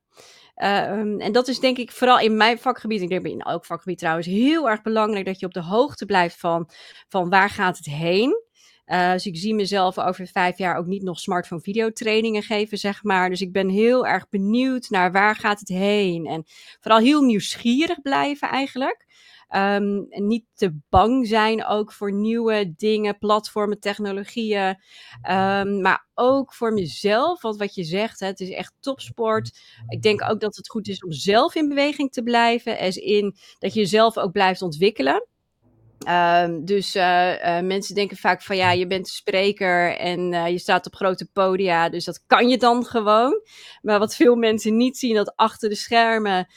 Um, 0.63 1.21
en 1.21 1.33
dat 1.33 1.49
is 1.49 1.61
denk 1.61 1.79
ik 1.79 1.93
vooral 1.93 2.19
in 2.19 2.37
mijn 2.37 2.59
vakgebied, 2.59 3.01
ik 3.01 3.09
denk 3.09 3.27
in 3.27 3.41
elk 3.41 3.65
vakgebied 3.65 3.99
trouwens, 3.99 4.27
heel 4.27 4.69
erg 4.71 4.83
belangrijk 4.83 5.27
dat 5.27 5.41
je 5.41 5.47
op 5.47 5.55
de 5.55 5.63
hoogte 5.63 6.07
blijft 6.07 6.41
van, 6.41 6.71
van 7.09 7.29
waar 7.29 7.51
gaat 7.51 7.77
het 7.77 7.87
heen. 7.87 8.47
Uh, 8.87 9.13
dus 9.13 9.27
ik 9.27 9.37
zie 9.37 9.55
mezelf 9.55 9.99
over 9.99 10.27
vijf 10.27 10.59
jaar 10.59 10.77
ook 10.77 10.87
niet 10.87 11.03
nog 11.03 11.19
smartphone 11.19 11.61
videotrainingen 11.61 12.43
geven, 12.43 12.79
zeg 12.79 13.03
maar. 13.03 13.29
Dus 13.29 13.41
ik 13.41 13.53
ben 13.53 13.69
heel 13.69 14.07
erg 14.07 14.29
benieuwd 14.29 14.89
naar 14.89 15.13
waar 15.13 15.37
gaat 15.37 15.59
het 15.59 15.69
heen. 15.69 16.27
En 16.27 16.45
vooral 16.81 17.01
heel 17.01 17.23
nieuwsgierig 17.23 18.03
blijven 18.03 18.49
eigenlijk. 18.49 19.07
En 19.49 20.09
niet 20.09 20.45
te 20.55 20.79
bang 20.89 21.27
zijn 21.27 21.65
ook 21.65 21.93
voor 21.93 22.13
nieuwe 22.13 22.73
dingen, 22.77 23.19
platformen, 23.19 23.81
technologieën. 23.81 24.69
Um, 25.31 25.81
maar 25.81 26.07
ook 26.15 26.55
voor 26.55 26.73
mezelf, 26.73 27.43
want 27.43 27.57
wat 27.57 27.75
je 27.75 27.85
zegt, 27.85 28.21
hè, 28.21 28.27
het 28.27 28.41
is 28.41 28.51
echt 28.51 28.75
topsport. 28.81 29.59
Ik 29.89 30.03
denk 30.03 30.23
ook 30.31 30.41
dat 30.41 30.57
het 30.57 30.69
goed 30.69 30.89
is 30.89 31.05
om 31.05 31.13
zelf 31.13 31.55
in 31.55 31.69
beweging 31.69 32.13
te 32.13 32.23
blijven. 32.23 32.79
Als 32.79 32.97
in 32.97 33.37
dat 33.59 33.75
je 33.75 33.81
jezelf 33.81 34.17
ook 34.19 34.33
blijft 34.33 34.63
ontwikkelen. 34.63 35.27
Um, 36.07 36.65
dus 36.65 36.97
uh, 36.97 37.33
uh, 37.33 37.61
mensen 37.61 37.95
denken 37.95 38.17
vaak 38.17 38.43
van 38.43 38.57
ja, 38.57 38.73
je 38.73 38.87
bent 38.87 39.09
spreker 39.09 39.97
en 39.97 40.33
uh, 40.33 40.49
je 40.49 40.59
staat 40.59 40.87
op 40.87 40.95
grote 40.95 41.27
podia, 41.33 41.89
dus 41.89 42.05
dat 42.05 42.25
kan 42.27 42.49
je 42.49 42.59
dan 42.59 42.85
gewoon. 42.85 43.43
Maar 43.83 43.99
wat 43.99 44.15
veel 44.15 44.37
mensen 44.37 44.77
niet 44.77 44.99
zien, 44.99 45.15
dat 45.15 45.37
achter 45.37 45.69
de 45.69 45.75
schermen, 45.75 46.49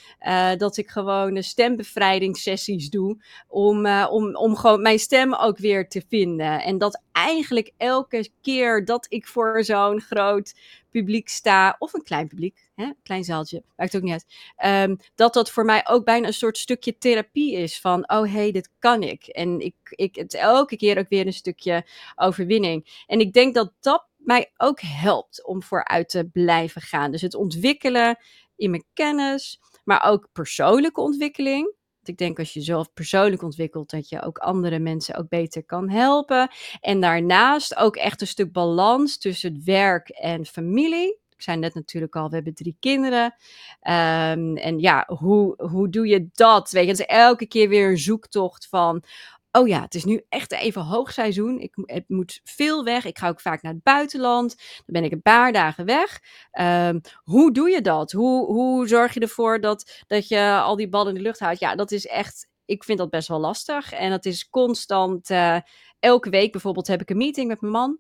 dat 0.58 0.78
ik 0.78 0.90
gewoon 0.90 1.44
stembevrijdingssessies 1.44 2.90
doe, 2.90 3.24
om, 3.48 3.88
om, 3.88 4.36
om 4.36 4.56
gewoon 4.56 4.82
mijn 4.82 5.00
stem 5.00 5.34
ook 5.34 5.58
weer 5.58 5.88
te 5.88 6.04
vinden. 6.10 6.62
En 6.62 6.78
dat 6.78 7.02
eigenlijk 7.12 7.72
elke 7.78 8.30
keer 8.42 8.86
dat 8.86 9.06
ik 9.10 9.28
voor 9.28 9.64
zo'n 9.64 10.02
groot 10.02 10.54
publiek 10.92 11.30
sta, 11.30 11.76
of 11.80 11.94
een 11.94 12.04
klein 12.04 12.28
publiek, 12.28 12.70
hè, 12.76 12.92
klein 13.04 13.24
zaaltje, 13.24 13.64
maakt 13.76 13.96
ook 13.96 14.02
niet 14.02 14.26
uit, 14.58 14.90
um, 14.90 14.98
dat 15.16 15.34
dat 15.34 15.52
voor 15.52 15.66
mij 15.66 15.88
ook 15.88 16.06
bijna 16.06 16.28
een 16.28 16.34
soort 16.34 16.58
stukje 16.58 16.98
therapie 16.98 17.56
is 17.56 17.80
van, 17.80 18.10
oh 18.10 18.24
hé, 18.24 18.30
hey, 18.30 18.52
dit 18.52 18.70
kan 18.80 19.04
ik. 19.04 19.28
En 19.28 19.60
ik, 19.60 19.76
ik, 19.90 20.16
het 20.16 20.34
elke 20.34 20.78
keer 20.78 20.98
ook 20.98 21.10
weer 21.10 21.26
een 21.26 21.34
stukje 21.34 21.86
overwinning. 22.16 23.04
En 23.08 23.20
ik 23.20 23.34
denk 23.34 23.56
dat 23.56 23.74
dat 23.80 24.06
mij 24.18 24.52
ook 24.58 24.80
helpt 24.82 25.46
om 25.46 25.64
vooruit 25.64 26.10
te 26.10 26.30
blijven 26.34 26.82
gaan. 26.82 27.12
Dus 27.12 27.22
het 27.22 27.36
ontwikkelen 27.36 28.18
in 28.56 28.70
mijn 28.70 28.86
kennis, 28.94 29.60
maar 29.84 30.04
ook 30.04 30.30
persoonlijke 30.32 31.02
ontwikkeling. 31.02 31.74
Want 32.02 32.20
ik 32.20 32.26
denk 32.26 32.40
als 32.40 32.54
je 32.54 32.62
zelf 32.62 32.94
persoonlijk 32.94 33.44
ontwikkelt, 33.44 33.90
dat 33.90 34.10
je 34.10 34.22
ook 34.22 34.38
andere 34.38 34.80
mensen 34.80 35.16
ook 35.16 35.30
beter 35.30 35.66
kan 35.66 35.90
helpen. 35.90 36.52
En 36.80 37.00
daarnaast 37.00 37.76
ook 37.76 37.96
echt 37.96 38.22
een 38.22 38.28
stuk 38.28 38.52
balans 38.52 39.18
tussen 39.18 39.54
het 39.54 39.64
werk 39.64 40.10
en 40.10 40.46
familie. 40.46 41.20
Ik 41.30 41.42
zei 41.42 41.58
net 41.58 41.74
natuurlijk 41.74 42.16
al, 42.16 42.30
we 42.30 42.36
hebben 42.36 42.54
drie 42.54 42.76
kinderen. 42.80 43.24
Um, 43.24 44.58
en 44.58 44.80
ja, 44.80 45.04
hoe, 45.08 45.64
hoe 45.68 45.90
doe 45.90 46.08
je 46.08 46.30
dat? 46.32 46.72
Weet 46.72 46.84
je, 46.84 46.90
het 46.90 47.00
is 47.00 47.06
elke 47.06 47.46
keer 47.46 47.70
weer 47.70 47.90
een 47.90 47.98
zoektocht 47.98 48.68
van... 48.68 49.04
oh 49.52 49.68
ja, 49.68 49.82
het 49.82 49.96
is 49.96 50.04
nu 50.04 50.26
echt 50.30 50.52
even 50.52 50.82
hoogseizoen. 50.82 51.60
Ik, 51.60 51.74
het 51.86 52.10
moet 52.10 52.42
veel 52.44 52.84
weg. 52.84 53.06
Ik 53.06 53.18
ga 53.18 53.28
ook 53.28 53.42
vaak 53.42 53.62
naar 53.62 53.74
het 53.74 53.84
buitenland. 53.84 54.56
Dan 54.58 54.86
ben 54.86 55.04
ik 55.04 55.12
een 55.12 55.22
paar 55.22 55.52
dagen 55.52 55.86
weg. 55.86 56.20
Ehm, 56.52 57.00
hoe 57.24 57.54
doe 57.54 57.70
je 57.70 57.82
dat? 57.82 58.12
Hoe, 58.12 58.46
hoe 58.46 58.88
zorg 58.88 59.14
je 59.14 59.20
ervoor 59.20 59.60
dat, 59.60 60.04
dat 60.08 60.28
je 60.28 60.60
al 60.64 60.76
die 60.76 60.90
ballen 60.90 61.08
in 61.08 61.16
de 61.16 61.22
lucht 61.22 61.40
houdt? 61.40 61.60
Ja, 61.60 61.76
dat 61.76 61.92
is 61.92 62.08
echt, 62.08 62.48
ik 62.66 62.84
vind 62.84 62.98
dat 62.98 63.10
best 63.10 63.28
wel 63.28 63.40
lastig. 63.40 63.92
En 63.92 64.10
dat 64.10 64.26
is 64.26 64.50
constant, 64.50 65.30
uh, 65.30 65.58
elke 66.00 66.30
week 66.30 66.52
bijvoorbeeld 66.52 66.88
heb 66.88 67.02
ik 67.02 67.10
een 67.10 67.18
meeting 67.18 67.48
met 67.48 67.62
mijn 67.62 67.74
man. 67.74 68.00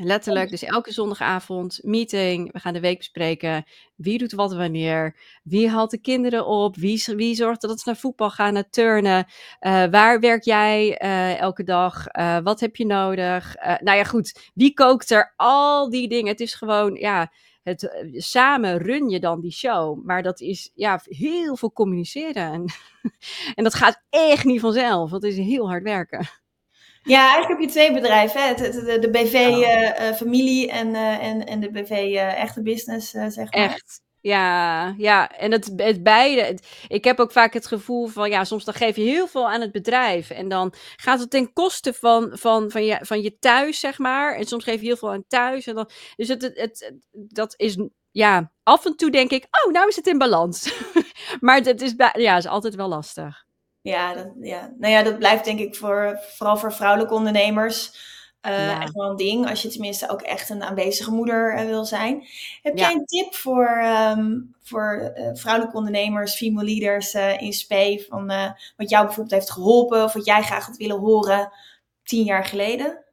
Letterlijk, 0.00 0.50
dus 0.50 0.62
elke 0.62 0.92
zondagavond, 0.92 1.78
meeting. 1.82 2.52
We 2.52 2.58
gaan 2.58 2.72
de 2.72 2.80
week 2.80 2.98
bespreken. 2.98 3.64
Wie 3.96 4.18
doet 4.18 4.32
wat 4.32 4.54
wanneer? 4.54 5.16
Wie 5.42 5.68
haalt 5.68 5.90
de 5.90 6.00
kinderen 6.00 6.46
op? 6.46 6.76
Wie, 6.76 7.04
wie 7.16 7.34
zorgt 7.34 7.60
dat 7.60 7.80
ze 7.80 7.88
naar 7.88 7.98
voetbal 7.98 8.30
gaan, 8.30 8.52
naar 8.52 8.70
turnen? 8.70 9.26
Uh, 9.60 9.84
waar 9.84 10.20
werk 10.20 10.42
jij 10.42 11.02
uh, 11.02 11.40
elke 11.40 11.62
dag? 11.64 12.06
Uh, 12.12 12.38
wat 12.38 12.60
heb 12.60 12.76
je 12.76 12.86
nodig? 12.86 13.54
nou 13.56 13.96
ja, 13.96 14.04
goed. 14.04 14.50
Wie 14.54 14.74
kookt 14.74 15.10
er? 15.10 15.32
Al 15.36 15.90
die 15.90 16.08
dingen. 16.08 16.30
Het 16.30 16.40
is 16.40 16.54
gewoon, 16.54 16.94
ja, 16.94 17.32
het, 17.62 18.10
samen 18.12 18.78
run 18.78 19.08
je 19.08 19.20
dan 19.20 19.40
die 19.40 19.52
show. 19.52 20.04
Maar 20.04 20.22
dat 20.22 20.40
is 20.40 20.70
ja, 20.74 21.00
heel 21.04 21.56
veel 21.56 21.72
communiceren. 21.72 22.52
En, 22.52 22.64
en 23.54 23.64
dat 23.64 23.74
gaat 23.74 24.02
echt 24.10 24.44
niet 24.44 24.60
vanzelf. 24.60 25.10
Dat 25.10 25.22
is 25.22 25.36
heel 25.36 25.68
hard 25.68 25.82
werken. 25.82 26.26
Ja, 27.02 27.20
eigenlijk 27.20 27.48
heb 27.48 27.60
je 27.60 27.74
twee 27.74 27.92
bedrijven. 27.92 28.46
Hè? 28.46 28.54
De, 28.54 28.98
de, 29.00 29.10
BV 29.10 29.34
uh, 29.34 30.08
uh, 30.08 30.16
familie 30.16 30.70
en, 30.70 30.88
uh, 30.88 31.24
en, 31.24 31.46
en 31.46 31.60
de 31.60 31.70
BV 31.70 32.14
echte 32.16 32.62
business, 32.62 33.10
zeg 33.10 33.36
maar. 33.36 33.48
Echt. 33.50 34.00
Ja, 34.22 34.94
ja, 34.96 35.30
en 35.30 35.52
het, 35.52 35.72
het 35.76 36.02
beide. 36.02 36.40
Het, 36.40 36.66
ik 36.88 37.04
heb 37.04 37.20
ook 37.20 37.32
vaak 37.32 37.52
het 37.52 37.66
gevoel 37.66 38.06
van, 38.06 38.30
ja, 38.30 38.44
soms 38.44 38.64
dan 38.64 38.74
geef 38.74 38.96
je 38.96 39.02
heel 39.02 39.26
veel 39.26 39.50
aan 39.50 39.60
het 39.60 39.72
bedrijf. 39.72 40.30
En 40.30 40.48
dan 40.48 40.72
gaat 40.96 41.20
het 41.20 41.30
ten 41.30 41.52
koste 41.52 41.92
van, 41.92 42.30
van, 42.32 42.70
van, 42.70 42.84
je, 42.84 42.98
van 43.00 43.22
je 43.22 43.38
thuis, 43.38 43.80
zeg 43.80 43.98
maar. 43.98 44.36
En 44.36 44.44
soms 44.44 44.64
geef 44.64 44.80
je 44.80 44.86
heel 44.86 44.96
veel 44.96 45.12
aan 45.12 45.24
thuis. 45.28 45.66
En 45.66 45.74
dan, 45.74 45.90
dus 46.16 46.28
het, 46.28 46.42
het, 46.42 46.56
het, 46.58 46.94
dat 47.10 47.54
is, 47.56 47.76
ja, 48.10 48.52
af 48.62 48.84
en 48.84 48.96
toe 48.96 49.10
denk 49.10 49.30
ik, 49.30 49.46
oh, 49.64 49.72
nou 49.72 49.88
is 49.88 49.96
het 49.96 50.06
in 50.06 50.18
balans. 50.18 50.74
maar 51.40 51.56
het 51.56 51.82
is, 51.82 51.94
ja, 52.12 52.36
is 52.36 52.46
altijd 52.46 52.74
wel 52.74 52.88
lastig. 52.88 53.44
Ja, 53.82 54.14
dat, 54.14 54.26
ja, 54.40 54.72
nou 54.78 54.92
ja, 54.92 55.02
dat 55.02 55.18
blijft 55.18 55.44
denk 55.44 55.58
ik 55.58 55.76
voor, 55.76 56.18
vooral 56.36 56.56
voor 56.56 56.72
vrouwelijke 56.72 57.14
ondernemers 57.14 58.10
uh, 58.46 58.66
ja. 58.66 58.82
echt 58.82 58.92
wel 58.94 59.10
een 59.10 59.16
ding. 59.16 59.48
Als 59.48 59.62
je 59.62 59.68
tenminste 59.68 60.08
ook 60.08 60.20
echt 60.20 60.50
een 60.50 60.62
aanwezige 60.62 61.10
moeder 61.10 61.58
uh, 61.58 61.64
wil 61.64 61.84
zijn. 61.84 62.26
Heb 62.62 62.78
ja. 62.78 62.84
jij 62.84 62.94
een 62.94 63.06
tip 63.06 63.34
voor, 63.34 63.82
um, 64.16 64.54
voor 64.62 65.12
uh, 65.16 65.30
vrouwelijke 65.32 65.76
ondernemers, 65.76 66.36
female 66.36 66.66
leaders 66.66 67.14
in 67.14 67.52
SPE? 67.52 68.04
Van 68.08 68.26
wat 68.76 68.90
jou 68.90 69.04
bijvoorbeeld 69.04 69.34
heeft 69.34 69.50
geholpen 69.50 70.04
of 70.04 70.12
wat 70.12 70.24
jij 70.24 70.42
graag 70.42 70.66
had 70.66 70.76
willen 70.76 70.98
horen 70.98 71.52
tien 72.02 72.24
jaar 72.24 72.44
geleden? 72.44 73.04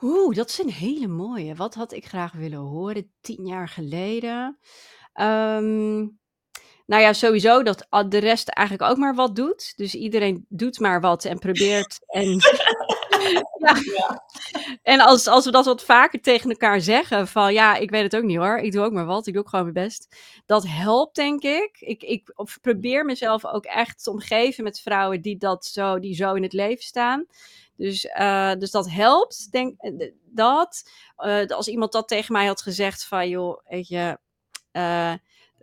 Oeh, 0.00 0.36
dat 0.36 0.48
is 0.48 0.58
een 0.58 0.70
hele 0.70 1.06
mooie. 1.06 1.54
Wat 1.54 1.74
had 1.74 1.92
ik 1.92 2.06
graag 2.06 2.32
willen 2.32 2.58
horen 2.58 3.10
tien 3.20 3.46
jaar 3.46 3.68
geleden? 3.68 4.58
Um, 5.20 6.18
nou 6.86 7.02
ja, 7.02 7.12
sowieso 7.12 7.62
dat 7.62 7.86
de 8.08 8.18
rest 8.18 8.48
eigenlijk 8.48 8.90
ook 8.90 8.96
maar 8.96 9.14
wat 9.14 9.36
doet. 9.36 9.72
Dus 9.76 9.94
iedereen 9.94 10.46
doet 10.48 10.78
maar 10.78 11.00
wat 11.00 11.24
en 11.24 11.38
probeert. 11.38 11.98
En, 12.06 12.40
ja. 13.58 13.76
ja. 13.94 14.24
en 14.82 15.00
als, 15.00 15.26
als 15.26 15.44
we 15.44 15.50
dat 15.50 15.64
wat 15.64 15.84
vaker 15.84 16.20
tegen 16.20 16.50
elkaar 16.50 16.80
zeggen: 16.80 17.28
van 17.28 17.52
ja, 17.52 17.76
ik 17.76 17.90
weet 17.90 18.02
het 18.02 18.16
ook 18.16 18.22
niet 18.22 18.36
hoor, 18.36 18.58
ik 18.58 18.72
doe 18.72 18.84
ook 18.84 18.92
maar 18.92 19.06
wat, 19.06 19.26
ik 19.26 19.32
doe 19.32 19.42
ook 19.42 19.48
gewoon 19.48 19.72
mijn 19.72 19.86
best. 19.86 20.16
Dat 20.46 20.66
helpt, 20.66 21.14
denk 21.14 21.42
ik. 21.42 21.76
Ik, 21.80 22.02
ik 22.02 22.34
probeer 22.60 23.04
mezelf 23.04 23.44
ook 23.46 23.64
echt 23.64 24.02
te 24.02 24.10
omgeven 24.10 24.64
met 24.64 24.80
vrouwen 24.80 25.20
die, 25.20 25.36
dat 25.36 25.64
zo, 25.64 25.98
die 25.98 26.14
zo 26.14 26.34
in 26.34 26.42
het 26.42 26.52
leven 26.52 26.84
staan. 26.84 27.26
Dus, 27.76 28.04
uh, 28.04 28.52
dus 28.54 28.70
dat 28.70 28.90
helpt, 28.90 29.50
denk 29.50 29.74
dat. 30.24 30.90
Uh, 31.18 31.46
als 31.46 31.68
iemand 31.68 31.92
dat 31.92 32.08
tegen 32.08 32.32
mij 32.32 32.46
had 32.46 32.62
gezegd: 32.62 33.04
van 33.04 33.28
joh, 33.28 33.60
weet 33.68 33.88
je. 33.88 34.18
Uh, 34.72 35.12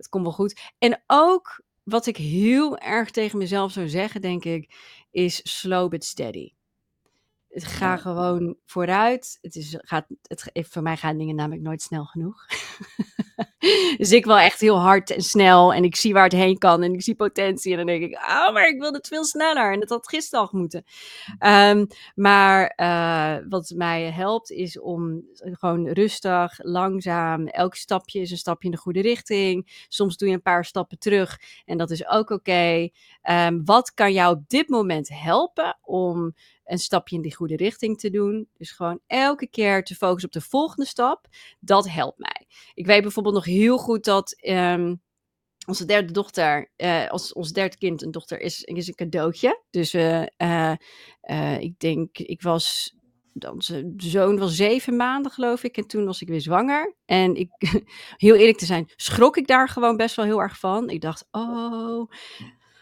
het 0.01 0.09
komt 0.09 0.23
wel 0.23 0.33
goed. 0.33 0.73
En 0.77 1.03
ook 1.07 1.63
wat 1.83 2.05
ik 2.05 2.17
heel 2.17 2.77
erg 2.77 3.11
tegen 3.11 3.37
mezelf 3.37 3.71
zou 3.71 3.89
zeggen, 3.89 4.21
denk 4.21 4.45
ik, 4.45 4.75
is 5.11 5.59
slow 5.59 5.89
but 5.89 6.03
steady. 6.03 6.53
Het 7.49 7.63
gaat 7.63 8.01
gewoon 8.01 8.57
vooruit. 8.65 9.37
Het 9.41 9.55
is, 9.55 9.75
gaat, 9.77 10.05
het, 10.21 10.51
voor 10.53 10.81
mij 10.81 10.97
gaan 10.97 11.17
dingen 11.17 11.35
namelijk 11.35 11.61
nooit 11.61 11.81
snel 11.81 12.05
genoeg. 12.05 12.45
dus 13.97 14.11
ik 14.11 14.25
wil 14.25 14.37
echt 14.37 14.59
heel 14.59 14.79
hard 14.79 15.09
en 15.09 15.21
snel. 15.21 15.73
En 15.73 15.83
ik 15.83 15.95
zie 15.95 16.13
waar 16.13 16.23
het 16.23 16.33
heen 16.33 16.57
kan. 16.57 16.83
En 16.83 16.93
ik 16.93 17.01
zie 17.01 17.15
potentie. 17.15 17.71
En 17.71 17.77
dan 17.77 17.85
denk 17.85 18.03
ik, 18.03 18.13
oh, 18.13 18.53
maar 18.53 18.67
ik 18.67 18.79
wil 18.79 18.93
het 18.93 19.07
veel 19.07 19.25
sneller. 19.25 19.73
En 19.73 19.79
dat 19.79 19.89
had 19.89 20.09
gisteren 20.09 20.45
al 20.45 20.59
moeten. 20.59 20.83
Um, 21.39 21.87
maar 22.15 22.73
uh, 22.77 23.45
wat 23.49 23.73
mij 23.75 24.11
helpt 24.11 24.51
is 24.51 24.79
om 24.79 25.23
gewoon 25.33 25.87
rustig, 25.87 26.59
langzaam. 26.61 27.47
Elk 27.47 27.75
stapje 27.75 28.19
is 28.19 28.31
een 28.31 28.37
stapje 28.37 28.67
in 28.67 28.75
de 28.75 28.81
goede 28.81 29.01
richting. 29.01 29.85
Soms 29.87 30.17
doe 30.17 30.27
je 30.27 30.33
een 30.33 30.41
paar 30.41 30.65
stappen 30.65 30.99
terug. 30.99 31.39
En 31.65 31.77
dat 31.77 31.91
is 31.91 32.07
ook 32.07 32.29
oké. 32.29 32.89
Um, 33.29 33.65
wat 33.65 33.93
kan 33.93 34.13
jou 34.13 34.35
op 34.35 34.49
dit 34.49 34.69
moment 34.69 35.09
helpen 35.09 35.77
om 35.81 36.33
een 36.71 36.79
stapje 36.79 37.15
in 37.15 37.21
die 37.21 37.35
goede 37.35 37.55
richting 37.55 37.99
te 37.99 38.09
doen. 38.09 38.47
Dus 38.57 38.71
gewoon 38.71 38.99
elke 39.07 39.47
keer 39.47 39.83
te 39.83 39.95
focussen 39.95 40.29
op 40.29 40.41
de 40.41 40.49
volgende 40.49 40.85
stap. 40.85 41.27
Dat 41.59 41.89
helpt 41.89 42.19
mij. 42.19 42.47
Ik 42.73 42.85
weet 42.85 43.01
bijvoorbeeld 43.01 43.35
nog 43.35 43.45
heel 43.45 43.77
goed 43.77 44.03
dat 44.03 44.35
um, 44.47 45.01
onze 45.67 45.85
derde 45.85 46.13
dochter, 46.13 46.71
uh, 46.77 47.05
ons, 47.09 47.33
ons 47.33 47.51
derde 47.51 47.77
kind, 47.77 48.01
een 48.01 48.11
dochter, 48.11 48.39
is, 48.39 48.63
is 48.63 48.87
een 48.87 48.95
cadeautje. 48.95 49.63
Dus 49.69 49.93
uh, 49.93 50.23
uh, 50.37 51.59
ik 51.59 51.79
denk, 51.79 52.17
ik 52.17 52.41
was 52.41 52.95
onze 53.49 53.93
zoon 53.97 54.37
was 54.37 54.55
zeven 54.55 54.95
maanden, 54.95 55.31
geloof 55.31 55.63
ik. 55.63 55.77
En 55.77 55.87
toen 55.87 56.05
was 56.05 56.21
ik 56.21 56.27
weer 56.27 56.41
zwanger. 56.41 56.95
En 57.05 57.35
ik, 57.35 57.49
heel 58.17 58.35
eerlijk 58.35 58.57
te 58.57 58.65
zijn, 58.65 58.91
schrok 58.95 59.37
ik 59.37 59.47
daar 59.47 59.69
gewoon 59.69 59.97
best 59.97 60.15
wel 60.15 60.25
heel 60.25 60.41
erg 60.41 60.59
van. 60.59 60.89
Ik 60.89 61.01
dacht, 61.01 61.27
oh, 61.31 62.11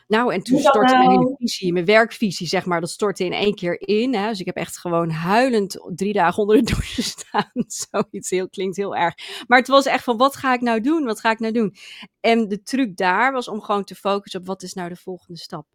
nou, 0.09 0.33
en 0.33 0.43
toen 0.43 0.59
stortte 0.59 0.97
mijn 0.97 1.09
hele 1.09 1.35
visie, 1.37 1.73
mijn 1.73 1.85
werkvisie, 1.85 2.47
zeg 2.47 2.65
maar, 2.65 2.79
dat 2.79 2.89
stortte 2.89 3.25
in 3.25 3.33
één 3.33 3.55
keer 3.55 3.81
in. 3.81 4.13
Hè. 4.15 4.27
Dus 4.27 4.39
ik 4.39 4.45
heb 4.45 4.55
echt 4.55 4.79
gewoon 4.79 5.09
huilend 5.09 5.79
drie 5.95 6.13
dagen 6.13 6.41
onder 6.41 6.57
de 6.57 6.63
douche 6.63 6.93
gestaan. 7.01 7.51
Zoiets 7.53 8.29
heel, 8.29 8.49
klinkt 8.49 8.77
heel 8.77 8.95
erg. 8.95 9.15
Maar 9.47 9.57
het 9.57 9.67
was 9.67 9.85
echt 9.85 10.03
van, 10.03 10.17
wat 10.17 10.35
ga 10.35 10.53
ik 10.53 10.61
nou 10.61 10.81
doen? 10.81 11.03
Wat 11.03 11.19
ga 11.19 11.31
ik 11.31 11.39
nou 11.39 11.53
doen? 11.53 11.75
En 12.19 12.47
de 12.47 12.61
truc 12.61 12.97
daar 12.97 13.31
was 13.31 13.47
om 13.47 13.61
gewoon 13.61 13.83
te 13.83 13.95
focussen 13.95 14.39
op, 14.39 14.45
wat 14.45 14.63
is 14.63 14.73
nou 14.73 14.89
de 14.89 14.95
volgende 14.95 15.39
stap? 15.39 15.65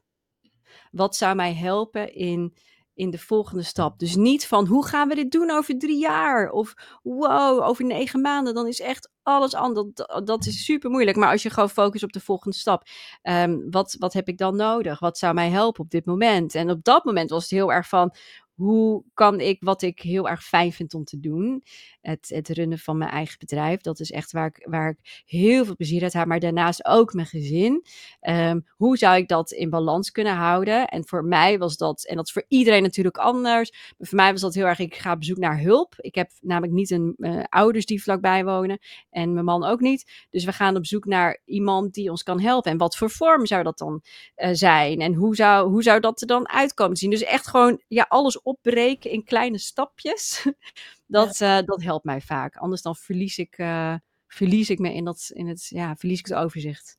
Wat 0.90 1.16
zou 1.16 1.34
mij 1.34 1.54
helpen 1.54 2.14
in 2.14 2.54
in 2.94 3.10
de 3.10 3.18
volgende 3.18 3.62
stap. 3.62 3.98
Dus 3.98 4.14
niet 4.16 4.46
van 4.46 4.66
hoe 4.66 4.86
gaan 4.86 5.08
we 5.08 5.14
dit 5.14 5.30
doen 5.30 5.50
over 5.50 5.78
drie 5.78 5.98
jaar? 5.98 6.50
Of 6.50 6.74
wow, 7.02 7.62
over 7.62 7.84
negen 7.84 8.20
maanden. 8.20 8.54
Dan 8.54 8.66
is 8.66 8.80
echt 8.80 9.10
alles 9.22 9.54
anders. 9.54 9.86
Dat, 10.24 10.46
is 10.46 10.64
super 10.64 10.90
moeilijk. 10.90 11.16
Maar 11.16 11.30
als 11.30 11.42
je 11.42 11.50
gewoon 11.50 11.70
focust 11.70 12.04
op 12.04 12.12
de 12.12 12.20
volgende 12.20 12.56
stap. 12.56 12.82
Um, 13.22 13.70
wat, 13.70 13.96
wat 13.98 14.12
heb 14.12 14.28
ik 14.28 14.38
dan 14.38 14.56
nodig? 14.56 14.98
Wat 14.98 15.18
zou 15.18 15.34
mij 15.34 15.50
helpen 15.50 15.84
op 15.84 15.90
dit 15.90 16.06
moment? 16.06 16.54
En 16.54 16.70
op 16.70 16.84
dat 16.84 17.04
moment 17.04 17.30
was 17.30 17.42
het 17.42 17.50
heel 17.50 17.72
erg 17.72 17.88
van 17.88 18.14
hoe 18.54 19.04
kan 19.14 19.40
ik 19.40 19.56
wat 19.60 19.82
ik 19.82 20.00
heel 20.00 20.28
erg 20.28 20.44
fijn 20.44 20.72
vind 20.72 20.94
om 20.94 21.04
te 21.04 21.20
doen, 21.20 21.62
het, 22.00 22.30
het 22.34 22.48
runnen 22.48 22.78
van 22.78 22.98
mijn 22.98 23.10
eigen 23.10 23.38
bedrijf, 23.38 23.80
dat 23.80 24.00
is 24.00 24.10
echt 24.10 24.32
waar 24.32 24.46
ik, 24.46 24.66
waar 24.70 24.88
ik 24.88 25.22
heel 25.26 25.64
veel 25.64 25.76
plezier 25.76 26.02
uit 26.02 26.12
heb, 26.12 26.26
maar 26.26 26.40
daarnaast 26.40 26.84
ook 26.84 27.12
mijn 27.12 27.26
gezin. 27.26 27.84
Um, 28.20 28.66
hoe 28.76 28.96
zou 28.96 29.16
ik 29.16 29.28
dat 29.28 29.50
in 29.50 29.70
balans 29.70 30.10
kunnen 30.10 30.34
houden? 30.34 30.86
En 30.86 31.06
voor 31.06 31.24
mij 31.24 31.58
was 31.58 31.76
dat, 31.76 32.04
en 32.04 32.16
dat 32.16 32.26
is 32.26 32.32
voor 32.32 32.44
iedereen 32.48 32.82
natuurlijk 32.82 33.16
anders, 33.16 33.70
maar 33.70 34.08
voor 34.08 34.18
mij 34.18 34.32
was 34.32 34.40
dat 34.40 34.54
heel 34.54 34.66
erg, 34.66 34.78
ik 34.78 34.94
ga 34.94 35.12
op 35.12 35.24
zoek 35.24 35.38
naar 35.38 35.60
hulp. 35.60 35.94
Ik 35.96 36.14
heb 36.14 36.30
namelijk 36.40 36.72
niet 36.72 36.90
een 36.90 37.14
uh, 37.16 37.42
ouders 37.48 37.86
die 37.86 38.02
vlakbij 38.02 38.44
wonen 38.44 38.78
en 39.10 39.32
mijn 39.32 39.44
man 39.44 39.64
ook 39.64 39.80
niet. 39.80 40.26
Dus 40.30 40.44
we 40.44 40.52
gaan 40.52 40.76
op 40.76 40.86
zoek 40.86 41.04
naar 41.04 41.40
iemand 41.44 41.94
die 41.94 42.10
ons 42.10 42.22
kan 42.22 42.40
helpen. 42.40 42.70
En 42.70 42.78
wat 42.78 42.96
voor 42.96 43.10
vorm 43.10 43.46
zou 43.46 43.62
dat 43.62 43.78
dan 43.78 44.02
uh, 44.36 44.48
zijn? 44.52 45.00
En 45.00 45.14
hoe 45.14 45.36
zou, 45.36 45.70
hoe 45.70 45.82
zou 45.82 46.00
dat 46.00 46.20
er 46.20 46.26
dan 46.26 46.48
uitkomen 46.48 46.96
zien? 46.96 47.10
Dus 47.10 47.22
echt 47.22 47.46
gewoon, 47.46 47.82
ja, 47.88 48.06
alles 48.08 48.42
opbreken 48.44 49.10
in 49.10 49.24
kleine 49.24 49.58
stapjes. 49.58 50.46
dat, 51.06 51.38
ja. 51.38 51.58
uh, 51.58 51.66
dat 51.66 51.82
helpt 51.82 52.04
mij 52.04 52.20
vaak. 52.20 52.56
Anders 52.56 52.82
dan 52.82 52.96
verlies 52.96 53.38
ik, 53.38 53.58
uh, 53.58 53.94
verlies 54.26 54.70
ik 54.70 54.78
me 54.78 54.94
in, 54.94 55.04
dat, 55.04 55.30
in 55.32 55.48
het, 55.48 55.66
ja, 55.68 55.96
verlies 55.96 56.18
ik 56.18 56.26
het 56.26 56.36
overzicht. 56.36 56.98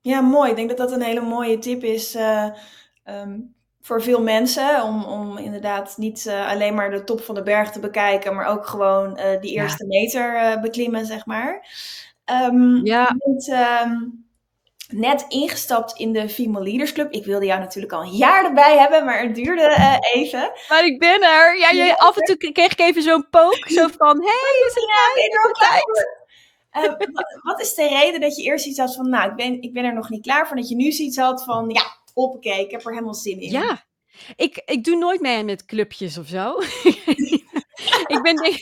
Ja, 0.00 0.20
mooi. 0.20 0.50
Ik 0.50 0.56
denk 0.56 0.68
dat 0.68 0.78
dat 0.78 0.92
een 0.92 1.02
hele 1.02 1.20
mooie 1.20 1.58
tip 1.58 1.82
is 1.82 2.16
uh, 2.16 2.54
um, 3.04 3.54
voor 3.80 4.02
veel 4.02 4.22
mensen. 4.22 4.82
Om, 4.82 5.04
om 5.04 5.38
inderdaad 5.38 5.96
niet 5.96 6.28
alleen 6.28 6.74
maar 6.74 6.90
de 6.90 7.04
top 7.04 7.20
van 7.20 7.34
de 7.34 7.42
berg 7.42 7.70
te 7.70 7.80
bekijken, 7.80 8.34
maar 8.34 8.46
ook 8.46 8.66
gewoon 8.66 9.14
die 9.40 9.52
eerste 9.52 9.86
ja. 9.88 9.98
meter 9.98 10.60
beklimmen, 10.60 11.06
zeg 11.06 11.26
maar. 11.26 11.66
Um, 12.24 12.84
ja. 12.84 13.16
Met, 13.18 13.48
um, 13.48 14.26
net 14.92 15.24
ingestapt 15.28 15.98
in 15.98 16.12
de 16.12 16.28
Female 16.28 16.64
Leaders 16.64 16.92
Club. 16.92 17.12
Ik 17.12 17.24
wilde 17.24 17.46
jou 17.46 17.60
natuurlijk 17.60 17.92
al 17.92 18.02
een 18.02 18.16
jaar 18.16 18.44
erbij 18.44 18.78
hebben, 18.78 19.04
maar 19.04 19.22
het 19.22 19.34
duurde 19.34 19.62
uh, 19.62 19.96
even. 20.12 20.52
Maar 20.68 20.84
ik 20.84 20.98
ben 20.98 21.22
er. 21.22 21.58
Ja, 21.58 21.70
je, 21.70 21.98
af 21.98 22.16
en 22.16 22.24
toe 22.24 22.52
kreeg 22.52 22.72
ik 22.72 22.80
even 22.80 23.02
zo'n 23.02 23.26
pook. 23.30 23.68
Zo 23.76 23.88
van, 23.96 24.20
hé, 24.20 24.26
hey, 24.26 24.66
is 24.66 24.74
het 24.74 24.84
ja, 24.88 25.50
tijd? 25.52 25.84
Tijd? 25.88 26.20
Uh, 26.72 27.12
wat, 27.12 27.40
wat 27.42 27.60
is 27.60 27.74
de 27.74 27.88
reden 27.88 28.20
dat 28.20 28.36
je 28.36 28.42
eerst 28.42 28.66
iets 28.66 28.78
had 28.78 28.94
van, 28.94 29.08
nou, 29.08 29.30
ik 29.30 29.36
ben, 29.36 29.62
ik 29.62 29.72
ben 29.72 29.84
er 29.84 29.94
nog 29.94 30.08
niet 30.08 30.22
klaar 30.22 30.46
voor. 30.46 30.56
Dat 30.56 30.68
je 30.68 30.76
nu 30.76 30.92
zoiets 30.92 31.16
had 31.16 31.44
van, 31.44 31.70
ja, 31.70 31.82
hoppakee, 32.14 32.64
ik 32.64 32.70
heb 32.70 32.84
er 32.84 32.92
helemaal 32.92 33.14
zin 33.14 33.40
in. 33.40 33.50
Ja, 33.50 33.84
Ik 34.36 34.62
ik 34.64 34.84
doe 34.84 34.96
nooit 34.96 35.20
mee 35.20 35.44
met 35.44 35.64
clubjes 35.64 36.18
of 36.18 36.26
zo. 36.26 36.54
Ik 38.06 38.22
ben 38.22 38.36
denk 38.36 38.56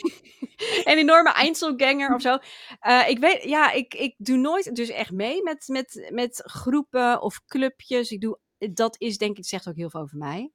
een 0.88 0.98
enorme 0.98 1.32
Einzelganger 1.32 2.14
of 2.14 2.22
zo. 2.22 2.38
Uh, 2.82 3.08
ik 3.08 3.18
weet 3.18 3.42
ja, 3.42 3.72
ik 3.72 3.94
ik 3.94 4.14
doe 4.18 4.36
nooit 4.36 4.74
dus 4.74 4.88
echt 4.88 5.12
mee 5.12 5.42
met 5.42 5.68
met 5.68 6.10
met 6.12 6.42
groepen 6.44 7.22
of 7.22 7.44
clubjes. 7.46 8.10
Ik 8.10 8.20
doe 8.20 8.38
dat 8.58 8.96
is 8.98 9.18
denk 9.18 9.36
ik 9.36 9.46
zegt 9.46 9.68
ook 9.68 9.76
heel 9.76 9.90
veel 9.90 10.00
over 10.00 10.18
mij. 10.18 10.50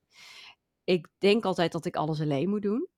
Ik 0.84 1.08
denk 1.18 1.46
altijd 1.46 1.72
dat 1.72 1.86
ik 1.86 1.96
alles 1.96 2.22
alleen 2.22 2.50
moet 2.50 2.62
doen. 2.62 2.90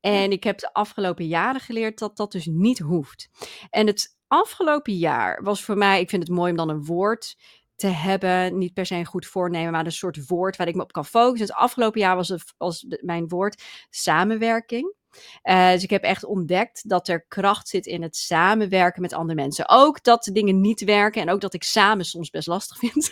En 0.00 0.30
ik 0.30 0.44
heb 0.44 0.58
de 0.58 0.72
afgelopen 0.72 1.26
jaren 1.26 1.60
geleerd 1.60 1.98
dat 1.98 2.16
dat 2.16 2.32
dus 2.32 2.46
niet 2.46 2.78
hoeft. 2.78 3.28
En 3.70 3.86
het 3.86 4.16
afgelopen 4.26 4.96
jaar 4.96 5.42
was 5.42 5.64
voor 5.64 5.76
mij, 5.76 6.00
ik 6.00 6.10
vind 6.10 6.22
het 6.22 6.36
mooi 6.36 6.50
om 6.50 6.56
dan 6.56 6.68
een 6.68 6.84
woord 6.84 7.36
te 7.76 7.86
hebben. 7.86 8.58
Niet 8.58 8.72
per 8.72 8.86
se 8.86 8.94
een 8.94 9.04
goed 9.04 9.26
voornemen, 9.26 9.72
maar 9.72 9.84
een 9.84 9.92
soort 9.92 10.26
woord 10.26 10.56
waar 10.56 10.68
ik 10.68 10.74
me 10.74 10.82
op 10.82 10.92
kan 10.92 11.04
focussen. 11.04 11.46
Het 11.46 11.56
afgelopen 11.56 12.00
jaar 12.00 12.16
was, 12.16 12.28
het, 12.28 12.54
was 12.56 12.86
mijn 13.00 13.28
woord 13.28 13.62
samenwerking. 13.90 14.94
Uh, 15.42 15.70
dus 15.70 15.82
ik 15.82 15.90
heb 15.90 16.02
echt 16.02 16.24
ontdekt 16.24 16.88
dat 16.88 17.08
er 17.08 17.26
kracht 17.28 17.68
zit 17.68 17.86
in 17.86 18.02
het 18.02 18.16
samenwerken 18.16 19.02
met 19.02 19.12
andere 19.12 19.40
mensen. 19.40 19.68
Ook 19.68 20.02
dat 20.02 20.24
de 20.24 20.32
dingen 20.32 20.60
niet 20.60 20.84
werken 20.84 21.22
en 21.22 21.30
ook 21.30 21.40
dat 21.40 21.54
ik 21.54 21.62
samen 21.62 22.04
soms 22.04 22.30
best 22.30 22.46
lastig 22.46 22.78
vind. 22.88 23.10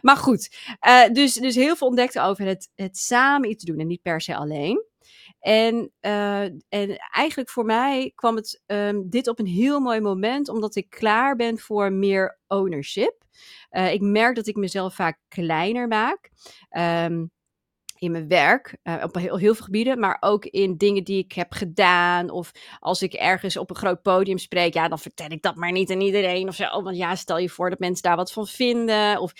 maar 0.00 0.16
goed, 0.16 0.56
uh, 0.86 1.08
dus, 1.12 1.34
dus 1.34 1.54
heel 1.54 1.76
veel 1.76 1.86
ontdekt 1.86 2.18
over 2.18 2.46
het, 2.46 2.70
het 2.74 2.96
samen 2.98 3.50
iets 3.50 3.64
doen 3.64 3.78
en 3.78 3.86
niet 3.86 4.02
per 4.02 4.20
se 4.20 4.36
alleen. 4.36 4.86
En, 5.40 5.92
uh, 6.00 6.42
en 6.68 6.96
eigenlijk 7.12 7.50
voor 7.50 7.64
mij 7.64 8.12
kwam 8.14 8.36
het 8.36 8.62
um, 8.66 9.10
dit 9.10 9.28
op 9.28 9.38
een 9.38 9.46
heel 9.46 9.80
mooi 9.80 10.00
moment, 10.00 10.48
omdat 10.48 10.76
ik 10.76 10.90
klaar 10.90 11.36
ben 11.36 11.58
voor 11.58 11.92
meer 11.92 12.38
ownership. 12.46 13.24
Uh, 13.70 13.92
ik 13.92 14.00
merk 14.00 14.34
dat 14.34 14.46
ik 14.46 14.56
mezelf 14.56 14.94
vaak 14.94 15.18
kleiner 15.28 15.88
maak. 15.88 16.30
Um, 16.70 17.30
in 17.98 18.10
mijn 18.10 18.28
werk, 18.28 18.76
uh, 18.82 19.02
op 19.02 19.14
heel, 19.14 19.38
veel 19.38 19.54
gebieden, 19.54 19.98
maar 19.98 20.16
ook 20.20 20.44
in 20.44 20.76
dingen 20.76 21.04
die 21.04 21.24
ik 21.24 21.32
heb 21.32 21.52
gedaan. 21.52 22.30
Of 22.30 22.50
als 22.78 23.02
ik 23.02 23.12
ergens 23.12 23.56
op 23.56 23.70
een 23.70 23.76
groot 23.76 24.02
podium 24.02 24.38
spreek, 24.38 24.74
ja, 24.74 24.88
dan 24.88 24.98
vertel 24.98 25.30
ik 25.30 25.42
dat 25.42 25.54
maar 25.56 25.72
niet 25.72 25.90
aan 25.90 26.00
iedereen 26.00 26.48
of 26.48 26.54
zo. 26.54 26.82
Want 26.82 26.96
ja, 26.96 27.14
stel 27.14 27.38
je 27.38 27.48
voor 27.48 27.70
dat 27.70 27.78
mensen 27.78 28.02
daar 28.02 28.16
wat 28.16 28.32
van 28.32 28.46
vinden. 28.46 29.20
Of 29.20 29.32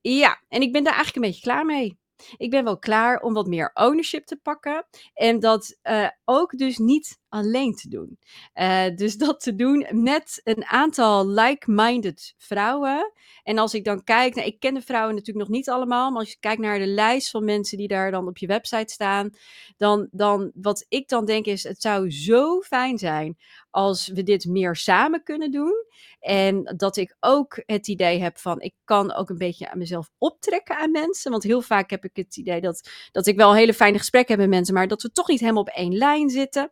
ja, 0.00 0.42
en 0.48 0.62
ik 0.62 0.72
ben 0.72 0.84
daar 0.84 0.94
eigenlijk 0.94 1.24
een 1.24 1.30
beetje 1.30 1.50
klaar 1.50 1.64
mee. 1.64 1.98
Ik 2.36 2.50
ben 2.50 2.64
wel 2.64 2.78
klaar 2.78 3.20
om 3.20 3.34
wat 3.34 3.46
meer 3.46 3.70
ownership 3.74 4.24
te 4.24 4.36
pakken. 4.36 4.86
En 5.14 5.40
dat 5.40 5.78
uh, 5.82 6.08
ook 6.24 6.58
dus 6.58 6.78
niet 6.78 7.18
alleen 7.34 7.74
te 7.74 7.88
doen. 7.88 8.18
Uh, 8.54 8.84
dus 8.96 9.16
dat 9.24 9.40
te 9.40 9.54
doen 9.54 9.86
met 9.90 10.40
een 10.44 10.64
aantal 10.64 11.28
like-minded 11.28 12.34
vrouwen. 12.38 13.12
En 13.42 13.58
als 13.58 13.74
ik 13.74 13.84
dan 13.84 14.04
kijk, 14.04 14.34
nou, 14.34 14.46
ik 14.46 14.60
ken 14.60 14.74
de 14.74 14.82
vrouwen 14.82 15.14
natuurlijk 15.14 15.46
nog 15.46 15.56
niet 15.56 15.68
allemaal, 15.68 16.10
maar 16.10 16.20
als 16.20 16.30
je 16.30 16.36
kijkt 16.40 16.60
naar 16.60 16.78
de 16.78 16.86
lijst 16.86 17.30
van 17.30 17.44
mensen 17.44 17.78
die 17.78 17.88
daar 17.88 18.10
dan 18.10 18.28
op 18.28 18.38
je 18.38 18.46
website 18.46 18.92
staan, 18.92 19.30
dan, 19.76 20.08
dan 20.10 20.50
wat 20.54 20.86
ik 20.88 21.08
dan 21.08 21.24
denk 21.24 21.46
is, 21.46 21.62
het 21.62 21.80
zou 21.80 22.10
zo 22.10 22.60
fijn 22.60 22.98
zijn 22.98 23.36
als 23.70 24.08
we 24.08 24.22
dit 24.22 24.44
meer 24.44 24.76
samen 24.76 25.22
kunnen 25.22 25.50
doen. 25.50 25.86
En 26.20 26.74
dat 26.76 26.96
ik 26.96 27.16
ook 27.20 27.62
het 27.66 27.88
idee 27.88 28.20
heb 28.20 28.38
van, 28.38 28.60
ik 28.60 28.74
kan 28.84 29.14
ook 29.14 29.28
een 29.28 29.38
beetje 29.38 29.70
aan 29.70 29.78
mezelf 29.78 30.10
optrekken 30.18 30.76
aan 30.76 30.90
mensen. 30.90 31.30
Want 31.30 31.42
heel 31.42 31.60
vaak 31.60 31.90
heb 31.90 32.04
ik 32.04 32.16
het 32.16 32.36
idee 32.36 32.60
dat, 32.60 32.90
dat 33.12 33.26
ik 33.26 33.36
wel 33.36 33.54
hele 33.54 33.74
fijne 33.74 33.98
gesprekken 33.98 34.34
heb 34.34 34.44
met 34.44 34.54
mensen, 34.54 34.74
maar 34.74 34.88
dat 34.88 35.02
we 35.02 35.12
toch 35.12 35.28
niet 35.28 35.40
helemaal 35.40 35.62
op 35.62 35.68
één 35.68 35.96
lijn 35.96 36.30
zitten. 36.30 36.70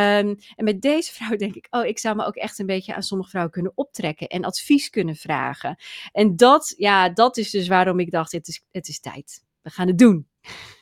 Um, 0.00 0.36
en 0.56 0.64
met 0.64 0.80
deze 0.80 1.12
vrouw 1.12 1.36
denk 1.36 1.54
ik, 1.54 1.66
oh, 1.70 1.84
ik 1.84 1.98
zou 1.98 2.16
me 2.16 2.24
ook 2.24 2.36
echt 2.36 2.58
een 2.58 2.66
beetje 2.66 2.94
aan 2.94 3.02
sommige 3.02 3.30
vrouwen 3.30 3.52
kunnen 3.52 3.72
optrekken 3.74 4.26
en 4.26 4.44
advies 4.44 4.90
kunnen 4.90 5.16
vragen. 5.16 5.76
En 6.12 6.36
dat, 6.36 6.74
ja, 6.76 7.08
dat 7.08 7.36
is 7.36 7.50
dus 7.50 7.68
waarom 7.68 7.98
ik 7.98 8.10
dacht, 8.10 8.32
het 8.32 8.48
is, 8.48 8.64
het 8.70 8.88
is 8.88 9.00
tijd. 9.00 9.44
We 9.62 9.70
gaan 9.70 9.86
het 9.86 9.98
doen. 9.98 10.28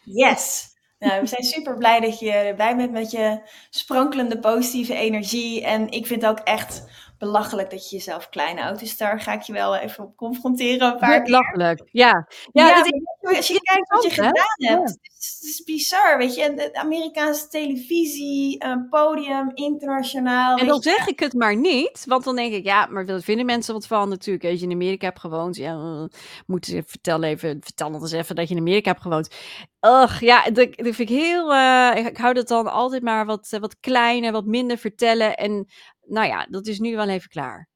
Yes. 0.04 0.66
Nou, 0.98 1.20
we 1.20 1.26
zijn 1.26 1.44
super 1.44 1.76
blij 1.76 2.00
dat 2.00 2.18
je 2.18 2.30
erbij 2.30 2.76
bent 2.76 2.92
met 2.92 3.10
je 3.10 3.40
sprankelende 3.70 4.38
positieve 4.38 4.94
energie. 4.94 5.64
En 5.64 5.90
ik 5.90 6.06
vind 6.06 6.26
ook 6.26 6.38
echt 6.38 6.84
belachelijk 7.18 7.70
dat 7.70 7.90
je 7.90 7.96
jezelf 7.96 8.28
klein 8.28 8.58
houdt. 8.58 8.80
Dus 8.80 8.96
daar 8.96 9.20
ga 9.20 9.32
ik 9.32 9.42
je 9.42 9.52
wel 9.52 9.76
even 9.76 10.04
op 10.04 10.16
confronteren. 10.16 10.92
Een 10.92 10.98
paar 10.98 11.22
belachelijk, 11.22 11.88
ja. 11.90 12.28
Ja, 12.52 12.68
ja 12.68 12.84
is, 12.84 13.36
als 13.36 13.48
je 13.48 13.60
kijkt 13.60 13.90
wat 13.90 14.02
je 14.02 14.10
gedaan 14.10 14.32
hebt, 14.56 14.88
het 14.88 14.98
is, 15.18 15.34
het 15.40 15.42
is, 15.42 15.62
bizar, 15.64 16.18
weet 16.18 16.34
je. 16.34 16.54
De 16.54 16.74
Amerikaanse 16.74 17.48
televisie, 17.48 18.64
een 18.64 18.88
podium, 18.88 19.50
internationaal. 19.54 20.58
En 20.58 20.66
dan 20.66 20.82
zeg 20.82 21.06
ik 21.06 21.20
het 21.20 21.32
maar 21.32 21.56
niet, 21.56 22.04
want 22.06 22.24
dan 22.24 22.36
denk 22.36 22.52
ik, 22.52 22.64
ja, 22.64 22.86
maar 22.86 23.06
dat 23.06 23.24
vinden 23.24 23.46
mensen 23.46 23.74
wat 23.74 23.86
van 23.86 24.08
natuurlijk. 24.08 24.44
Als 24.44 24.60
je 24.60 24.66
in 24.66 24.72
Amerika 24.72 25.06
hebt 25.06 25.20
gewoond, 25.20 25.56
ja, 25.56 25.74
uh, 25.74 26.04
moet 26.46 26.66
je 26.66 26.82
vertellen 26.86 27.28
even, 27.28 27.58
vertel 27.60 27.94
eens 27.94 28.12
even 28.12 28.36
dat 28.36 28.48
je 28.48 28.54
in 28.54 28.60
Amerika 28.60 28.90
hebt 28.90 29.02
gewoond. 29.02 29.34
Ugh, 29.80 30.20
ja, 30.20 30.44
dat, 30.44 30.76
dat 30.76 30.94
vind 30.94 30.98
ik 30.98 31.08
heel, 31.08 31.52
uh, 31.52 31.92
ik, 31.94 32.06
ik 32.06 32.16
hou 32.16 32.34
dat 32.34 32.48
dan 32.48 32.72
altijd 32.72 33.02
maar 33.02 33.26
wat, 33.26 33.56
wat 33.60 33.80
kleiner, 33.80 34.32
wat 34.32 34.44
minder 34.44 34.78
vertellen. 34.78 35.36
En 35.36 35.66
nou 36.08 36.26
ja, 36.26 36.46
dat 36.50 36.66
is 36.66 36.78
nu 36.78 36.96
wel 36.96 37.08
even 37.08 37.28
klaar. 37.28 37.68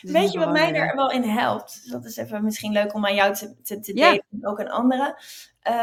Weet 0.00 0.32
je 0.32 0.38
wat 0.38 0.52
mij 0.52 0.74
er 0.74 0.96
wel 0.96 1.10
in 1.10 1.22
helpt? 1.22 1.80
Dus 1.82 1.92
dat 1.92 2.04
is 2.04 2.16
even 2.16 2.44
misschien 2.44 2.72
leuk 2.72 2.94
om 2.94 3.06
aan 3.06 3.14
jou 3.14 3.34
te, 3.34 3.54
te, 3.62 3.80
te 3.80 3.92
delen 3.92 4.24
ja. 4.28 4.48
ook 4.48 4.60
aan 4.60 4.70
anderen. 4.70 5.14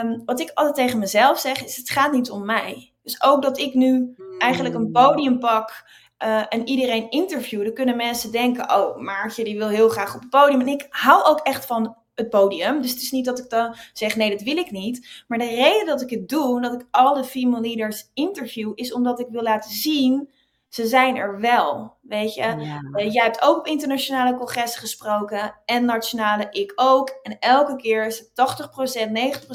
Um, 0.03 0.21
wat 0.25 0.39
ik 0.39 0.51
altijd 0.53 0.75
tegen 0.75 0.99
mezelf 0.99 1.39
zeg, 1.39 1.63
is 1.63 1.77
het 1.77 1.89
gaat 1.89 2.11
niet 2.11 2.29
om 2.29 2.45
mij. 2.45 2.93
Dus 3.03 3.23
ook 3.23 3.41
dat 3.41 3.57
ik 3.57 3.73
nu 3.73 4.15
eigenlijk 4.37 4.75
een 4.75 4.91
podium 4.91 5.39
pak 5.39 5.85
uh, 6.23 6.43
en 6.49 6.67
iedereen 6.67 7.09
interview, 7.09 7.63
dan 7.63 7.73
kunnen 7.73 7.95
mensen 7.95 8.31
denken, 8.31 8.75
oh, 8.75 8.97
Maartje 8.97 9.43
die 9.43 9.57
wil 9.57 9.69
heel 9.69 9.89
graag 9.89 10.15
op 10.15 10.21
het 10.21 10.29
podium. 10.29 10.61
En 10.61 10.67
ik 10.67 10.87
hou 10.89 11.23
ook 11.23 11.39
echt 11.39 11.65
van 11.65 11.95
het 12.15 12.29
podium. 12.29 12.81
Dus 12.81 12.91
het 12.91 13.01
is 13.01 13.11
niet 13.11 13.25
dat 13.25 13.39
ik 13.39 13.49
dan 13.49 13.75
zeg, 13.93 14.15
nee, 14.15 14.29
dat 14.29 14.41
wil 14.41 14.57
ik 14.57 14.71
niet. 14.71 15.23
Maar 15.27 15.37
de 15.37 15.47
reden 15.47 15.85
dat 15.85 16.01
ik 16.01 16.09
het 16.09 16.29
doe, 16.29 16.61
dat 16.61 16.73
ik 16.73 16.87
alle 16.91 17.23
female 17.23 17.61
leaders 17.61 18.09
interview, 18.13 18.71
is 18.75 18.93
omdat 18.93 19.19
ik 19.19 19.27
wil 19.29 19.43
laten 19.43 19.71
zien 19.71 20.29
ze 20.77 20.87
zijn 20.87 21.15
er 21.15 21.39
wel. 21.39 21.97
Weet 22.01 22.33
je, 22.33 22.41
ja. 22.41 22.81
uh, 22.91 23.13
jij 23.13 23.23
hebt 23.23 23.41
ook 23.41 23.57
op 23.57 23.67
internationale 23.67 24.37
congressen 24.37 24.79
gesproken 24.79 25.55
en 25.65 25.85
nationale, 25.85 26.47
ik 26.49 26.71
ook. 26.75 27.19
En 27.23 27.39
elke 27.39 27.75
keer 27.75 28.05
is 28.05 28.19
het 28.19 28.31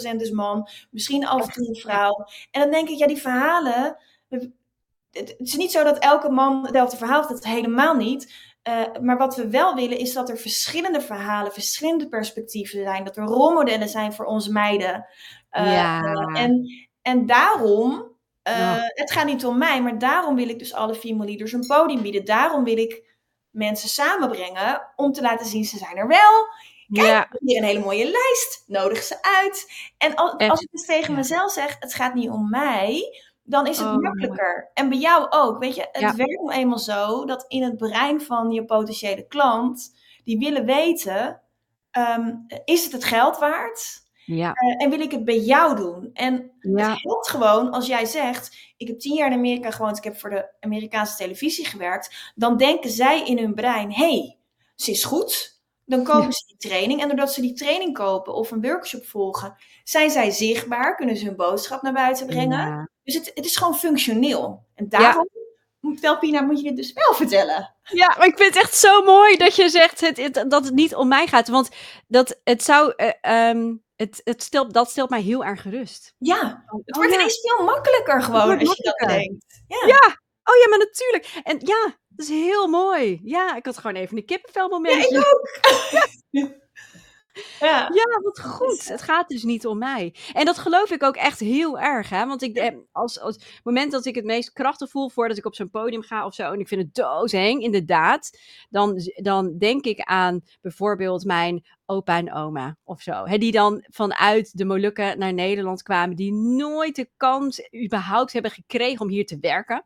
80%, 0.02 0.14
90% 0.14 0.16
is 0.16 0.30
man, 0.30 0.68
misschien 0.90 1.26
af 1.26 1.46
en 1.46 1.52
toe 1.52 1.68
een 1.68 1.80
vrouw. 1.80 2.24
En 2.50 2.60
dan 2.60 2.70
denk 2.70 2.88
ik, 2.88 2.98
ja, 2.98 3.06
die 3.06 3.20
verhalen. 3.20 3.96
Het 5.10 5.34
is 5.38 5.56
niet 5.56 5.72
zo 5.72 5.84
dat 5.84 5.98
elke 5.98 6.30
man 6.30 6.62
hetzelfde 6.62 6.96
verhaal 6.96 7.16
heeft, 7.16 7.28
dat 7.28 7.44
helemaal 7.44 7.94
niet. 7.94 8.50
Uh, 8.68 9.00
maar 9.00 9.18
wat 9.18 9.36
we 9.36 9.48
wel 9.48 9.74
willen 9.74 9.98
is 9.98 10.12
dat 10.12 10.28
er 10.28 10.38
verschillende 10.38 11.00
verhalen, 11.00 11.52
verschillende 11.52 12.08
perspectieven 12.08 12.82
zijn. 12.82 13.04
Dat 13.04 13.16
er 13.16 13.24
rolmodellen 13.24 13.88
zijn 13.88 14.12
voor 14.12 14.24
onze 14.24 14.52
meiden. 14.52 15.06
Uh, 15.52 15.72
ja. 15.72 16.00
en, 16.34 16.68
en 17.02 17.26
daarom 17.26 18.11
uh, 18.48 18.58
ja. 18.58 18.90
Het 18.94 19.12
gaat 19.12 19.26
niet 19.26 19.46
om 19.46 19.58
mij, 19.58 19.82
maar 19.82 19.98
daarom 19.98 20.34
wil 20.34 20.48
ik 20.48 20.58
dus 20.58 20.74
alle 20.74 20.94
female 20.94 21.28
leaders 21.28 21.52
een 21.52 21.66
podium 21.66 22.02
bieden. 22.02 22.24
Daarom 22.24 22.64
wil 22.64 22.78
ik 22.78 23.10
mensen 23.50 23.88
samenbrengen 23.88 24.92
om 24.96 25.12
te 25.12 25.22
laten 25.22 25.46
zien 25.46 25.64
ze 25.64 25.78
zijn 25.78 25.96
er 25.96 26.08
wel. 26.08 26.46
Kijk, 26.92 27.06
ja. 27.06 27.28
hier 27.40 27.58
een 27.58 27.64
hele 27.64 27.80
mooie 27.80 28.04
lijst. 28.04 28.64
Nodig 28.66 29.02
ze 29.02 29.22
uit. 29.22 29.72
En 29.98 30.14
als, 30.14 30.48
als 30.48 30.60
ik 30.60 30.68
dus 30.70 30.86
tegen 30.86 31.10
ja. 31.10 31.18
mezelf 31.18 31.52
zeg, 31.52 31.76
het 31.78 31.94
gaat 31.94 32.14
niet 32.14 32.30
om 32.30 32.50
mij, 32.50 33.20
dan 33.42 33.66
is 33.66 33.78
het 33.78 33.86
oh, 33.86 33.96
makkelijker. 33.96 34.70
En 34.74 34.88
bij 34.88 34.98
jou 34.98 35.26
ook. 35.30 35.58
Weet 35.58 35.74
je, 35.74 35.88
het 35.92 36.16
werkt 36.16 36.42
nou 36.42 36.52
eenmaal 36.52 36.78
zo 36.78 37.24
dat 37.24 37.44
in 37.48 37.62
het 37.62 37.76
brein 37.76 38.20
van 38.20 38.50
je 38.50 38.64
potentiële 38.64 39.26
klant, 39.26 39.94
die 40.24 40.38
willen 40.38 40.64
weten, 40.64 41.40
um, 41.98 42.46
is 42.64 42.84
het 42.84 42.92
het 42.92 43.04
geld 43.04 43.38
waard? 43.38 44.01
Ja. 44.24 44.54
Uh, 44.62 44.82
en 44.82 44.90
wil 44.90 45.00
ik 45.00 45.10
het 45.10 45.24
bij 45.24 45.38
jou 45.38 45.76
doen? 45.76 46.10
En 46.12 46.50
ja. 46.60 46.90
het 46.90 47.02
helpt 47.02 47.28
gewoon 47.28 47.70
als 47.70 47.86
jij 47.86 48.04
zegt: 48.04 48.56
Ik 48.76 48.88
heb 48.88 48.98
tien 48.98 49.14
jaar 49.14 49.30
in 49.30 49.38
Amerika 49.38 49.70
gewoond, 49.70 49.96
ik 49.96 50.04
heb 50.04 50.18
voor 50.18 50.30
de 50.30 50.48
Amerikaanse 50.60 51.16
televisie 51.16 51.66
gewerkt. 51.66 52.32
Dan 52.34 52.56
denken 52.56 52.90
zij 52.90 53.26
in 53.26 53.38
hun 53.38 53.54
brein: 53.54 53.92
hey, 53.92 54.38
ze 54.74 54.90
is 54.90 55.04
goed. 55.04 55.60
Dan 55.84 56.04
kopen 56.04 56.24
ja. 56.24 56.30
ze 56.30 56.46
die 56.46 56.70
training. 56.70 57.00
En 57.00 57.08
doordat 57.08 57.32
ze 57.32 57.40
die 57.40 57.52
training 57.52 57.94
kopen 57.94 58.34
of 58.34 58.50
een 58.50 58.62
workshop 58.62 59.04
volgen, 59.04 59.56
zijn 59.84 60.10
zij 60.10 60.30
zichtbaar, 60.30 60.96
kunnen 60.96 61.16
ze 61.16 61.24
hun 61.24 61.36
boodschap 61.36 61.82
naar 61.82 61.92
buiten 61.92 62.26
brengen. 62.26 62.90
Dus 63.04 63.14
het, 63.14 63.30
het 63.34 63.44
is 63.44 63.56
gewoon 63.56 63.74
functioneel. 63.74 64.64
En 64.74 64.88
daarom 64.88 65.28
Velpina, 65.82 66.40
moet 66.40 66.58
je 66.58 66.62
dit 66.62 66.76
dus 66.76 66.92
wel 66.92 67.14
vertellen. 67.14 67.74
Ja, 67.82 68.14
maar 68.18 68.26
ik 68.26 68.36
vind 68.36 68.54
het 68.54 68.64
echt 68.64 68.76
zo 68.76 69.02
mooi 69.02 69.36
dat 69.36 69.56
je 69.56 69.68
zegt 69.68 70.00
het, 70.00 70.16
het, 70.16 70.44
dat 70.48 70.64
het 70.64 70.74
niet 70.74 70.94
om 70.94 71.08
mij 71.08 71.26
gaat. 71.26 71.48
Want 71.48 71.70
dat, 72.06 72.40
het 72.44 72.62
zou, 72.62 72.94
uh, 72.96 73.48
um, 73.48 73.82
het, 74.02 74.20
het 74.24 74.42
stelt, 74.42 74.74
dat 74.74 74.90
stelt 74.90 75.10
mij 75.10 75.20
heel 75.20 75.44
erg 75.44 75.62
gerust. 75.62 76.14
Ja, 76.18 76.64
het 76.84 76.96
wordt 76.96 77.10
oh, 77.10 77.16
ineens 77.16 77.42
ja. 77.42 77.56
veel 77.56 77.64
makkelijker 77.64 78.22
gewoon 78.22 78.58
als 78.58 78.76
je 78.76 78.82
dat 78.82 79.08
denkt. 79.08 79.62
Ja. 79.66 79.86
ja, 79.86 80.06
oh 80.44 80.56
ja, 80.62 80.68
maar 80.68 80.78
natuurlijk. 80.78 81.40
En 81.42 81.58
ja, 81.60 81.96
dat 82.08 82.26
is 82.26 82.28
heel 82.28 82.68
mooi. 82.68 83.20
Ja, 83.24 83.56
ik 83.56 83.66
had 83.66 83.78
gewoon 83.78 83.96
even 83.96 84.16
een 84.16 84.24
kippenvel 84.24 84.68
momentje. 84.68 85.14
Ja, 85.14 85.20
ik 85.20 85.26
ook. 85.26 86.60
Ja. 87.60 87.90
Ja, 88.02 88.20
wat 88.22 88.40
goed. 88.40 88.88
Het 88.88 89.02
gaat 89.02 89.28
dus 89.28 89.42
niet 89.42 89.66
om 89.66 89.78
mij. 89.78 90.14
En 90.32 90.44
dat 90.44 90.58
geloof 90.58 90.90
ik 90.90 91.02
ook 91.02 91.16
echt 91.16 91.40
heel 91.40 91.78
erg, 91.78 92.08
hè. 92.08 92.26
Want 92.26 92.42
ik, 92.42 92.56
eh, 92.56 92.76
als, 92.92 93.20
als 93.20 93.34
het 93.34 93.60
moment 93.62 93.92
dat 93.92 94.04
ik 94.04 94.14
het 94.14 94.24
meest 94.24 94.52
krachtig 94.52 94.90
voel 94.90 95.10
voordat 95.10 95.36
ik 95.36 95.46
op 95.46 95.54
zo'n 95.54 95.70
podium 95.70 96.02
ga 96.02 96.26
of 96.26 96.34
zo, 96.34 96.52
en 96.52 96.60
ik 96.60 96.68
vind 96.68 96.82
het 96.82 96.94
doodeng, 96.94 97.62
inderdaad, 97.62 98.38
dan, 98.70 99.00
dan 99.14 99.58
denk 99.58 99.84
ik 99.84 100.00
aan 100.00 100.40
bijvoorbeeld 100.60 101.24
mijn 101.24 101.64
opa 101.86 102.16
en 102.16 102.32
oma 102.32 102.76
of 102.84 103.02
zo. 103.02 103.24
Hè, 103.24 103.38
die 103.38 103.52
dan 103.52 103.84
vanuit 103.90 104.58
de 104.58 104.64
Molukken 104.64 105.18
naar 105.18 105.32
Nederland 105.32 105.82
kwamen, 105.82 106.16
die 106.16 106.32
nooit 106.32 106.96
de 106.96 107.10
kans 107.16 107.68
überhaupt 107.84 108.32
hebben 108.32 108.50
gekregen 108.50 109.00
om 109.00 109.08
hier 109.08 109.26
te 109.26 109.38
werken. 109.40 109.84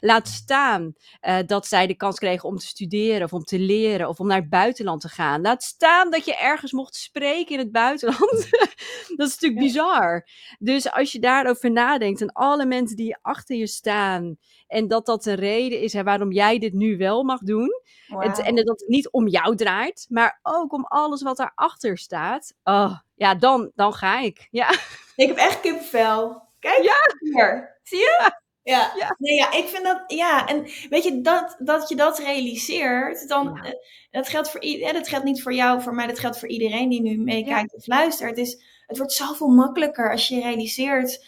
Laat 0.00 0.28
staan 0.28 0.94
uh, 1.22 1.38
dat 1.46 1.66
zij 1.66 1.86
de 1.86 1.94
kans 1.94 2.18
kregen 2.18 2.48
om 2.48 2.56
te 2.56 2.66
studeren 2.66 3.22
of 3.22 3.32
om 3.32 3.44
te 3.44 3.58
leren 3.58 4.08
of 4.08 4.20
om 4.20 4.26
naar 4.26 4.40
het 4.40 4.50
buitenland 4.50 5.00
te 5.00 5.08
gaan. 5.08 5.40
Laat 5.40 5.62
staan 5.62 6.10
dat 6.10 6.24
je 6.24 6.36
ergens 6.36 6.72
mocht 6.72 6.94
spreken 6.94 7.52
in 7.52 7.58
het 7.58 7.72
buitenland. 7.72 8.50
dat 9.16 9.28
is 9.28 9.38
natuurlijk 9.38 9.60
bizar. 9.60 10.26
Dus 10.58 10.92
als 10.92 11.12
je 11.12 11.18
daarover 11.18 11.70
nadenkt 11.70 12.20
en 12.20 12.32
alle 12.32 12.66
mensen 12.66 12.96
die 12.96 13.16
achter 13.22 13.56
je 13.56 13.66
staan 13.66 14.36
en 14.66 14.88
dat 14.88 15.06
dat 15.06 15.22
de 15.22 15.32
reden 15.32 15.80
is 15.80 15.92
hè, 15.92 16.02
waarom 16.02 16.32
jij 16.32 16.58
dit 16.58 16.72
nu 16.72 16.96
wel 16.96 17.22
mag 17.22 17.40
doen. 17.40 17.70
Wow. 18.06 18.22
Het, 18.22 18.38
en 18.38 18.54
dat 18.54 18.66
het 18.66 18.84
niet 18.88 19.10
om 19.10 19.28
jou 19.28 19.56
draait, 19.56 20.06
maar 20.08 20.38
ook 20.42 20.72
om 20.72 20.84
alles 20.84 21.22
wat 21.22 21.36
daarachter 21.36 21.98
staat. 21.98 22.54
Oh, 22.64 22.98
ja, 23.14 23.34
dan, 23.34 23.70
dan 23.74 23.92
ga 23.92 24.20
ik. 24.20 24.48
Ja. 24.50 24.70
Ik 25.16 25.28
heb 25.28 25.36
echt 25.36 25.60
kippenvel. 25.60 26.42
Kijk 26.58 26.82
ja. 26.82 26.94
hier. 27.18 27.78
Zie 27.82 27.98
je? 27.98 28.32
Ja. 28.70 28.92
ja. 28.96 29.16
Nee, 29.18 29.34
ja, 29.34 29.52
ik 29.52 29.66
vind 29.66 29.84
dat, 29.84 30.02
ja, 30.06 30.46
en 30.46 30.62
weet 30.90 31.04
je, 31.04 31.20
dat, 31.20 31.56
dat 31.58 31.88
je 31.88 31.96
dat 31.96 32.18
realiseert, 32.18 33.28
dan, 33.28 33.60
ja. 33.62 33.68
uh, 33.68 33.74
dat 34.10 34.28
geldt 34.28 34.50
voor 34.50 34.60
iedereen, 34.60 34.94
dat 34.94 35.08
geldt 35.08 35.24
niet 35.24 35.42
voor 35.42 35.54
jou, 35.54 35.82
voor 35.82 35.94
mij, 35.94 36.06
dat 36.06 36.18
geldt 36.18 36.38
voor 36.38 36.48
iedereen 36.48 36.88
die 36.88 37.02
nu 37.02 37.18
meekijkt 37.18 37.70
ja. 37.70 37.76
of 37.76 37.86
luistert. 37.86 38.30
Het, 38.30 38.38
is, 38.38 38.62
het 38.86 38.96
wordt 38.96 39.12
zoveel 39.12 39.48
makkelijker 39.48 40.10
als 40.10 40.28
je 40.28 40.40
realiseert, 40.40 41.24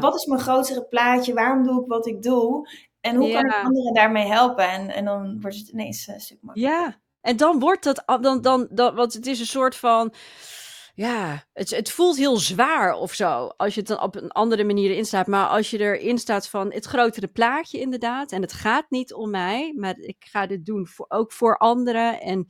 wat 0.00 0.14
is 0.14 0.26
mijn 0.26 0.40
grotere 0.40 0.84
plaatje, 0.84 1.34
waarom 1.34 1.64
doe 1.64 1.82
ik 1.82 1.88
wat 1.88 2.06
ik 2.06 2.22
doe, 2.22 2.68
en 3.00 3.16
hoe 3.16 3.32
kan 3.32 3.44
ik 3.46 3.64
anderen 3.64 3.94
daarmee 3.94 4.26
helpen? 4.26 4.68
En, 4.68 4.90
en 4.90 5.04
dan 5.04 5.40
wordt 5.40 5.56
het 5.56 5.68
ineens 5.68 6.06
een 6.06 6.20
stuk 6.20 6.38
makkelijker. 6.40 6.80
Ja, 6.80 6.98
en 7.20 7.36
dan 7.36 7.58
wordt 7.58 7.84
dat, 7.84 8.02
dan, 8.20 8.40
dan, 8.40 8.68
dan, 8.70 8.94
want 8.94 9.12
het 9.12 9.26
is 9.26 9.40
een 9.40 9.46
soort 9.46 9.76
van, 9.76 10.12
ja, 10.98 11.44
het, 11.52 11.70
het 11.70 11.90
voelt 11.90 12.16
heel 12.16 12.36
zwaar 12.36 12.94
of 12.94 13.12
zo. 13.14 13.46
Als 13.56 13.74
je 13.74 13.80
het 13.80 13.88
dan 13.88 14.00
op 14.02 14.14
een 14.14 14.30
andere 14.30 14.64
manier 14.64 14.90
erin 14.90 15.04
staat. 15.04 15.26
Maar 15.26 15.46
als 15.46 15.70
je 15.70 15.78
erin 15.78 16.18
staat 16.18 16.48
van 16.48 16.72
het 16.72 16.84
grotere 16.84 17.26
plaatje, 17.26 17.80
inderdaad. 17.80 18.32
En 18.32 18.42
het 18.42 18.52
gaat 18.52 18.86
niet 18.88 19.14
om 19.14 19.30
mij, 19.30 19.72
maar 19.76 19.96
ik 19.98 20.16
ga 20.18 20.46
dit 20.46 20.66
doen 20.66 20.86
voor, 20.86 21.06
ook 21.08 21.32
voor 21.32 21.56
anderen. 21.56 22.20
En 22.20 22.46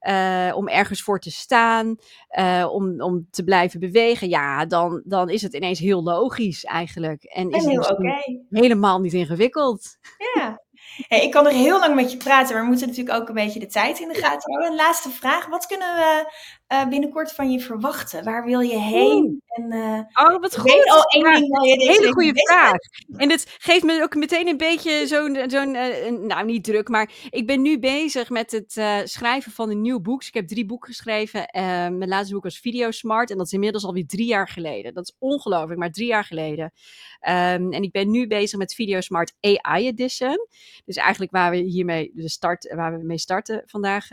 uh, 0.00 0.56
om 0.56 0.68
ergens 0.68 1.02
voor 1.02 1.18
te 1.18 1.30
staan, 1.30 1.96
uh, 2.38 2.68
om, 2.70 3.00
om 3.00 3.26
te 3.30 3.44
blijven 3.44 3.80
bewegen. 3.80 4.28
Ja, 4.28 4.66
dan, 4.66 5.02
dan 5.04 5.28
is 5.28 5.42
het 5.42 5.54
ineens 5.54 5.78
heel 5.78 6.02
logisch 6.02 6.64
eigenlijk. 6.64 7.22
En, 7.22 7.50
en 7.50 7.58
is 7.58 7.64
heel 7.64 7.80
het 7.80 7.90
okay. 7.90 8.44
helemaal 8.50 9.00
niet 9.00 9.12
ingewikkeld. 9.12 9.98
Ja. 10.34 10.62
Hey, 11.08 11.22
ik 11.22 11.30
kan 11.30 11.46
er 11.46 11.52
heel 11.52 11.78
lang 11.78 11.94
met 11.94 12.12
je 12.12 12.16
praten, 12.16 12.52
maar 12.52 12.62
we 12.62 12.68
moeten 12.68 12.88
natuurlijk 12.88 13.20
ook 13.20 13.28
een 13.28 13.34
beetje 13.34 13.60
de 13.60 13.66
tijd 13.66 14.00
in 14.00 14.08
de 14.08 14.14
gaten 14.14 14.52
houden. 14.52 14.70
Een 14.70 14.76
laatste 14.76 15.10
vraag. 15.10 15.46
Wat 15.46 15.66
kunnen 15.66 15.94
we 15.94 16.32
uh, 16.72 16.88
binnenkort 16.88 17.32
van 17.32 17.50
je 17.50 17.60
verwachten? 17.60 18.24
Waar 18.24 18.44
wil 18.44 18.60
je 18.60 18.78
heen? 18.78 19.42
En, 19.46 19.72
uh, 19.72 20.26
oh, 20.26 20.40
wat 20.40 20.58
goed. 20.58 20.72
Weet 20.72 20.90
al 20.90 21.02
één 21.02 21.24
ja, 21.24 21.38
ding 21.38 21.56
waar 21.56 21.66
je 21.66 21.78
deze 21.78 21.90
Hele 21.90 22.12
goede 22.12 22.32
vraag. 22.34 22.76
En 23.16 23.28
dit 23.28 23.56
geeft 23.58 23.82
me 23.82 24.02
ook 24.02 24.14
meteen 24.14 24.46
een 24.46 24.56
beetje 24.56 25.06
zo'n, 25.06 25.38
zo'n 25.46 25.74
uh, 25.74 26.10
nou 26.10 26.44
niet 26.44 26.64
druk, 26.64 26.88
maar 26.88 27.10
ik 27.30 27.46
ben 27.46 27.62
nu 27.62 27.78
bezig 27.78 28.30
met 28.30 28.50
het 28.50 28.72
schrijven 29.10 29.52
van 29.52 29.70
een 29.70 29.80
nieuw 29.80 30.00
boek. 30.00 30.18
Dus 30.18 30.28
ik 30.28 30.34
heb 30.34 30.48
drie 30.48 30.66
boeken 30.66 30.88
geschreven. 30.88 31.48
mijn 31.52 32.08
laatste 32.08 32.34
boek 32.34 32.42
was 32.42 32.58
Video 32.58 32.90
Smart 32.90 33.30
en 33.30 33.36
dat 33.36 33.46
is 33.46 33.52
inmiddels 33.52 33.84
alweer 33.84 34.06
drie 34.06 34.26
jaar 34.26 34.48
geleden. 34.48 34.94
Dat 34.94 35.04
is 35.04 35.16
ongelooflijk, 35.18 35.78
maar 35.78 35.90
drie 35.90 36.06
jaar 36.06 36.24
geleden. 36.24 36.72
Um, 37.28 37.72
en 37.72 37.82
ik 37.82 37.92
ben 37.92 38.10
nu 38.10 38.26
bezig 38.26 38.58
met 38.58 38.74
Video 38.74 39.00
Smart 39.00 39.34
AI 39.40 39.86
Edition. 39.86 40.46
Dus 40.84 40.96
eigenlijk 40.96 41.32
waar 41.32 41.50
we 41.50 41.56
hiermee 41.56 42.10
de 42.14 42.28
start, 42.28 42.74
waar 42.74 42.98
we 42.98 43.04
mee 43.04 43.18
starten 43.18 43.62
vandaag. 43.66 44.10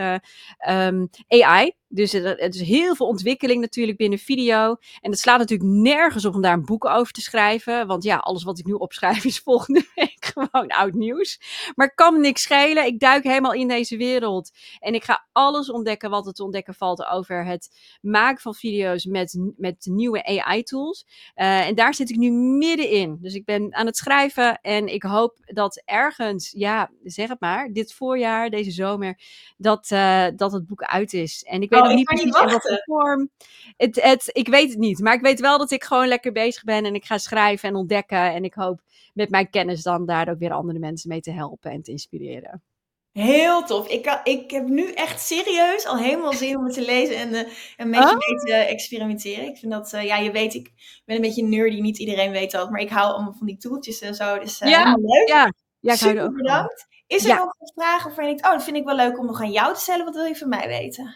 Um, 0.67 1.09
AI. 1.27 1.73
Dus 1.91 2.13
er 2.13 2.39
is 2.39 2.61
heel 2.61 2.95
veel 2.95 3.07
ontwikkeling 3.07 3.61
natuurlijk 3.61 3.97
binnen 3.97 4.19
video. 4.19 4.75
En 5.01 5.11
het 5.11 5.19
slaat 5.19 5.37
natuurlijk 5.37 5.69
nergens 5.69 6.25
op 6.25 6.35
om 6.35 6.41
daar 6.41 6.53
een 6.53 6.65
boek 6.65 6.85
over 6.85 7.13
te 7.13 7.21
schrijven. 7.21 7.87
Want 7.87 8.03
ja, 8.03 8.17
alles 8.17 8.43
wat 8.43 8.59
ik 8.59 8.65
nu 8.65 8.73
opschrijf 8.73 9.25
is 9.25 9.39
volgende 9.39 9.85
week 9.95 10.25
gewoon 10.33 10.67
oud 10.67 10.93
nieuws. 10.93 11.39
Maar 11.75 11.93
kan 11.93 12.21
niks 12.21 12.41
schelen. 12.41 12.85
Ik 12.85 12.99
duik 12.99 13.23
helemaal 13.23 13.53
in 13.53 13.67
deze 13.67 13.97
wereld. 13.97 14.51
En 14.79 14.93
ik 14.93 15.03
ga 15.03 15.27
alles 15.31 15.71
ontdekken 15.71 16.09
wat 16.09 16.27
er 16.27 16.33
te 16.33 16.43
ontdekken 16.43 16.73
valt 16.73 17.05
over 17.05 17.45
het 17.45 17.69
maken 18.01 18.41
van 18.41 18.55
video's 18.55 19.05
met, 19.05 19.39
met 19.57 19.85
nieuwe 19.89 20.25
AI-tools. 20.25 21.05
Uh, 21.35 21.67
en 21.67 21.75
daar 21.75 21.93
zit 21.93 22.09
ik 22.09 22.15
nu 22.15 22.31
middenin. 22.31 23.17
Dus 23.21 23.33
ik 23.33 23.45
ben 23.45 23.75
aan 23.75 23.85
het 23.85 23.97
schrijven. 23.97 24.59
En 24.61 24.87
ik 24.87 25.03
hoop 25.03 25.37
dat 25.45 25.81
ergens, 25.85 26.51
ja, 26.51 26.91
zeg 27.03 27.29
het 27.29 27.39
maar, 27.39 27.71
dit 27.73 27.93
voorjaar, 27.93 28.49
deze 28.49 28.71
zomer, 28.71 29.19
dat, 29.57 29.89
uh, 29.91 30.25
dat 30.35 30.51
het 30.51 30.67
boek 30.67 30.83
uit 30.83 31.13
is. 31.13 31.43
En 31.43 31.61
ik 31.61 31.69
weet 31.69 31.78
oh, 31.81 31.87
nog 31.87 31.95
niet 31.95 32.05
precies 32.05 32.25
in 32.25 32.31
wat 32.31 32.51
voor 32.51 32.81
vorm. 32.85 33.29
Het, 33.77 34.01
het, 34.01 34.29
ik 34.31 34.47
weet 34.47 34.69
het 34.69 34.77
niet, 34.79 34.99
maar 34.99 35.13
ik 35.13 35.21
weet 35.21 35.39
wel 35.39 35.57
dat 35.57 35.71
ik 35.71 35.83
gewoon 35.83 36.07
lekker 36.07 36.31
bezig 36.31 36.63
ben 36.63 36.85
en 36.85 36.93
ik 36.95 37.05
ga 37.05 37.17
schrijven 37.17 37.69
en 37.69 37.75
ontdekken. 37.75 38.33
En 38.33 38.43
ik 38.43 38.53
hoop 38.53 38.79
met 39.13 39.29
mijn 39.29 39.49
kennis 39.49 39.83
dan 39.83 40.05
daar 40.05 40.29
ook 40.29 40.39
weer 40.39 40.51
andere 40.51 40.79
mensen 40.79 41.09
mee 41.09 41.21
te 41.21 41.31
helpen 41.31 41.71
en 41.71 41.81
te 41.81 41.91
inspireren. 41.91 42.63
Heel 43.11 43.63
tof. 43.63 43.87
Ik, 43.87 44.03
kan, 44.03 44.19
ik 44.23 44.51
heb 44.51 44.67
nu 44.67 44.91
echt 44.91 45.21
serieus 45.21 45.85
al 45.87 45.97
helemaal 45.97 46.33
zin 46.33 46.57
om 46.57 46.63
het 46.63 46.73
te 46.73 46.85
lezen 46.85 47.15
en 47.15 47.29
uh, 47.33 47.39
een 47.77 47.91
beetje 47.91 48.09
Oh. 48.09 48.17
mee 48.27 48.39
te 48.45 48.53
experimenteren. 48.53 49.45
Ik 49.45 49.57
vind 49.57 49.71
dat, 49.71 49.93
uh, 49.93 50.03
ja, 50.03 50.17
je 50.17 50.31
weet, 50.31 50.53
ik 50.53 50.71
ben 51.05 51.15
een 51.15 51.21
beetje 51.21 51.43
nerdy, 51.43 51.79
niet 51.79 51.97
iedereen 51.97 52.31
weet 52.31 52.51
dat, 52.51 52.69
maar 52.69 52.81
ik 52.81 52.89
hou 52.89 53.13
allemaal 53.13 53.33
van 53.37 53.47
die 53.47 53.57
toeltjes 53.57 53.99
en 53.99 54.15
zo. 54.15 54.39
Dus 54.39 54.57
Ja, 54.59 54.95
leuk. 55.01 55.27
Ja, 55.27 55.51
ja 55.79 55.93
ik 55.93 55.99
er 55.99 56.07
Super 56.07 56.19
ook 56.21 56.25
van. 56.25 56.35
bedankt. 56.35 56.87
Is 57.07 57.23
er 57.23 57.29
Ja. 57.29 57.37
nog 57.37 57.55
een 57.59 57.71
vraag 57.75 58.03
waarvan 58.03 58.23
je 58.23 58.29
denkt, 58.29 58.45
oh, 58.45 58.51
dat 58.51 58.63
vind 58.63 58.77
ik 58.77 58.85
wel 58.85 58.95
leuk 58.95 59.19
om 59.19 59.25
nog 59.25 59.41
aan 59.41 59.51
jou 59.51 59.73
te 59.73 59.79
stellen. 59.79 60.05
Wat 60.05 60.15
wil 60.15 60.25
je 60.25 60.35
van 60.35 60.49
mij 60.49 60.67
weten? 60.67 61.15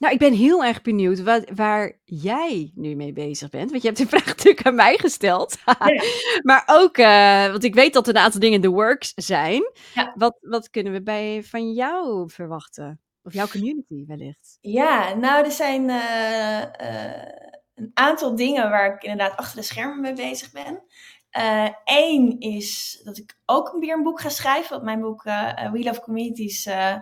Nou, 0.00 0.12
ik 0.12 0.18
ben 0.18 0.32
heel 0.32 0.64
erg 0.64 0.82
benieuwd 0.82 1.22
wat, 1.22 1.50
waar 1.54 1.98
jij 2.04 2.72
nu 2.74 2.94
mee 2.94 3.12
bezig 3.12 3.50
bent. 3.50 3.70
Want 3.70 3.82
je 3.82 3.88
hebt 3.88 4.00
de 4.00 4.08
vraag 4.08 4.26
natuurlijk 4.36 4.66
aan 4.66 4.74
mij 4.74 4.98
gesteld. 4.98 5.56
Ja. 5.64 6.02
maar 6.50 6.62
ook, 6.66 6.96
eh, 6.96 7.46
want 7.46 7.64
ik 7.64 7.74
weet 7.74 7.92
dat 7.92 8.08
er 8.08 8.14
een 8.14 8.22
aantal 8.22 8.40
dingen 8.40 8.56
in 8.56 8.62
the 8.62 8.76
works 8.76 9.12
zijn. 9.14 9.72
Ja. 9.94 10.12
Wat, 10.14 10.38
wat 10.40 10.70
kunnen 10.70 10.92
we 10.92 11.02
bij, 11.02 11.42
van 11.42 11.72
jou 11.72 12.30
verwachten? 12.30 13.00
Of 13.22 13.32
jouw 13.32 13.46
community 13.46 14.04
wellicht? 14.06 14.58
Ja, 14.60 15.14
nou, 15.14 15.44
er 15.44 15.50
zijn 15.50 15.90
eh, 15.90 16.62
eh, 16.62 17.28
een 17.74 17.90
aantal 17.94 18.36
dingen 18.36 18.70
waar 18.70 18.94
ik 18.94 19.02
inderdaad 19.02 19.36
achter 19.36 19.56
de 19.56 19.66
schermen 19.66 20.00
mee 20.00 20.12
bezig 20.12 20.52
ben. 20.52 20.82
Eén 21.84 22.36
is 22.38 23.00
dat 23.04 23.16
ik 23.18 23.36
ook 23.46 23.76
weer 23.80 23.96
een 23.96 24.02
boek 24.02 24.20
ga 24.20 24.28
schrijven. 24.28 24.70
Want 24.70 24.82
mijn 24.82 25.00
boek 25.00 25.24
eh, 25.24 25.64
eh, 25.64 25.72
We 25.72 25.82
Love 25.82 26.00
Communities 26.00 26.66
eh, 26.66 26.94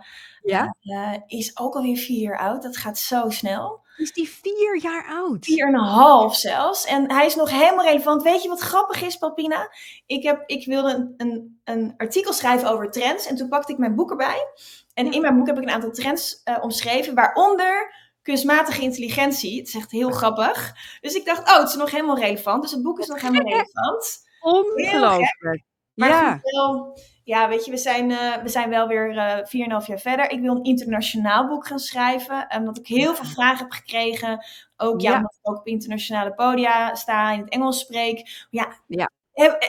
Ja? 0.42 0.74
eh, 0.80 1.12
is 1.26 1.58
ook 1.58 1.74
alweer 1.74 1.96
vier 1.96 2.20
jaar 2.20 2.38
oud. 2.38 2.62
Dat 2.62 2.76
gaat 2.76 2.98
zo 2.98 3.30
snel. 3.30 3.86
Is 3.96 4.12
die 4.12 4.28
vier 4.28 4.78
jaar 4.82 5.06
oud? 5.10 5.44
Vier 5.44 5.66
en 5.66 5.74
een 5.74 5.80
half 5.80 6.36
zelfs. 6.36 6.84
En 6.84 7.12
hij 7.12 7.26
is 7.26 7.34
nog 7.34 7.50
helemaal 7.50 7.84
relevant. 7.84 8.22
Weet 8.22 8.42
je 8.42 8.48
wat 8.48 8.60
grappig 8.60 9.02
is, 9.02 9.16
Papina? 9.16 9.70
Ik, 10.06 10.22
heb, 10.22 10.42
ik 10.46 10.66
wilde 10.66 10.94
een, 10.94 11.14
een, 11.16 11.60
een 11.64 11.94
artikel 11.96 12.32
schrijven 12.32 12.70
over 12.70 12.90
trends. 12.90 13.26
En 13.26 13.36
toen 13.36 13.48
pakte 13.48 13.72
ik 13.72 13.78
mijn 13.78 13.94
boek 13.94 14.10
erbij. 14.10 14.46
En 14.94 15.12
in 15.12 15.20
mijn 15.20 15.36
boek 15.36 15.46
heb 15.46 15.56
ik 15.56 15.62
een 15.62 15.70
aantal 15.70 15.90
trends 15.90 16.40
eh, 16.44 16.56
omschreven. 16.60 17.14
Waaronder 17.14 17.94
kunstmatige 18.32 18.82
intelligentie. 18.82 19.58
Het 19.58 19.68
is 19.68 19.74
echt 19.74 19.90
heel 19.90 20.10
grappig. 20.10 20.74
Dus 21.00 21.14
ik 21.14 21.24
dacht, 21.24 21.48
oh, 21.48 21.58
het 21.58 21.68
is 21.68 21.74
nog 21.74 21.90
helemaal 21.90 22.18
relevant. 22.18 22.62
Dus 22.62 22.70
het 22.70 22.82
boek 22.82 22.98
is 22.98 23.06
nog 23.06 23.20
helemaal 23.20 23.42
relevant. 23.52 24.18
Ongelooflijk. 24.40 25.62
Maar 25.94 26.08
Ja. 26.08 26.38
wel, 26.42 26.98
ja, 27.24 27.48
weet 27.48 27.64
je, 27.64 27.70
we 27.70 27.76
zijn, 27.76 28.10
eh, 28.10 28.42
we 28.42 28.48
zijn 28.48 28.70
wel 28.70 28.86
weer 28.88 29.16
eh 29.18 29.44
4,5 29.46 29.86
jaar 29.86 29.98
verder. 29.98 30.30
Ik 30.30 30.40
wil 30.40 30.56
een 30.56 30.62
internationaal 30.64 31.48
boek 31.48 31.66
gaan 31.66 31.78
schrijven. 31.78 32.48
eh, 32.48 32.58
Omdat 32.58 32.78
ik 32.78 32.86
heel 32.86 33.14
veel 33.14 33.24
vragen 33.24 33.58
heb 33.58 33.72
gekregen. 33.72 34.44
Ook 34.76 35.00
ja, 35.00 35.10
Ja. 35.10 35.16
omdat 35.16 35.34
ik 35.42 35.50
ook 35.50 35.58
op 35.58 35.66
internationale 35.66 36.34
podia 36.34 36.94
sta, 36.94 37.32
in 37.32 37.40
het 37.40 37.48
Engels 37.48 37.78
spreek. 37.80 38.46
Ja, 38.50 38.76
Ja. 38.86 39.10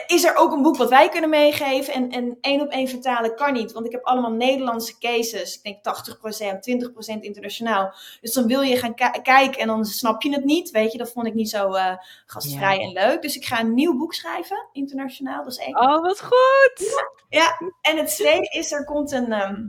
Is 0.06 0.24
er 0.24 0.36
ook 0.36 0.52
een 0.52 0.62
boek 0.62 0.76
wat 0.76 0.88
wij 0.88 1.08
kunnen 1.08 1.30
meegeven? 1.30 1.92
En, 1.94 2.10
en 2.10 2.38
één 2.40 2.60
op 2.60 2.68
één 2.70 2.88
vertalen 2.88 3.34
kan 3.34 3.52
niet. 3.52 3.72
Want 3.72 3.86
ik 3.86 3.92
heb 3.92 4.04
allemaal 4.04 4.30
Nederlandse 4.32 4.98
cases. 4.98 5.60
Ik 5.62 5.82
denk 5.82 5.96
80%, 7.14 7.16
20% 7.16 7.20
internationaal. 7.20 7.94
Dus 8.20 8.32
dan 8.32 8.46
wil 8.46 8.60
je 8.60 8.76
gaan 8.76 8.94
ki- 8.94 9.20
kijken 9.22 9.60
en 9.60 9.66
dan 9.66 9.84
snap 9.84 10.22
je 10.22 10.32
het 10.32 10.44
niet. 10.44 10.70
Weet 10.70 10.92
je, 10.92 10.98
dat 10.98 11.12
vond 11.12 11.26
ik 11.26 11.34
niet 11.34 11.50
zo 11.50 11.72
eh, 11.72 11.92
gastvrij 12.26 12.76
Ja. 12.78 12.82
en 12.84 12.92
leuk. 12.92 13.22
Dus 13.22 13.36
ik 13.36 13.44
ga 13.44 13.60
een 13.60 13.74
nieuw 13.74 13.96
boek 13.98 14.14
schrijven, 14.14 14.68
internationaal. 14.72 15.44
Dat 15.44 15.52
is 15.52 15.58
één. 15.58 15.76
Oh, 15.80 16.02
wat 16.02 16.20
goed. 16.22 17.08
Ja, 17.28 17.60
en 17.82 17.96
het 17.96 18.08
tweede 18.16 18.48
is, 18.48 18.72
er 18.72 18.84
komt 18.84 19.12
een 19.12 19.32
ehm, 19.32 19.64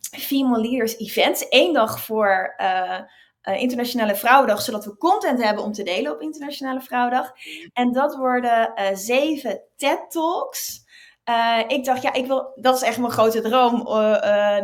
Female 0.00 0.60
Leaders 0.68 0.96
Event. 0.98 1.46
Eén 1.48 1.72
dag 1.72 2.00
voor 2.00 2.54
eh, 2.56 3.00
eh, 3.46 3.60
Internationale 3.62 4.16
Vrouwendag, 4.16 4.62
zodat 4.62 4.84
we 4.84 4.96
content 4.96 5.42
hebben 5.42 5.64
om 5.64 5.72
te 5.72 5.82
delen 5.82 6.12
op 6.12 6.20
Internationale 6.20 6.80
Vrouwendag. 6.80 7.32
En 7.72 7.92
dat 7.92 8.16
worden 8.16 8.74
eh, 8.74 8.96
zeven 8.96 9.60
TED-talks. 9.76 10.84
Eh, 11.24 11.60
ik 11.66 11.84
dacht, 11.84 12.02
ja, 12.02 12.12
ik 12.12 12.26
wil, 12.26 12.52
dat 12.54 12.76
is 12.76 12.82
echt 12.82 12.98
mijn 12.98 13.12
grote 13.12 13.40
droom. 13.40 13.82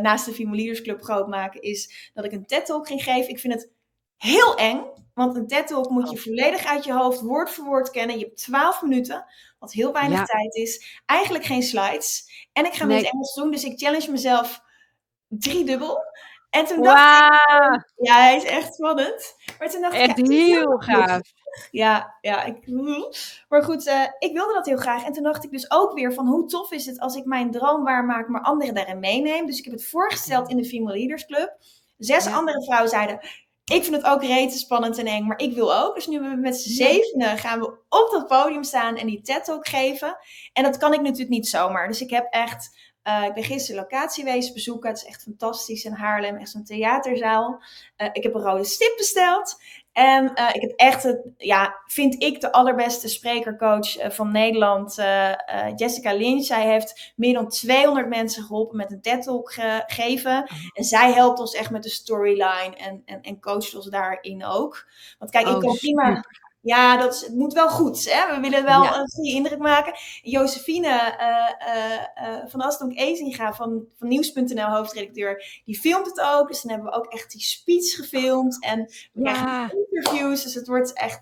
naast 0.01 0.25
de 0.25 0.33
Female 0.33 0.55
Leaders 0.55 0.81
Club 0.81 1.01
groot 1.03 1.27
maken, 1.27 1.61
is 1.61 2.11
dat 2.13 2.25
ik 2.25 2.31
een 2.31 2.45
TED-talk 2.45 2.87
ging 2.87 3.03
geven. 3.03 3.29
Ik 3.29 3.39
vind 3.39 3.53
het 3.53 3.71
heel 4.17 4.55
eng. 4.55 4.81
Want 5.13 5.35
een 5.35 5.47
TED-talk 5.47 5.89
moet 5.89 6.09
je 6.09 6.15
Oh. 6.17 6.23
volledig 6.23 6.65
uit 6.65 6.83
je 6.83 6.93
hoofd, 6.93 7.21
woord 7.21 7.49
voor 7.49 7.65
woord 7.65 7.89
kennen. 7.91 8.17
Je 8.19 8.25
hebt 8.25 8.37
12 8.37 8.81
minuten, 8.81 9.25
wat 9.59 9.71
heel 9.73 9.93
weinig 9.93 10.17
Ja. 10.17 10.25
tijd 10.25 10.55
is. 10.55 11.01
Eigenlijk 11.05 11.45
geen 11.45 11.63
slides. 11.63 12.29
En 12.53 12.65
ik 12.65 12.73
ga 12.73 12.85
Nee. 12.85 12.97
het 12.97 13.11
Engels 13.11 13.33
doen, 13.33 13.51
dus 13.51 13.63
ik 13.63 13.79
challenge 13.79 14.11
mezelf 14.11 14.61
driedubbel. 15.27 16.03
En 16.53 16.65
toen 16.65 16.83
dacht 16.83 16.99
ik, 16.99 18.05
ja, 18.07 18.15
hij 18.15 18.35
is 18.35 18.43
echt 18.43 18.73
spannend. 18.73 19.35
Maar 19.59 19.69
toen 19.69 19.81
dacht 19.81 19.93
ik, 19.93 19.99
Echt 19.99 20.17
ja, 20.17 20.23
is 20.23 20.29
heel 20.29 20.77
gaaf. 20.77 21.21
Ja, 21.71 22.17
ja. 22.21 22.43
Ik, 22.43 22.67
maar 23.49 23.63
goed, 23.63 23.87
eh, 23.87 24.03
ik 24.19 24.33
wilde 24.33 24.53
dat 24.53 24.65
heel 24.65 24.77
graag. 24.77 25.05
En 25.05 25.13
toen 25.13 25.23
dacht 25.23 25.43
ik 25.43 25.51
dus 25.51 25.71
ook 25.71 25.93
weer 25.93 26.13
van 26.13 26.27
hoe 26.27 26.45
tof 26.45 26.71
is 26.71 26.85
het 26.85 26.99
als 26.99 27.15
ik 27.15 27.25
mijn 27.25 27.51
droom 27.51 27.83
waarmaak, 27.83 28.27
maar 28.27 28.41
anderen 28.41 28.73
daarin 28.73 28.99
meeneem. 28.99 29.45
Dus 29.45 29.57
ik 29.57 29.63
heb 29.63 29.73
het 29.73 29.87
voorgesteld 29.89 30.49
in 30.49 30.57
de 30.57 30.65
Female 30.65 30.97
Leaders 30.97 31.25
Club. 31.25 31.57
Zes 31.97 32.25
Ja. 32.25 32.33
andere 32.33 32.63
vrouwen 32.63 32.89
zeiden, 32.89 33.19
ik 33.63 33.83
vind 33.83 33.95
het 33.95 34.05
ook 34.05 34.23
rete 34.23 34.57
spannend 34.57 34.97
en 34.97 35.05
eng, 35.05 35.25
maar 35.25 35.39
ik 35.39 35.53
wil 35.53 35.75
ook. 35.75 35.95
Dus 35.95 36.07
nu 36.07 36.19
we 36.19 36.35
met 36.35 36.57
z'n 36.57 36.69
zevenen 36.69 37.37
gaan 37.37 37.59
we 37.59 37.65
op 37.89 38.09
dat 38.11 38.27
podium 38.27 38.63
staan 38.63 38.95
en 38.95 39.07
die 39.07 39.21
TED-talk 39.21 39.67
geven. 39.67 40.17
En 40.53 40.63
dat 40.63 40.77
kan 40.77 40.93
ik 40.93 41.01
natuurlijk 41.01 41.29
niet 41.29 41.47
zomaar. 41.47 41.87
Dus 41.87 42.01
ik 42.01 42.09
heb 42.09 42.27
echt... 42.29 42.91
eh, 43.03 43.23
ik 43.23 43.33
ben 43.33 43.43
gisteren 43.43 43.81
locatie 43.81 44.23
wezen 44.23 44.53
bezoeken. 44.53 44.89
Het 44.89 44.97
is 44.97 45.05
echt 45.05 45.23
fantastisch 45.23 45.83
in 45.83 45.91
Haarlem. 45.93 46.35
Echt 46.37 46.49
zo'n 46.49 46.63
theaterzaal. 46.63 47.63
Eh, 47.95 48.07
ik 48.11 48.23
heb 48.23 48.33
een 48.33 48.41
rode 48.41 48.63
stip 48.63 48.93
besteld. 48.97 49.61
En 49.91 50.33
eh, 50.33 50.49
ik 50.53 50.61
heb 50.61 50.71
echt, 50.75 51.03
het, 51.03 51.21
ja, 51.37 51.75
vind 51.85 52.23
ik 52.23 52.41
de 52.41 52.51
allerbeste 52.51 53.07
sprekercoach 53.07 54.13
van 54.15 54.31
Nederland, 54.31 54.95
Jessica 55.75 56.13
Lynch. 56.13 56.45
Zij 56.45 56.67
heeft 56.67 57.13
meer 57.15 57.33
dan 57.33 57.49
200 57.49 58.07
mensen 58.07 58.43
geholpen 58.43 58.77
met 58.77 58.91
een 58.91 59.01
TED-talk 59.01 59.53
ge- 59.53 59.83
geven. 59.87 60.45
En 60.73 60.83
zij 60.83 61.13
helpt 61.13 61.39
ons 61.39 61.53
echt 61.55 61.69
met 61.69 61.83
de 61.83 61.89
storyline 61.89 62.75
en, 62.77 63.01
en, 63.05 63.21
en 63.21 63.39
coacht 63.39 63.75
ons 63.75 63.89
daarin 63.89 64.45
ook. 64.45 64.87
Want 65.19 65.31
kijk, 65.31 65.47
ik 65.47 65.53
Oh, 65.55 65.59
kan 65.59 65.75
prima... 65.75 66.23
Ja, 66.63 66.97
dat 66.97 67.13
is, 67.13 67.21
het 67.21 67.33
moet 67.35 67.53
wel 67.53 67.69
goed. 67.69 68.11
Hè? 68.11 68.35
We 68.35 68.41
willen 68.41 68.63
wel 68.63 68.83
Ja. 68.83 68.97
een 68.99 69.09
goede 69.11 69.29
indruk 69.29 69.59
maken. 69.59 69.93
Josephine 70.21 70.87
eh, 70.87 71.27
eh, 71.59 72.01
eh, 72.15 72.47
van 72.47 72.61
Astonk 72.61 72.97
Ezinga 72.97 73.53
van, 73.53 73.85
van 73.97 74.07
Nieuws.nl, 74.07 74.65
hoofdredacteur, 74.69 75.61
die 75.65 75.79
filmt 75.79 76.05
het 76.05 76.21
ook. 76.21 76.47
Dus 76.47 76.61
dan 76.61 76.71
hebben 76.71 76.91
we 76.91 76.97
ook 76.97 77.05
echt 77.05 77.31
die 77.31 77.41
speech 77.41 77.95
gefilmd. 77.95 78.63
En 78.63 78.79
we 79.13 79.23
Ja. 79.23 79.33
krijgen 79.33 79.85
interviews. 79.91 80.43
Dus 80.43 80.53
het 80.53 80.67
wordt 80.67 80.93
echt... 80.93 81.21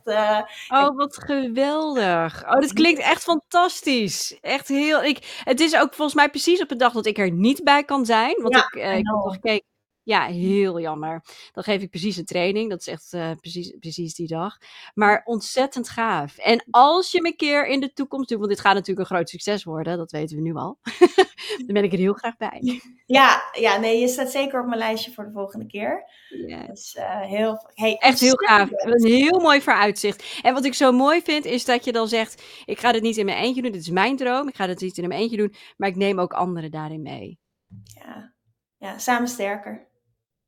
Oh, 0.69 0.95
wat 0.95 1.17
geweldig. 1.17 2.43
Oh, 2.45 2.59
dat 2.59 2.73
klinkt 2.73 3.01
echt 3.01 3.23
fantastisch. 3.23 4.37
Echt 4.41 4.67
heel. 4.67 5.03
Ik, 5.03 5.41
het 5.43 5.59
is 5.59 5.75
ook 5.75 5.93
volgens 5.93 6.15
mij 6.15 6.29
precies 6.29 6.61
op 6.61 6.69
de 6.69 6.75
dag 6.75 6.93
dat 6.93 7.05
ik 7.05 7.17
er 7.17 7.31
niet 7.31 7.63
bij 7.63 7.83
kan 7.83 8.05
zijn. 8.05 8.41
Want 8.41 8.53
Ja, 8.55 8.61
ik, 8.61 8.73
ik 8.73 8.81
heb 8.81 9.03
nog 9.03 9.33
gekeken. 9.33 9.69
Ja, 10.03 10.25
heel 10.25 10.79
jammer. 10.79 11.23
Dan 11.51 11.63
geef 11.63 11.81
ik 11.81 11.89
precies 11.89 12.17
een 12.17 12.25
training. 12.25 12.69
Dat 12.69 12.79
is 12.79 12.87
echt 12.87 13.13
eh, 13.13 13.31
precies, 13.39 13.73
precies 13.79 14.15
die 14.15 14.27
dag. 14.27 14.57
Maar 14.93 15.21
ontzettend 15.25 15.89
gaaf. 15.89 16.37
En 16.37 16.65
als 16.69 17.11
je 17.11 17.21
me 17.21 17.27
een 17.27 17.35
keer 17.35 17.67
in 17.67 17.79
de 17.79 17.93
toekomst 17.93 18.29
doet, 18.29 18.37
want 18.37 18.49
dit 18.49 18.59
gaat 18.59 18.73
natuurlijk 18.73 19.09
een 19.09 19.15
groot 19.15 19.29
succes 19.29 19.63
worden, 19.63 19.97
dat 19.97 20.11
weten 20.11 20.35
we 20.35 20.41
nu 20.41 20.55
al. 20.55 20.79
dan 21.65 21.73
ben 21.73 21.83
ik 21.83 21.91
er 21.91 21.97
heel 21.97 22.13
graag 22.13 22.37
bij. 22.37 22.81
ja, 23.05 23.41
ja, 23.51 23.77
nee, 23.77 23.99
je 23.99 24.07
staat 24.07 24.31
zeker 24.31 24.59
op 24.59 24.67
mijn 24.67 24.79
lijstje 24.79 25.11
voor 25.11 25.23
de 25.23 25.31
volgende 25.31 25.65
keer. 25.65 26.03
Ja. 26.47 26.65
Dus 26.65 26.97
heel... 27.21 27.69
Hey, 27.73 27.97
Echt 27.97 28.19
heel 28.19 28.35
gaaf. 28.35 28.69
Een 28.71 29.05
heel 29.05 29.39
mooi 29.39 29.61
vooruitzicht. 29.61 30.39
En 30.41 30.53
wat 30.53 30.65
ik 30.65 30.73
zo 30.73 30.91
mooi 30.91 31.21
vind, 31.21 31.45
is 31.45 31.65
dat 31.65 31.85
je 31.85 31.91
dan 31.91 32.07
zegt: 32.07 32.43
Ik 32.65 32.79
ga 32.79 32.91
dit 32.91 33.01
niet 33.01 33.17
in 33.17 33.25
mijn 33.25 33.37
eentje 33.37 33.61
doen. 33.61 33.71
Dit 33.71 33.81
is 33.81 33.89
mijn 33.89 34.17
droom. 34.17 34.47
Ik 34.47 34.55
ga 34.55 34.67
dit 34.67 34.81
niet 34.81 34.97
in 34.97 35.07
mijn 35.07 35.21
eentje 35.21 35.37
doen. 35.37 35.53
Maar 35.77 35.89
ik 35.89 35.95
neem 35.95 36.19
ook 36.19 36.33
anderen 36.33 36.71
daarin 36.71 37.01
mee. 37.01 37.39
Ja. 37.83 38.33
ja, 38.77 38.97
samen 38.97 39.27
sterker. 39.27 39.89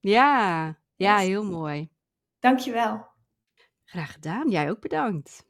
Ja, 0.03 0.75
ja, 0.95 1.17
heel 1.17 1.43
mooi. 1.43 1.89
Dankjewel. 2.39 3.07
Graag 3.83 4.11
gedaan. 4.11 4.49
Jij 4.49 4.69
ook 4.69 4.79
bedankt. 4.79 5.45